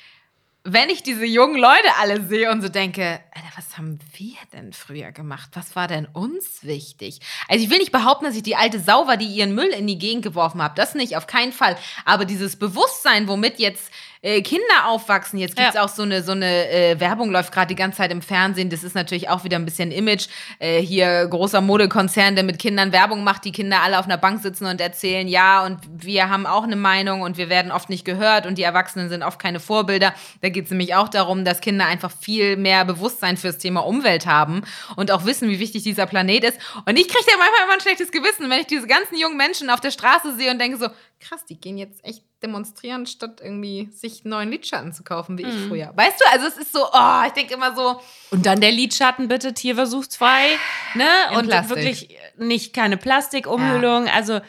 wenn 0.62 0.90
ich 0.90 1.02
diese 1.02 1.24
jungen 1.24 1.56
Leute 1.56 1.88
alle 2.00 2.22
sehe 2.22 2.50
und 2.50 2.60
so 2.60 2.68
denke, 2.68 3.20
Alter, 3.34 3.48
was 3.56 3.78
haben 3.78 3.98
wir 4.12 4.36
denn 4.52 4.72
früher 4.74 5.12
gemacht? 5.12 5.50
Was 5.54 5.74
war 5.74 5.88
denn 5.88 6.06
uns 6.06 6.64
wichtig? 6.64 7.20
Also 7.48 7.64
ich 7.64 7.70
will 7.70 7.78
nicht 7.78 7.92
behaupten, 7.92 8.26
dass 8.26 8.36
ich 8.36 8.42
die 8.42 8.56
alte 8.56 8.80
Sau 8.80 9.06
war, 9.06 9.16
die 9.16 9.26
ihren 9.26 9.54
Müll 9.54 9.68
in 9.68 9.86
die 9.86 9.98
Gegend 9.98 10.22
geworfen 10.22 10.62
habe. 10.62 10.74
Das 10.74 10.94
nicht, 10.94 11.16
auf 11.16 11.26
keinen 11.26 11.52
Fall. 11.52 11.76
Aber 12.04 12.24
dieses 12.24 12.56
Bewusstsein, 12.56 13.28
womit 13.28 13.58
jetzt 13.58 13.90
äh, 14.24 14.40
Kinder 14.40 14.86
aufwachsen. 14.86 15.38
Jetzt 15.38 15.54
gibt's 15.54 15.74
Ja. 15.74 15.84
auch 15.84 15.88
so 15.88 16.02
eine, 16.02 16.22
so 16.22 16.32
eine 16.32 16.68
äh, 16.70 16.98
Werbung, 16.98 17.30
läuft 17.30 17.52
gerade 17.52 17.66
die 17.68 17.74
ganze 17.74 17.98
Zeit 17.98 18.10
im 18.10 18.22
Fernsehen. 18.22 18.70
Das 18.70 18.82
ist 18.82 18.94
natürlich 18.94 19.28
auch 19.28 19.44
wieder 19.44 19.58
ein 19.58 19.66
bisschen 19.66 19.90
Image. 19.92 20.28
Äh, 20.58 20.80
hier 20.80 21.26
großer 21.26 21.60
Modekonzern, 21.60 22.34
der 22.34 22.42
mit 22.44 22.58
Kindern 22.58 22.90
Werbung 22.92 23.22
macht, 23.22 23.44
die 23.44 23.52
Kinder 23.52 23.82
alle 23.82 23.98
auf 23.98 24.06
einer 24.06 24.16
Bank 24.16 24.42
sitzen 24.42 24.64
und 24.66 24.80
erzählen, 24.80 25.28
ja, 25.28 25.64
und 25.66 25.78
wir 25.92 26.30
haben 26.30 26.46
auch 26.46 26.64
eine 26.64 26.76
Meinung 26.76 27.20
und 27.20 27.36
wir 27.36 27.50
werden 27.50 27.70
oft 27.70 27.90
nicht 27.90 28.04
gehört 28.06 28.46
und 28.46 28.56
die 28.56 28.62
Erwachsenen 28.62 29.10
sind 29.10 29.22
oft 29.22 29.38
keine 29.38 29.60
Vorbilder. 29.60 30.14
Da 30.40 30.48
geht's 30.48 30.70
nämlich 30.70 30.94
auch 30.94 31.08
darum, 31.10 31.44
dass 31.44 31.60
Kinder 31.60 31.84
einfach 31.86 32.10
viel 32.10 32.56
mehr 32.56 32.86
Bewusstsein 32.86 33.36
fürs 33.36 33.58
Thema 33.58 33.80
Umwelt 33.80 34.24
haben 34.24 34.62
und 34.96 35.10
auch 35.10 35.26
wissen, 35.26 35.50
wie 35.50 35.58
wichtig 35.58 35.82
dieser 35.82 36.06
Planet 36.06 36.44
ist. 36.44 36.58
Und 36.86 36.98
ich 36.98 37.08
kriege 37.08 37.24
da 37.26 37.32
manchmal 37.36 37.64
immer 37.64 37.74
ein 37.74 37.80
schlechtes 37.80 38.10
Gewissen, 38.10 38.48
wenn 38.48 38.60
ich 38.60 38.66
diese 38.68 38.86
ganzen 38.86 39.18
jungen 39.18 39.36
Menschen 39.36 39.68
auf 39.68 39.80
der 39.80 39.90
Straße 39.90 40.34
sehe 40.36 40.50
und 40.50 40.58
denke 40.58 40.78
so, 40.78 40.88
krass, 41.26 41.44
die 41.46 41.58
gehen 41.60 41.78
jetzt 41.78 42.04
echt 42.04 42.22
demonstrieren, 42.42 43.06
statt 43.06 43.40
irgendwie 43.42 43.88
sich 43.92 44.24
neuen 44.24 44.50
Lidschatten 44.50 44.92
zu 44.92 45.02
kaufen, 45.02 45.38
wie 45.38 45.42
ich 45.42 45.68
früher. 45.68 45.92
Weißt 45.94 46.20
du, 46.20 46.24
also 46.32 46.46
es 46.46 46.56
ist 46.58 46.72
so, 46.72 46.84
oh, 46.92 47.22
ich 47.26 47.32
denke 47.32 47.54
immer 47.54 47.74
so, 47.74 48.00
Und 48.30 48.44
dann 48.46 48.60
der 48.60 48.70
Lidschatten 48.72 49.28
bitte 49.28 49.54
tierversuchsfrei, 49.54 50.58
ne? 50.94 51.08
In 51.30 51.36
und 51.38 51.46
Plastik. 51.46 51.76
wirklich 51.76 52.18
nicht 52.36 52.74
keine 52.74 52.96
Plastikumhüllung. 52.96 54.08
Also 54.08 54.40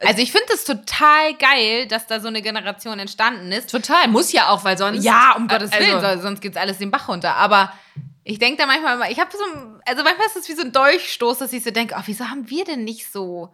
also 0.00 0.22
ich 0.22 0.30
finde 0.30 0.46
es 0.54 0.62
total 0.64 1.34
geil, 1.34 1.88
dass 1.88 2.06
da 2.06 2.20
so 2.20 2.28
eine 2.28 2.40
Generation 2.40 3.00
entstanden 3.00 3.50
ist. 3.50 3.68
total, 3.68 4.06
muss 4.08 4.30
ja 4.30 4.48
auch, 4.50 4.62
weil 4.62 4.78
sonst. 4.78 5.02
Ja, 5.02 5.34
um 5.36 5.48
Gottes 5.48 5.72
also- 5.72 5.84
Willen, 5.84 6.00
so- 6.18 6.22
sonst 6.22 6.40
geht's 6.40 6.56
alles 6.56 6.78
den 6.78 6.90
Bach 6.92 7.08
runter. 7.08 7.34
Aber 7.34 7.72
ich 8.22 8.38
denke 8.38 8.58
da 8.60 8.66
manchmal 8.66 8.94
immer, 8.94 9.10
ich 9.10 9.18
habe 9.18 9.30
so, 9.32 9.42
ein- 9.42 9.80
also 9.86 10.04
manchmal 10.04 10.26
ist 10.28 10.36
es 10.36 10.48
wie 10.48 10.52
so 10.54 10.62
ein 10.62 10.70
Dolchstoß, 10.70 11.38
dass 11.38 11.52
ich 11.52 11.64
so 11.64 11.70
denke, 11.72 11.96
oh, 11.98 12.02
wieso 12.06 12.26
haben 12.28 12.48
wir 12.48 12.64
denn 12.64 12.84
nicht 12.84 13.10
so 13.10 13.52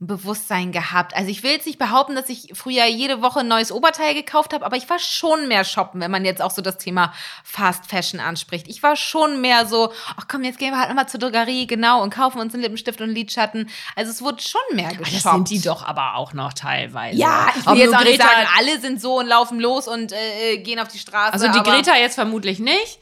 Bewusstsein 0.00 0.70
gehabt? 0.70 1.16
Also 1.16 1.28
ich 1.28 1.42
will 1.42 1.50
jetzt 1.50 1.66
nicht 1.66 1.78
behaupten, 1.78 2.14
dass 2.14 2.28
ich 2.28 2.50
früher 2.54 2.86
jede 2.86 3.20
Woche 3.20 3.40
ein 3.40 3.48
neues 3.48 3.72
Oberteil 3.72 4.14
gekauft 4.14 4.54
habe, 4.54 4.64
aber 4.64 4.76
ich 4.76 4.88
war 4.88 5.00
schon 5.00 5.48
mehr 5.48 5.64
shoppen, 5.64 6.00
wenn 6.00 6.10
man 6.12 6.24
jetzt 6.24 6.40
auch 6.40 6.52
so 6.52 6.62
das 6.62 6.78
Thema 6.78 7.12
Fast 7.42 7.86
Fashion 7.86 8.20
anspricht. 8.20 8.68
Ich 8.68 8.80
war 8.84 8.94
schon 8.94 9.40
mehr 9.40 9.66
so, 9.66 9.92
ach 10.16 10.26
komm, 10.30 10.44
jetzt 10.44 10.60
gehen 10.60 10.70
wir 10.70 10.78
halt 10.78 10.88
nochmal 10.88 11.08
zur 11.08 11.18
Drogerie, 11.18 11.66
genau, 11.66 12.00
und 12.02 12.14
kaufen 12.14 12.40
uns 12.40 12.54
einen 12.54 12.62
Lippenstift 12.62 13.00
und 13.00 13.06
einen 13.08 13.14
Lidschatten. 13.16 13.68
Also 13.96 14.12
es 14.12 14.22
wurde 14.22 14.40
schon 14.40 14.60
mehr 14.76 14.86
Aber 14.88 14.98
geshoppt. 14.98 15.24
das 15.24 15.32
sind 15.34 15.50
die 15.50 15.60
doch 15.60 15.82
aber 15.84 16.14
auch 16.14 16.32
noch 16.32 16.52
teilweise. 16.52 17.16
Ja, 17.18 17.48
ich 17.58 17.66
Ob 17.66 17.74
will 17.74 17.80
jetzt 17.82 17.94
auch 17.94 18.04
nicht 18.04 18.20
Greta- 18.20 18.28
sagen, 18.28 18.48
alle 18.56 18.80
sind 18.80 19.00
so 19.00 19.18
und 19.18 19.26
laufen 19.26 19.58
los 19.58 19.88
und 19.88 20.12
äh, 20.12 20.58
gehen 20.58 20.78
auf 20.78 20.88
die 20.88 20.98
Straße. 20.98 21.32
Also 21.32 21.46
die 21.48 21.58
aber 21.58 21.72
Greta 21.72 21.96
jetzt 21.96 22.14
vermutlich 22.14 22.60
nicht. 22.60 23.00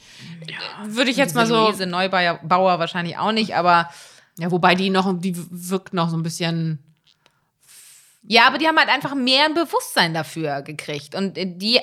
Würde 0.85 1.11
ich 1.11 1.19
jetzt 1.19 1.35
mal 1.35 1.47
so. 1.47 1.67
Luise 1.67 1.87
Neubauer 1.87 2.41
Bauer 2.43 2.79
wahrscheinlich 2.79 3.19
auch 3.19 3.33
nicht, 3.33 3.55
aber 3.55 3.91
Ja, 4.39 4.51
wobei 4.51 4.75
die 4.75 4.91
noch, 4.91 5.13
die 5.19 5.35
wirkt 5.37 5.93
noch 5.95 6.09
so 6.09 6.17
ein 6.17 6.23
bisschen. 6.23 6.83
Ja, 8.27 8.47
aber 8.47 8.59
die 8.59 8.67
haben 8.67 8.79
halt 8.79 8.89
einfach 8.89 9.15
mehr 9.15 9.45
ein 9.45 9.55
Bewusstsein 9.55 10.15
dafür 10.15 10.63
gekriegt 10.63 11.15
und 11.15 11.37
äh, 11.39 11.47
die 11.47 11.81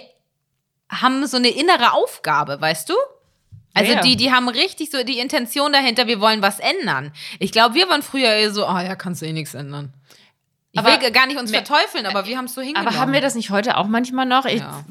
haben 0.90 1.26
so 1.28 1.38
eine 1.38 1.50
innere 1.50 1.94
Aufgabe, 1.94 2.60
weißt 2.60 2.90
du? 2.90 2.94
Also 3.74 3.92
Ja, 3.94 4.02
die, 4.02 4.16
die 4.16 4.32
haben 4.32 4.50
richtig 4.50 4.92
so 4.92 5.04
die 5.04 5.20
Intention 5.20 5.74
dahinter, 5.74 6.06
wir 6.08 6.20
wollen 6.20 6.42
was 6.42 6.60
ändern. 6.60 7.12
Ich 7.40 7.52
glaube, 7.52 7.76
wir 7.76 7.90
waren 7.90 8.04
früher 8.04 8.30
eher 8.30 8.52
so, 8.52 8.66
ah 8.66 8.84
ja, 8.84 8.96
kannst 8.96 9.22
du 9.22 9.26
eh 9.26 9.34
nichts 9.34 9.56
ändern. 9.56 9.94
Ich 10.76 10.80
Aber 10.80 10.90
will 11.02 11.12
gar 11.12 11.28
nicht 11.28 11.38
uns 11.38 11.52
verteufeln, 11.52 12.08
aber 12.08 12.26
wir 12.26 12.36
haben 12.36 12.46
es 12.46 12.56
so 12.56 12.62
hingenommen. 12.62 12.88
Aber 12.88 12.98
haben 12.98 13.14
wir 13.14 13.22
das 13.22 13.36
nicht 13.36 13.52
heute 13.52 13.78
auch 13.78 13.86
manchmal 13.86 14.26
noch? 14.26 14.46
Ich, 14.46 14.60
Ja. 14.60 14.84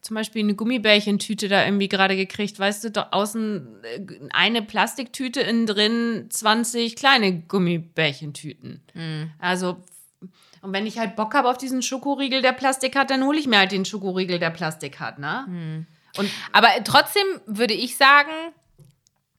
zum 0.00 0.14
Beispiel 0.14 0.42
eine 0.42 0.54
Gummibärchentüte 0.54 1.48
da 1.48 1.64
irgendwie 1.64 1.88
gerade 1.88 2.14
gekriegt, 2.16 2.60
weißt 2.60 2.84
du, 2.84 2.90
da 2.92 3.08
außen 3.10 3.82
äh, 3.82 4.00
eine 4.30 4.62
Plastiktüte, 4.62 5.40
innen 5.40 5.66
drin 5.66 6.26
20 6.30 6.94
kleine 6.94 7.40
Gummibärchentüten. 7.40 8.82
Hm. 8.92 9.30
Also, 9.40 9.78
und 10.66 10.72
wenn 10.72 10.86
ich 10.86 10.98
halt 10.98 11.14
Bock 11.14 11.34
habe 11.34 11.48
auf 11.48 11.58
diesen 11.58 11.80
Schokoriegel, 11.80 12.42
der 12.42 12.52
Plastik 12.52 12.96
hat, 12.96 13.10
dann 13.10 13.24
hole 13.24 13.38
ich 13.38 13.46
mir 13.46 13.58
halt 13.58 13.70
den 13.70 13.84
Schokoriegel, 13.84 14.40
der 14.40 14.50
Plastik 14.50 14.98
hat, 14.98 15.20
ne? 15.20 15.44
Hm. 15.46 15.86
Und 16.18 16.30
Aber 16.52 16.68
trotzdem 16.82 17.26
würde 17.46 17.74
ich 17.74 17.96
sagen, 17.96 18.32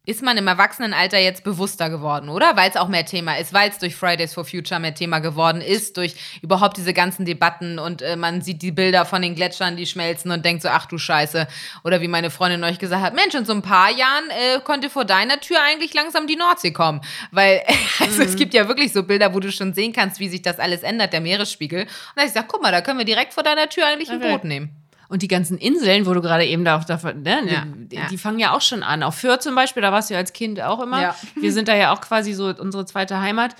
ist 0.07 0.23
man 0.23 0.37
im 0.37 0.47
Erwachsenenalter 0.47 1.19
jetzt 1.19 1.43
bewusster 1.43 1.89
geworden, 1.89 2.29
oder? 2.29 2.55
Weil 2.55 2.69
es 2.69 2.77
auch 2.77 2.87
mehr 2.87 3.05
Thema 3.05 3.37
ist, 3.37 3.53
weil 3.53 3.69
es 3.69 3.77
durch 3.77 3.93
Fridays 3.93 4.33
for 4.33 4.45
Future 4.45 4.79
mehr 4.79 4.95
Thema 4.95 5.19
geworden 5.19 5.59
ist, 5.59 5.97
durch 5.97 6.15
überhaupt 6.41 6.77
diese 6.77 6.93
ganzen 6.93 7.25
Debatten 7.25 7.77
und 7.77 8.01
äh, 8.01 8.15
man 8.15 8.41
sieht 8.41 8.61
die 8.61 8.71
Bilder 8.71 9.05
von 9.05 9.21
den 9.21 9.35
Gletschern, 9.35 9.75
die 9.75 9.85
schmelzen 9.85 10.31
und 10.31 10.45
denkt 10.45 10.63
so, 10.63 10.69
ach 10.69 10.85
du 10.85 10.97
Scheiße. 10.97 11.45
Oder 11.83 11.99
wie 11.99 12.07
meine 12.07 12.29
Freundin 12.29 12.63
euch 12.63 12.79
gesagt 12.79 13.03
hat, 13.03 13.15
Mensch, 13.15 13.35
in 13.35 13.43
so 13.43 13.51
ein 13.51 13.61
paar 13.61 13.91
Jahren 13.91 14.29
äh, 14.29 14.61
konnte 14.61 14.89
vor 14.89 15.03
deiner 15.03 15.41
Tür 15.41 15.57
eigentlich 15.61 15.93
langsam 15.93 16.25
die 16.25 16.37
Nordsee 16.37 16.71
kommen. 16.71 17.01
Weil, 17.31 17.63
also 17.99 18.23
es 18.23 18.37
gibt 18.37 18.53
ja 18.53 18.69
wirklich 18.69 18.93
so 18.93 19.03
Bilder, 19.03 19.33
wo 19.33 19.41
du 19.41 19.51
schon 19.51 19.73
sehen 19.73 19.91
kannst, 19.91 20.21
wie 20.21 20.29
sich 20.29 20.41
das 20.41 20.57
alles 20.57 20.83
ändert, 20.83 21.11
der 21.11 21.19
Meeresspiegel. 21.19 21.81
Und 21.81 21.89
da 22.15 22.21
hab 22.21 22.27
ich 22.27 22.33
gesagt, 22.33 22.47
guck 22.47 22.61
mal, 22.61 22.71
da 22.71 22.79
können 22.79 22.97
wir 22.97 23.05
direkt 23.05 23.33
vor 23.33 23.43
deiner 23.43 23.67
Tür 23.67 23.85
eigentlich 23.85 24.09
ein 24.09 24.21
Okay. 24.21 24.31
Boot 24.31 24.45
nehmen. 24.45 24.86
Und 25.09 25.21
die 25.21 25.27
ganzen 25.27 25.57
Inseln, 25.57 26.05
wo 26.05 26.13
du 26.13 26.21
gerade 26.21 26.45
eben 26.45 26.65
da 26.65 26.77
auch 26.77 26.83
davon, 26.83 27.21
ne, 27.21 27.39
Ja, 27.49 27.63
die, 27.65 27.95
ja. 27.95 28.07
die 28.09 28.17
fangen 28.17 28.39
ja 28.39 28.51
auch 28.53 28.61
schon 28.61 28.83
an. 28.83 29.03
Auf 29.03 29.15
Fürth 29.15 29.41
zum 29.41 29.55
Beispiel, 29.55 29.81
da 29.81 29.91
warst 29.91 30.09
du 30.09 30.15
ja 30.15 30.19
als 30.19 30.33
Kind 30.33 30.61
auch 30.61 30.81
immer. 30.81 31.01
Ja. 31.01 31.15
Wir 31.35 31.53
sind 31.53 31.67
da 31.67 31.75
ja 31.75 31.93
auch 31.93 32.01
quasi 32.01 32.33
so 32.33 32.53
unsere 32.57 32.85
zweite 32.85 33.19
Heimat. 33.21 33.55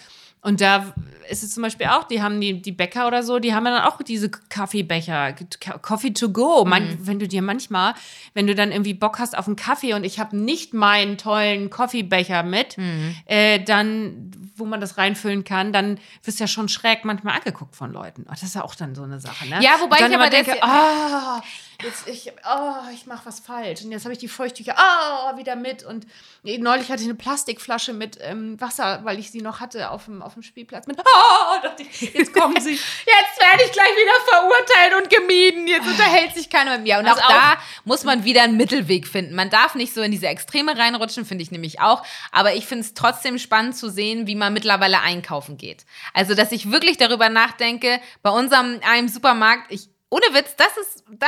Und 0.48 0.62
da 0.62 0.94
ist 1.30 1.44
es 1.44 1.52
zum 1.54 1.62
Beispiel 1.64 1.88
auch, 1.88 2.06
die 2.06 2.22
haben 2.22 2.40
die, 2.40 2.62
die 2.62 2.72
Bäcker 2.72 3.06
oder 3.06 3.22
so, 3.22 3.38
die 3.40 3.54
haben 3.54 3.66
ja 3.66 3.72
dann 3.76 3.84
auch 3.84 4.02
diese 4.02 4.30
Kaffeebecher, 4.30 5.34
Ka- 5.60 5.78
Coffee 5.80 6.12
to 6.14 6.30
go. 6.30 6.64
Man, 6.64 6.84
Mhm. 6.88 6.98
Wenn 7.08 7.20
du 7.20 7.28
dir 7.28 7.42
manchmal, 7.42 7.94
wenn 8.34 8.48
du 8.48 8.56
dann 8.56 8.72
irgendwie 8.72 8.94
Bock 8.94 9.20
hast 9.20 9.38
auf 9.38 9.46
einen 9.48 9.58
Kaffee 9.58 9.94
und 9.94 10.06
ich 10.06 10.20
habe 10.20 10.38
nicht 10.38 10.74
meinen 10.74 11.18
tollen 11.18 11.70
Kaffeebecher 11.70 12.44
mit, 12.44 12.78
Mhm. 12.78 13.16
äh, 13.26 13.60
dann, 13.60 14.32
wo 14.56 14.64
man 14.66 14.80
das 14.80 14.98
reinfüllen 14.98 15.44
kann, 15.44 15.74
dann 15.74 16.00
wirst 16.24 16.40
du 16.40 16.44
ja 16.46 16.48
schon 16.48 16.70
schräg 16.70 17.04
manchmal 17.04 17.36
angeguckt 17.36 17.76
von 17.76 17.92
Leuten. 17.92 18.24
Oh, 18.28 18.32
das 18.32 18.44
ist 18.44 18.56
ja 18.56 18.64
auch 18.64 18.76
dann 18.76 18.96
so 18.96 19.04
eine 19.04 19.20
Sache, 19.20 19.50
ne? 19.50 19.60
Ja, 19.62 19.72
wobei 19.82 19.98
ich 19.98 20.06
aber 20.06 20.14
immer 20.14 20.30
denke, 20.30 20.52
das- 20.52 20.62
ah, 20.64 21.42
jetzt 21.84 22.08
ich, 22.08 22.32
oh, 22.50 22.74
ich 22.94 23.06
mache 23.06 23.26
was 23.26 23.40
falsch 23.40 23.84
und 23.84 23.92
jetzt 23.92 24.04
habe 24.06 24.14
ich 24.14 24.20
die 24.20 24.28
Feuchttücher, 24.28 24.76
ah, 24.78 25.36
wieder 25.38 25.56
mit 25.56 25.84
und 25.84 26.06
neulich 26.44 26.90
hatte 26.90 27.02
ich 27.02 27.08
eine 27.08 27.16
Plastikflasche 27.16 27.94
mit 27.94 28.18
ähm, 28.22 28.60
Wasser, 28.60 29.02
weil 29.04 29.20
ich 29.20 29.32
sie 29.32 29.42
noch 29.42 29.60
hatte 29.60 29.92
auf 29.92 30.06
dem, 30.06 30.22
auf 30.22 30.34
dem 30.34 30.44
Spielplatz 30.44 30.88
mit, 30.88 31.00
ah, 31.00 31.60
dachte 31.62 31.84
ich, 31.84 32.14
jetzt 32.14 32.34
kommen 32.34 32.60
sie. 32.60 32.72
Jetzt 33.08 33.42
werde 33.42 33.64
ich 33.66 33.72
gleich 33.72 33.90
wieder 33.90 34.12
verurteilt 34.28 35.04
und 35.04 35.10
gemieden. 35.10 35.68
Jetzt 35.68 35.88
unterhält 35.88 36.34
sich 36.34 36.50
keiner 36.50 36.74
mit 36.78 36.84
mir. 36.84 37.00
Und 37.00 37.08
Also 37.08 37.22
auch, 37.22 37.26
auch- 37.26 37.30
da 37.30 37.58
muss 37.86 38.04
man 38.04 38.24
wieder 38.24 38.44
einen 38.44 38.58
Mittelweg 38.58 39.08
finden. 39.08 39.34
Man 39.36 39.50
darf 39.50 39.76
nicht 39.76 39.94
so 39.94 40.02
in 40.02 40.12
diese 40.12 40.28
Extreme 40.28 40.78
reinrutschen, 40.78 41.26
finde 41.26 41.44
ich 41.44 41.52
nämlich 41.52 41.80
auch. 41.80 42.04
Aber 42.32 42.54
ich 42.56 42.66
finde 42.66 42.84
es 42.86 42.94
trotzdem 42.94 43.38
spannend 43.40 43.76
zu 43.78 43.90
sehen, 43.90 44.28
wie 44.28 44.36
man 44.36 44.54
mittlerweile 44.54 45.02
einkaufen 45.02 45.58
geht. 45.58 45.86
Also, 46.14 46.34
dass 46.36 46.52
ich 46.52 46.72
wirklich 46.72 46.98
darüber 46.98 47.30
nachdenke, 47.30 48.00
bei 48.22 48.30
unserem 48.30 48.80
einem 48.84 49.08
Supermarkt, 49.08 49.72
ich 49.72 49.90
ohne 50.10 50.26
Witz, 50.34 50.56
das 50.56 50.76
ist 50.78 51.04
da, 51.12 51.28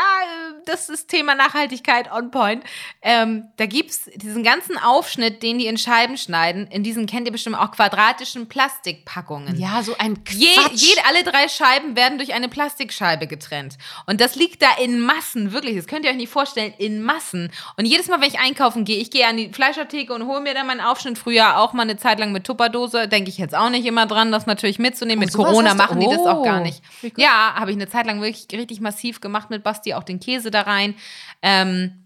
das 0.65 0.87
ist 0.87 1.09
Thema 1.09 1.35
Nachhaltigkeit 1.35 2.11
on 2.11 2.31
point. 2.31 2.63
Ähm, 3.01 3.45
da 3.57 3.65
gibt's 3.65 4.05
diesen 4.15 4.41
ganzen 4.43 4.77
Aufschnitt, 4.77 5.43
den 5.43 5.59
die 5.59 5.67
in 5.67 5.77
Scheiben 5.77 6.17
schneiden. 6.17 6.67
In 6.67 6.83
diesen 6.83 7.05
kennt 7.05 7.25
ihr 7.25 7.31
bestimmt 7.33 7.57
auch 7.57 7.71
quadratischen 7.71 8.47
Plastikpackungen. 8.47 9.59
Ja, 9.59 9.83
so 9.83 9.95
ein 9.97 10.19
Je, 10.29 10.53
Quatsch. 10.55 10.71
jede, 10.75 11.01
alle 11.05 11.23
drei 11.23 11.47
Scheiben 11.49 11.95
werden 11.97 12.17
durch 12.17 12.33
eine 12.33 12.47
Plastikscheibe 12.47 13.27
getrennt. 13.27 13.77
Und 14.05 14.21
das 14.21 14.35
liegt 14.35 14.61
da 14.61 14.67
in 14.81 15.01
Massen, 15.01 15.51
wirklich. 15.51 15.75
Das 15.75 15.87
könnt 15.87 16.05
ihr 16.05 16.11
euch 16.11 16.17
nicht 16.17 16.31
vorstellen, 16.31 16.73
in 16.77 17.01
Massen. 17.03 17.51
Und 17.77 17.85
jedes 17.85 18.07
Mal, 18.07 18.21
wenn 18.21 18.29
ich 18.29 18.39
einkaufen 18.39 18.85
gehe, 18.85 18.97
ich 19.01 19.11
gehe 19.11 19.27
an 19.27 19.35
die 19.37 19.51
Fleischertheke 19.51 20.13
und 20.13 20.25
hole 20.25 20.39
mir 20.41 20.53
dann 20.53 20.67
meinen 20.67 20.81
Aufschnitt. 20.81 21.17
Früher 21.17 21.57
auch 21.59 21.73
mal 21.73 21.83
eine 21.83 21.97
Zeit 21.97 22.19
lang 22.19 22.31
mit 22.31 22.45
Tupperdose. 22.45 23.07
Denke 23.09 23.29
ich 23.29 23.37
jetzt 23.37 23.55
auch 23.55 23.69
nicht 23.69 23.85
immer 23.85 24.05
dran, 24.05 24.31
das 24.31 24.45
natürlich 24.45 24.79
mitzunehmen. 24.79 25.19
mit 25.19 25.31
sowas 25.33 25.47
Corona 25.49 25.73
machen 25.73 25.99
die 25.99 26.07
das 26.07 26.19
auch 26.19 26.43
gar 26.43 26.59
Oh, 26.59 26.63
nicht. 26.63 26.81
Ja, 27.17 27.53
habe 27.55 27.71
ich 27.71 27.77
eine 27.77 27.89
Zeit 27.89 28.05
lang 28.05 28.21
wirklich 28.21 28.47
richtig 28.69 28.81
massiv 28.81 29.21
gemacht 29.21 29.49
mit 29.49 29.63
Basti, 29.63 29.93
auch 29.93 30.03
den 30.03 30.19
Käse 30.19 30.51
da 30.51 30.61
rein. 30.61 30.95
Ähm, 31.41 32.03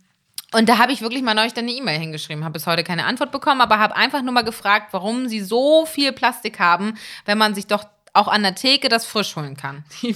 und 0.53 0.69
da 0.69 0.77
habe 0.77 0.91
ich 0.91 1.01
wirklich 1.01 1.23
mal 1.23 1.33
neulich 1.33 1.53
dann 1.53 1.65
eine 1.65 1.73
E-Mail 1.73 1.99
hingeschrieben, 1.99 2.43
habe 2.43 2.53
bis 2.53 2.67
heute 2.67 2.83
keine 2.83 3.05
Antwort 3.05 3.31
bekommen, 3.31 3.61
aber 3.61 3.79
habe 3.79 3.95
einfach 3.95 4.21
nur 4.21 4.33
mal 4.33 4.43
gefragt, 4.43 4.89
warum 4.93 5.27
sie 5.27 5.41
so 5.41 5.85
viel 5.85 6.13
Plastik 6.13 6.59
haben, 6.59 6.93
wenn 7.25 7.37
man 7.37 7.55
sich 7.55 7.67
doch 7.67 7.85
auch 8.13 8.27
an 8.27 8.43
der 8.43 8.53
Theke 8.53 8.89
das 8.89 9.05
frisch 9.05 9.35
holen 9.35 9.57
kann. 9.57 9.83
die, 10.03 10.15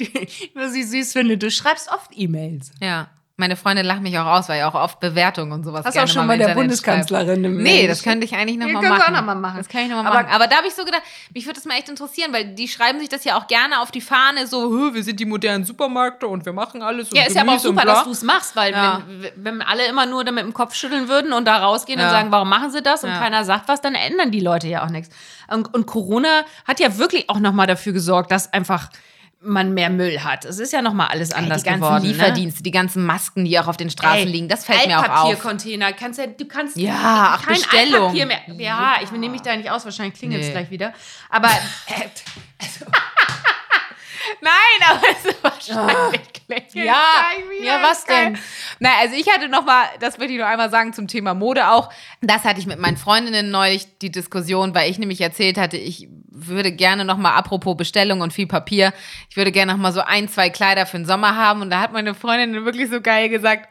die, 0.00 0.50
was 0.54 0.74
ich 0.74 0.88
süß 0.88 1.12
finde, 1.12 1.36
du 1.36 1.50
schreibst 1.50 1.90
oft 1.92 2.10
E-Mails. 2.14 2.72
Ja. 2.80 3.10
Meine 3.38 3.54
Freunde 3.56 3.82
lachen 3.82 4.02
mich 4.02 4.18
auch 4.18 4.24
aus, 4.24 4.48
weil 4.48 4.60
ja 4.60 4.66
auch 4.70 4.74
oft 4.74 4.98
Bewertungen 4.98 5.52
und 5.52 5.62
sowas 5.62 5.84
Hast 5.84 5.94
du 5.94 5.98
gerne 5.98 6.10
auch 6.10 6.14
schon 6.14 6.26
mal 6.26 6.32
im 6.32 6.38
der 6.38 6.48
Internet 6.48 6.62
Bundeskanzlerin 6.68 7.26
schreiben. 7.42 7.44
eine 7.44 7.62
Nee, 7.64 7.86
das 7.86 8.02
könnte 8.02 8.24
ich 8.24 8.34
eigentlich 8.34 8.56
noch 8.56 8.66
Ja, 8.66 8.80
machen. 8.80 9.02
auch 9.02 9.10
noch 9.10 9.24
mal 9.26 9.34
machen. 9.34 9.58
Das 9.58 9.68
kann 9.68 9.82
ich 9.82 9.88
noch 9.90 10.02
mal 10.02 10.06
Aber- 10.06 10.22
machen. 10.22 10.34
Aber 10.34 10.46
da 10.46 10.56
habe 10.56 10.66
ich 10.68 10.74
so 10.74 10.86
gedacht, 10.86 11.02
mich 11.34 11.44
würde 11.44 11.56
das 11.56 11.66
mal 11.66 11.74
echt 11.74 11.90
interessieren, 11.90 12.32
weil 12.32 12.54
die 12.54 12.66
schreiben 12.66 12.98
sich 12.98 13.10
das 13.10 13.24
ja 13.24 13.38
auch 13.38 13.46
gerne 13.46 13.82
auf 13.82 13.90
die 13.90 14.00
Fahne, 14.00 14.46
so, 14.46 14.70
"Hö, 14.70 14.94
wir 14.94 15.04
sind 15.04 15.20
die 15.20 15.26
modernen 15.26 15.66
Supermärkte 15.66 16.26
und 16.26 16.46
wir 16.46 16.54
machen 16.54 16.80
alles. 16.80 17.10
und 17.12 17.18
Ja, 17.18 17.24
ist 17.26 17.36
ja 17.36 17.42
aber 17.42 17.56
auch 17.56 17.58
super, 17.58 17.82
bla." 17.82 17.92
dass 17.96 18.04
du 18.04 18.10
es 18.12 18.22
machst, 18.22 18.56
weil 18.56 18.72
Ja. 18.72 19.02
wenn, 19.06 19.32
wenn 19.58 19.62
alle 19.62 19.84
immer 19.86 20.06
nur 20.06 20.24
damit 20.24 20.42
im 20.42 20.54
Kopf 20.54 20.74
schütteln 20.74 21.08
würden 21.10 21.34
und 21.34 21.44
da 21.44 21.58
rausgehen 21.58 22.00
Ja. 22.00 22.06
und 22.06 22.12
sagen, 22.12 22.30
warum 22.32 22.48
machen 22.48 22.70
sie 22.70 22.80
das 22.80 23.04
und 23.04 23.10
keiner 23.12 23.44
sagt 23.44 23.68
was, 23.68 23.82
dann 23.82 23.94
ändern 23.96 24.30
die 24.30 24.40
Leute 24.40 24.66
ja 24.66 24.82
auch 24.82 24.88
nichts. 24.90 25.14
Und, 25.48 25.74
und 25.74 25.84
Corona 25.86 26.44
hat 26.66 26.80
ja 26.80 26.96
wirklich 26.96 27.28
auch 27.28 27.38
nochmal 27.38 27.66
dafür 27.66 27.92
gesorgt, 27.92 28.30
dass 28.32 28.50
einfach 28.54 28.88
man 29.46 29.72
mehr 29.74 29.90
Müll 29.90 30.20
hat. 30.24 30.44
Es 30.44 30.58
ist 30.58 30.72
ja 30.72 30.82
nochmal 30.82 31.08
alles 31.08 31.30
Ey, 31.30 31.38
anders 31.38 31.62
die 31.62 31.68
ganzen 31.70 31.82
geworden. 31.82 32.04
Lieferdienste, 32.04 32.62
die 32.62 32.70
ganzen 32.70 33.04
Masken, 33.06 33.44
die 33.44 33.58
auch 33.58 33.66
auf 33.68 33.76
den 33.76 33.90
Straßen 33.90 34.20
Ne? 34.20 34.26
Ey, 34.26 34.32
liegen, 34.32 34.48
das 34.48 34.64
fällt 34.64 34.86
mir 34.86 34.98
auch 34.98 35.02
auf. 35.04 35.08
Altpapiercontainer, 35.10 35.92
kannst 35.92 36.18
ja, 36.18 36.26
du 36.26 36.46
kannst 36.46 36.76
Ja, 36.76 37.38
kein 37.44 37.54
Bestellung. 37.54 38.10
Altpapier 38.10 38.26
mehr. 38.26 38.40
Ja, 38.58 38.94
ich 39.02 39.10
nehme 39.12 39.30
mich 39.30 39.42
da 39.42 39.56
nicht 39.56 39.70
aus, 39.70 39.84
wahrscheinlich 39.84 40.14
klingelt 40.18 40.42
es 40.42 40.48
Nee. 40.48 40.52
gleich 40.52 40.70
wieder. 40.70 40.92
Aber 41.30 41.48
äh, 41.86 42.08
Nein, 44.40 44.90
aber 44.90 45.02
es 45.10 45.24
ist 45.24 45.42
wahrscheinlich 45.42 46.36
Ah. 46.48 46.54
Ja, 46.74 46.94
ja, 47.60 47.82
was 47.82 48.06
Geil. 48.06 48.26
denn? 48.26 48.38
Nein, 48.78 48.92
also 49.00 49.16
ich 49.16 49.28
hatte 49.32 49.48
noch 49.48 49.64
mal, 49.64 49.84
das 50.00 50.18
möchte 50.18 50.34
ich 50.34 50.38
noch 50.38 50.46
einmal 50.46 50.70
sagen 50.70 50.92
zum 50.92 51.08
Thema 51.08 51.34
Mode 51.34 51.70
auch. 51.70 51.90
Das 52.20 52.44
hatte 52.44 52.60
ich 52.60 52.66
mit 52.66 52.78
meinen 52.78 52.96
Freundinnen 52.96 53.50
neulich 53.50 53.98
die 53.98 54.12
Diskussion, 54.12 54.74
weil 54.74 54.90
ich 54.90 54.98
nämlich 54.98 55.20
erzählt 55.20 55.58
hatte, 55.58 55.76
ich 55.76 56.08
würde 56.28 56.70
gerne 56.70 57.04
noch 57.04 57.16
mal 57.16 57.34
apropos 57.34 57.76
Bestellung 57.76 58.20
und 58.20 58.32
viel 58.32 58.46
Papier, 58.46 58.92
ich 59.28 59.36
würde 59.36 59.50
gerne 59.50 59.72
noch 59.72 59.80
mal 59.80 59.92
so 59.92 60.02
ein, 60.02 60.28
zwei 60.28 60.50
Kleider 60.50 60.86
für 60.86 60.98
den 60.98 61.06
Sommer 61.06 61.34
haben 61.34 61.62
und 61.62 61.70
da 61.70 61.80
hat 61.80 61.92
meine 61.92 62.14
Freundin 62.14 62.64
wirklich 62.64 62.90
so 62.90 63.00
geil 63.00 63.28
gesagt, 63.28 63.68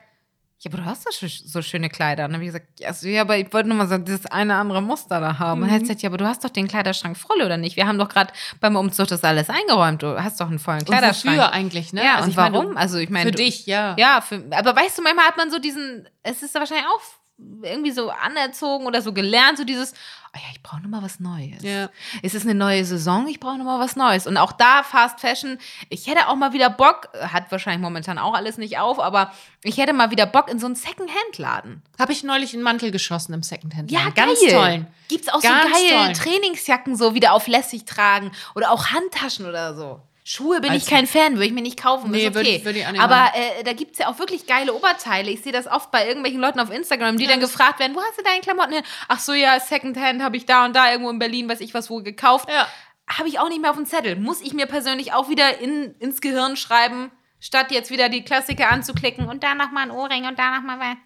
ja, 0.59 0.71
aber 0.71 0.77
du 0.81 0.85
hast 0.85 1.05
doch 1.05 1.11
so 1.29 1.61
schöne 1.61 1.89
Kleider. 1.89 2.25
Und 2.25 2.31
dann 2.31 2.35
habe 2.41 2.45
ich 2.45 2.53
gesagt, 2.53 2.79
ja, 2.79 2.91
so, 2.93 3.07
ja, 3.07 3.21
aber 3.21 3.37
ich 3.37 3.51
wollte 3.53 3.69
nur 3.69 3.77
mal 3.77 3.87
so 3.87 3.97
dieses 3.97 4.25
eine 4.27 4.55
andere 4.55 4.81
Muster 4.81 5.19
da 5.19 5.37
haben. 5.37 5.61
Und 5.61 5.67
er 5.69 5.75
hat 5.75 5.81
gesagt, 5.81 6.01
ja, 6.01 6.09
aber 6.09 6.17
du 6.17 6.25
hast 6.25 6.43
doch 6.43 6.49
den 6.49 6.67
Kleiderschrank 6.67 7.17
voll, 7.17 7.41
oder 7.43 7.57
nicht? 7.57 7.75
Wir 7.75 7.85
haben 7.87 7.97
doch 7.99 8.09
gerade 8.09 8.33
beim 8.61 8.75
Umzug 8.75 9.07
das 9.07 9.23
alles 9.23 9.49
eingeräumt. 9.49 10.01
Du 10.01 10.21
hast 10.21 10.39
doch 10.41 10.47
einen 10.47 10.59
vollen 10.59 10.79
und 10.79 10.85
Kleiderschrank. 10.87 11.37
wofür 11.37 11.51
eigentlich, 11.51 11.93
ne? 11.93 12.03
Ja, 12.03 12.15
Also 12.15 12.29
und 12.29 12.35
meine, 12.35 12.55
warum? 12.55 12.71
du- 12.73 12.77
also 12.79 12.97
ich 12.97 13.09
meine, 13.09 13.25
Für 13.25 13.31
du- 13.31 13.37
dich, 13.43 13.65
ja. 13.67 13.95
Ja, 13.99 14.21
für, 14.21 14.41
aber 14.51 14.75
weißt 14.75 14.97
du, 14.97 15.01
manchmal 15.03 15.25
hat 15.25 15.37
man 15.37 15.51
so 15.51 15.59
diesen, 15.59 16.07
es 16.23 16.41
ist 16.41 16.55
wahrscheinlich 16.55 16.85
auch 16.87 17.01
irgendwie 17.37 17.91
so 17.91 18.09
anerzogen 18.09 18.85
oder 18.87 19.01
so 19.01 19.11
gelernt, 19.11 19.57
so 19.57 19.65
dieses, 19.65 19.91
oh 20.33 20.37
ja, 20.37 20.47
ich 20.53 20.63
brauche 20.63 20.81
noch 20.81 20.89
mal 20.89 21.03
was 21.03 21.19
Neues. 21.19 21.63
Ja. 21.63 21.89
Es 22.23 22.33
ist 22.33 22.43
eine 22.43 22.55
neue 22.55 22.85
Saison, 22.85 23.27
ich 23.27 23.39
brauche 23.39 23.57
noch 23.57 23.65
mal 23.65 23.79
was 23.79 23.95
Neues. 23.95 24.25
Und 24.25 24.37
auch 24.37 24.53
da 24.53 24.83
Fast 24.83 25.19
Fashion, 25.19 25.57
ich 25.89 26.07
hätte 26.07 26.29
auch 26.29 26.35
mal 26.35 26.53
wieder 26.53 26.69
Bock, 26.69 27.09
hat 27.19 27.51
wahrscheinlich 27.51 27.81
momentan 27.81 28.17
auch 28.17 28.33
alles 28.33 28.57
nicht 28.57 28.77
auf, 28.77 28.99
aber 28.99 29.33
ich 29.63 29.77
hätte 29.77 29.91
mal 29.91 30.11
wieder 30.11 30.25
Bock 30.25 30.49
in 30.49 30.59
so 30.59 30.65
einen 30.65 30.75
Second-Hand-Laden. 30.75 31.81
Habe 31.99 32.13
ich 32.13 32.23
neulich 32.23 32.53
einen 32.53 32.63
Mantel 32.63 32.91
geschossen 32.91 33.33
im 33.33 33.43
Secondhand. 33.43 33.91
Ja, 33.91 34.09
ganz 34.11 34.39
geil. 34.39 34.51
tollen. 34.51 34.87
Gibt's 35.09 35.27
auch 35.27 35.41
Ganz 35.41 35.65
so 35.65 35.73
geil 35.73 35.89
tollen. 35.89 36.13
Trainingsjacken 36.13 36.95
so 36.95 37.15
wieder 37.15 37.33
auf 37.33 37.47
lässig 37.47 37.83
tragen 37.85 38.31
oder 38.55 38.71
auch 38.71 38.87
Handtaschen 38.87 39.45
oder 39.45 39.75
so. 39.75 40.01
Schuhe 40.27 40.59
bin 40.59 40.73
ich 40.73 40.81
Also- 40.85 40.89
kein 40.89 41.05
Fan, 41.05 41.33
würde 41.35 41.45
ich 41.45 41.53
mir 41.53 41.61
nicht 41.61 41.79
kaufen. 41.79 42.09
Nee, 42.09 42.25
ist 42.25 42.35
okay. 42.35 42.59
auch 42.65 42.91
nicht 42.91 42.99
Aber 42.99 43.31
äh, 43.35 43.63
da 43.63 43.73
gibt's 43.73 43.99
ja 43.99 44.07
auch 44.07 44.17
wirklich 44.17 44.47
geile 44.47 44.73
Oberteile. 44.73 45.29
Ich 45.29 45.43
sehe 45.43 45.51
das 45.51 45.67
oft 45.67 45.91
bei 45.91 46.07
irgendwelchen 46.07 46.41
Leuten 46.41 46.59
auf 46.59 46.71
Instagram, 46.71 47.17
die 47.17 47.27
dann 47.27 47.39
gefragt 47.39 47.79
werden, 47.79 47.95
wo 47.95 48.01
hast 48.01 48.17
du 48.17 48.23
deine 48.23 48.41
Klamotten 48.41 48.73
hin? 48.73 48.83
Ach 49.07 49.19
so, 49.19 49.33
ja, 49.33 49.59
Secondhand 49.59 50.23
habe 50.23 50.35
ich 50.35 50.47
da 50.47 50.65
und 50.65 50.75
da 50.75 50.89
irgendwo 50.89 51.11
in 51.11 51.19
Berlin, 51.19 51.47
weiß 51.47 51.61
ich 51.61 51.75
was, 51.75 51.91
wo 51.91 52.01
gekauft. 52.01 52.49
Ja. 52.49 52.67
Habe 53.07 53.29
ich 53.29 53.37
auch 53.37 53.49
nicht 53.49 53.61
mehr 53.61 53.69
auf 53.69 53.75
dem 53.75 53.85
Zettel. 53.85 54.15
Muss 54.15 54.41
ich 54.41 54.53
mir 54.53 54.65
persönlich 54.65 55.13
auch 55.13 55.29
wieder 55.29 55.59
in, 55.59 55.93
ins 55.99 56.21
Gehirn 56.21 56.57
schreiben, 56.57 57.11
statt 57.39 57.71
jetzt 57.71 57.91
wieder 57.91 58.09
die 58.09 58.23
Klassiker 58.23 58.71
anzuklicken 58.71 59.27
und 59.29 59.43
danach 59.43 59.69
mal 59.71 59.83
ein 59.83 59.91
Ohrring 59.91 60.25
und 60.25 60.39
danach 60.39 60.63
mal 60.63 60.79
was. 60.79 60.97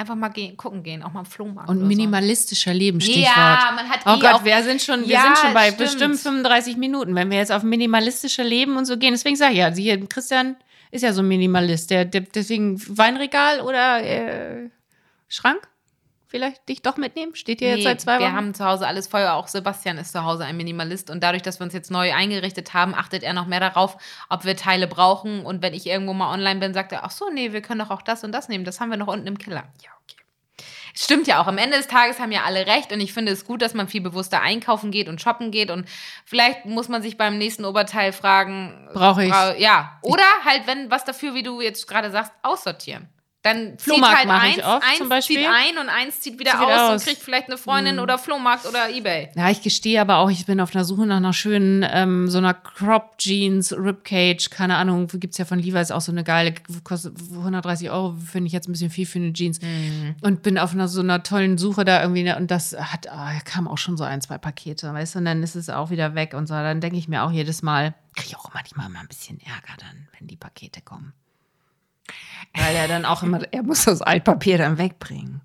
Einfach 0.00 0.14
mal 0.14 0.30
gehen, 0.30 0.56
gucken 0.56 0.82
gehen, 0.82 1.02
auch 1.02 1.12
mal 1.12 1.20
im 1.20 1.26
Flohmarkt. 1.26 1.68
Und 1.68 1.76
oder 1.76 1.84
so. 1.84 1.88
minimalistischer 1.88 2.72
Leben, 2.72 3.02
Stichwort. 3.02 3.36
Ja, 3.36 3.72
man 3.76 3.86
hat 3.86 4.00
Oh 4.06 4.16
eh 4.16 4.18
Gott, 4.20 4.32
auch- 4.32 4.44
wir 4.46 4.62
sind 4.62 4.80
schon, 4.80 5.00
wir 5.02 5.08
Ja, 5.08 5.22
sind 5.24 5.38
schon 5.38 5.52
bei 5.52 5.64
stimmt. 5.66 5.78
bestimmt 5.78 6.18
35 6.18 6.78
Minuten, 6.78 7.14
wenn 7.14 7.30
wir 7.30 7.36
jetzt 7.36 7.52
auf 7.52 7.62
minimalistischer 7.62 8.42
Leben 8.44 8.78
und 8.78 8.86
so 8.86 8.96
gehen. 8.96 9.12
Deswegen 9.12 9.36
sage 9.36 9.52
ich 9.52 9.58
ja, 9.58 9.68
hier, 9.74 10.00
Christian 10.08 10.56
ist 10.90 11.02
ja 11.02 11.12
so 11.12 11.20
ein 11.20 11.28
Minimalist. 11.28 11.90
Der, 11.90 12.06
der, 12.06 12.22
deswegen 12.22 12.80
Weinregal 12.96 13.60
oder 13.60 14.02
äh, 14.02 14.70
Schrank? 15.28 15.68
Vielleicht 16.30 16.68
dich 16.68 16.80
doch 16.80 16.96
mitnehmen? 16.96 17.34
Steht 17.34 17.60
jetzt 17.60 17.78
Nee, 17.78 17.82
seit 17.82 18.00
zwei 18.00 18.14
Wochen? 18.14 18.20
Wir 18.22 18.32
haben 18.32 18.54
zu 18.54 18.64
Hause 18.64 18.86
alles 18.86 19.08
voll. 19.08 19.26
Auch 19.26 19.48
Sebastian 19.48 19.98
ist 19.98 20.12
zu 20.12 20.22
Hause 20.22 20.44
ein 20.44 20.56
Minimalist. 20.56 21.10
Und 21.10 21.24
dadurch, 21.24 21.42
dass 21.42 21.58
wir 21.58 21.64
uns 21.64 21.74
jetzt 21.74 21.90
neu 21.90 22.14
eingerichtet 22.14 22.72
haben, 22.72 22.94
achtet 22.94 23.24
er 23.24 23.32
noch 23.32 23.46
mehr 23.46 23.58
darauf, 23.58 23.96
ob 24.28 24.44
wir 24.44 24.56
Teile 24.56 24.86
brauchen. 24.86 25.44
Und 25.44 25.60
wenn 25.60 25.74
ich 25.74 25.86
irgendwo 25.88 26.12
mal 26.12 26.32
online 26.32 26.60
bin, 26.60 26.72
sagt 26.72 26.92
er, 26.92 27.02
ach 27.04 27.10
so, 27.10 27.28
nee, 27.30 27.52
wir 27.52 27.62
können 27.62 27.80
doch 27.80 27.90
auch 27.90 28.02
das 28.02 28.22
und 28.22 28.30
das 28.30 28.48
nehmen. 28.48 28.64
Das 28.64 28.78
haben 28.80 28.90
wir 28.90 28.96
noch 28.96 29.08
unten 29.08 29.26
im 29.26 29.38
Keller. 29.38 29.64
Ja, 29.82 29.90
okay. 30.04 30.22
Stimmt 30.94 31.26
ja 31.26 31.42
auch. 31.42 31.48
Am 31.48 31.58
Ende 31.58 31.76
des 31.76 31.88
Tages 31.88 32.20
haben 32.20 32.30
ja 32.30 32.42
alle 32.44 32.64
recht. 32.68 32.92
Und 32.92 33.00
ich 33.00 33.12
finde 33.12 33.32
es 33.32 33.44
gut, 33.44 33.60
dass 33.60 33.74
man 33.74 33.88
viel 33.88 34.00
bewusster 34.00 34.40
einkaufen 34.40 34.92
geht 34.92 35.08
und 35.08 35.20
shoppen 35.20 35.50
geht. 35.50 35.72
Und 35.72 35.88
vielleicht 36.24 36.64
muss 36.64 36.88
man 36.88 37.02
sich 37.02 37.16
beim 37.16 37.38
nächsten 37.38 37.64
Oberteil 37.64 38.12
fragen. 38.12 38.88
Brauche 38.94 39.24
ich. 39.24 39.30
bra- 39.30 39.56
Ja. 39.56 39.98
Oder 40.02 40.22
halt, 40.44 40.68
wenn 40.68 40.92
was 40.92 41.04
dafür, 41.04 41.34
wie 41.34 41.42
du 41.42 41.60
jetzt 41.60 41.88
gerade 41.88 42.12
sagst, 42.12 42.32
aussortieren. 42.42 43.08
Dann 43.42 43.78
zieht 43.78 43.80
Flohmarkt 43.80 44.18
halt 44.18 44.26
mache 44.28 44.48
ich 44.48 44.56
eins, 44.56 44.64
oft 44.66 44.86
eins 44.86 44.98
zum 44.98 45.08
Beispiel. 45.08 45.36
zieht 45.38 45.46
ein 45.46 45.78
und 45.78 45.88
eins 45.88 46.20
zieht 46.20 46.38
wieder 46.38 46.50
Zieht 46.50 46.60
aus, 46.60 46.66
wieder 46.66 46.88
und 46.88 46.94
aus. 46.96 47.04
kriegt 47.04 47.22
vielleicht 47.22 47.46
eine 47.48 47.56
Freundin 47.56 47.98
oder 47.98 48.18
Flohmarkt 48.18 48.66
oder 48.66 48.90
Ebay. 48.90 49.30
Ja, 49.34 49.48
ich 49.48 49.62
gestehe 49.62 49.98
aber 49.98 50.18
auch, 50.18 50.30
ich 50.30 50.44
bin 50.44 50.60
auf 50.60 50.74
einer 50.74 50.84
Suche 50.84 51.06
nach 51.06 51.16
einer 51.16 51.32
schönen, 51.32 51.82
ähm, 51.90 52.28
so 52.28 52.36
einer 52.36 52.52
Crop 52.52 53.16
Jeans, 53.16 53.72
Ribcage, 53.72 54.50
keine 54.50 54.76
Ahnung, 54.76 55.06
gibt 55.14 55.32
es 55.32 55.38
ja 55.38 55.46
von 55.46 55.58
Levi's 55.58 55.90
auch 55.90 56.02
so 56.02 56.12
eine 56.12 56.22
geile, 56.22 56.54
kostet 56.84 57.14
130 57.18 57.90
Euro, 57.90 58.12
finde 58.12 58.48
ich 58.48 58.52
jetzt 58.52 58.68
ein 58.68 58.72
bisschen 58.72 58.90
viel 58.90 59.06
für 59.06 59.18
eine 59.18 59.32
Jeans. 59.32 59.58
Und 60.20 60.42
bin 60.42 60.58
auf 60.58 60.72
einer 60.72 60.88
so 60.88 61.00
einer 61.00 61.22
tollen 61.22 61.56
Suche 61.56 61.86
da 61.86 62.02
irgendwie, 62.02 62.24
ne, 62.24 62.36
und 62.36 62.50
das 62.50 62.76
hat, 62.78 63.08
ah, 63.10 63.32
kam 63.46 63.68
auch 63.68 63.78
schon 63.78 63.96
so 63.96 64.04
ein, 64.04 64.20
zwei 64.20 64.36
Pakete, 64.36 64.92
weißt 64.92 65.14
du, 65.14 65.20
und 65.20 65.24
dann 65.24 65.42
ist 65.42 65.56
es 65.56 65.70
auch 65.70 65.88
wieder 65.88 66.14
weg 66.14 66.34
und 66.34 66.46
so. 66.46 66.52
Dann 66.52 66.82
denke 66.82 66.98
ich 66.98 67.08
mir 67.08 67.22
auch 67.22 67.30
jedes 67.30 67.62
Mal, 67.62 67.94
kriege 68.16 68.28
ich 68.28 68.36
auch 68.36 68.52
manchmal 68.52 68.90
mal 68.90 69.00
ein 69.00 69.08
bisschen 69.08 69.40
Ärger 69.40 69.78
dann, 69.78 70.08
wenn 70.18 70.26
die 70.26 70.36
Pakete 70.36 70.82
kommen. 70.82 71.14
Weil 72.54 72.74
er 72.74 72.88
dann 72.88 73.04
auch 73.04 73.22
immer, 73.22 73.40
er 73.52 73.62
muss 73.62 73.84
das 73.84 74.02
Altpapier 74.02 74.58
dann 74.58 74.78
wegbringen. 74.78 75.40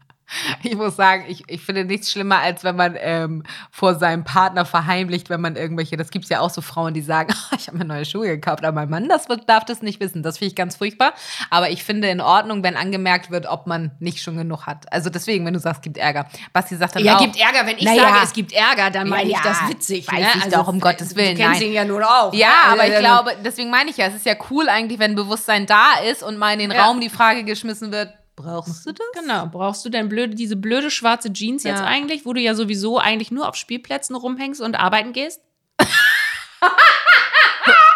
Ich 0.64 0.76
muss 0.76 0.96
sagen, 0.96 1.26
ich, 1.28 1.44
ich 1.48 1.62
finde 1.62 1.86
nichts 1.86 2.12
schlimmer, 2.12 2.40
als 2.40 2.64
wenn 2.64 2.76
man 2.76 2.96
ähm, 3.00 3.44
vor 3.70 3.96
seinem 3.96 4.24
Partner 4.24 4.66
verheimlicht, 4.66 5.30
wenn 5.30 5.40
man 5.42 5.56
irgendwelche, 5.56 5.98
das 5.98 6.10
gibt 6.10 6.26
es 6.26 6.30
ja 6.30 6.40
auch 6.40 6.50
so 6.50 6.62
Frauen, 6.62 6.94
die 6.96 7.02
sagen, 7.02 7.32
"Ah, 7.52 7.56
ich 7.58 7.68
habe 7.68 7.78
mir 7.78 7.86
neue 7.86 8.06
Schuhe 8.06 8.28
gekauft, 8.28 8.66
aber 8.66 8.76
mein 8.76 8.90
Mann 8.90 9.08
das 9.08 9.30
wird, 9.30 9.48
darf 9.48 9.66
das 9.66 9.82
nicht 9.84 10.00
wissen. 10.00 10.24
Das 10.24 10.40
finde 10.40 10.50
ich 10.50 10.56
ganz 10.56 10.76
furchtbar. 10.78 11.14
Aber 11.52 11.70
ich 11.70 11.84
finde 11.84 12.08
in 12.10 12.22
Ordnung, 12.22 12.64
wenn 12.64 12.76
angemerkt 12.76 13.30
wird, 13.30 13.46
ob 13.46 13.68
man 13.68 13.92
nicht 14.00 14.22
schon 14.24 14.36
genug 14.38 14.66
hat. 14.66 14.92
Also 14.92 15.10
deswegen, 15.12 15.46
wenn 15.46 15.54
du 15.54 15.60
sagst, 15.60 15.80
es 15.80 15.84
gibt 15.84 15.98
Ärger. 15.98 16.26
Basti 16.54 16.76
sagt 16.76 16.96
dann 16.96 17.04
Ja, 17.04 17.18
auch, 17.18 17.22
gibt 17.22 17.38
Ärger. 17.40 17.68
Wenn 17.68 17.78
ich 17.78 17.84
Naja. 17.86 18.02
sage, 18.10 18.20
es 18.24 18.34
gibt 18.34 18.52
Ärger, 18.54 18.90
dann 18.90 19.08
meine 19.10 19.30
Ja, 19.30 19.38
ich 19.38 19.44
das 19.44 19.62
ja, 19.62 19.70
witzig. 19.70 20.08
weiß 20.12 20.20
ne? 20.20 20.28
ich 20.48 20.54
doch, 20.54 20.68
um 20.68 20.80
Gottes 20.80 21.16
Willen, 21.16 21.36
Du 21.36 21.42
kennst 21.44 21.60
nein. 21.62 21.70
ihn 21.70 21.74
ja 21.76 21.86
nun 21.86 22.04
auch. 22.04 22.34
Ja, 22.34 22.48
ne? 22.48 22.54
aber 22.74 22.88
ich 22.88 22.96
Also, 22.96 23.00
glaube, 23.04 23.32
deswegen 23.46 23.70
meine 23.70 23.90
ich 23.92 23.98
ja, 23.98 24.08
es 24.08 24.16
ist 24.16 24.26
ja 24.26 24.34
cool 24.50 24.70
eigentlich, 24.70 24.98
wenn 25.00 25.14
Bewusstsein 25.16 25.66
da 25.68 25.94
ist 26.10 26.24
und 26.24 26.38
mal 26.38 26.54
in 26.54 26.60
den 26.60 26.72
Ja. 26.72 26.86
Raum 26.86 27.00
die 27.00 27.10
Frage 27.10 27.44
geschmissen 27.44 27.92
wird, 27.92 28.12
Brauchst 28.36 28.86
du 28.86 28.92
das? 28.92 29.08
Genau, 29.14 29.48
brauchst 29.48 29.86
du 29.86 29.90
denn 29.90 30.10
blöde, 30.10 30.36
diese 30.36 30.58
blöde 30.58 30.92
schwarze 30.92 31.32
Jeans 31.32 31.64
ja. 31.64 31.72
jetzt 31.72 31.82
eigentlich, 31.82 32.26
wo 32.26 32.34
du 32.34 32.42
ja 32.42 32.54
sowieso 32.54 32.98
eigentlich 33.00 33.32
nur 33.32 33.48
auf 33.48 33.56
Spielplätzen 33.56 34.16
rumhängst 34.16 34.60
und 34.60 34.76
arbeiten 34.76 35.14
gehst? 35.14 35.42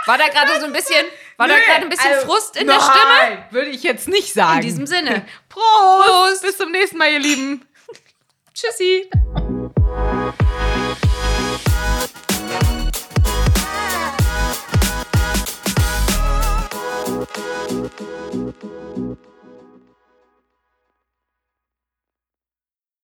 war 0.06 0.18
da 0.18 0.28
gerade 0.30 0.60
so 0.62 0.66
ein 0.66 0.72
bisschen, 0.72 1.06
war 1.38 1.48
Nö, 1.48 1.54
da 1.54 1.60
gerade 1.60 1.84
ein 1.84 1.90
bisschen 1.90 2.14
also, 2.14 2.28
Frust 2.28 2.56
in 2.56 2.68
nein, 2.68 2.78
der 2.78 2.84
Stimme? 2.84 3.14
Nein, 3.18 3.46
Würde 3.52 3.70
ich 3.70 3.84
jetzt 3.84 4.08
nicht 4.08 4.34
sagen. 4.34 4.60
In 4.60 4.66
diesem 4.66 4.88
Sinne. 4.88 5.26
Prost! 5.50 6.08
Prost. 6.08 6.42
Bis 6.42 6.58
zum 6.58 6.72
nächsten 6.72 6.98
Mal, 6.98 7.12
ihr 7.12 7.20
Lieben. 7.20 7.66
Tschüssi. 8.54 9.10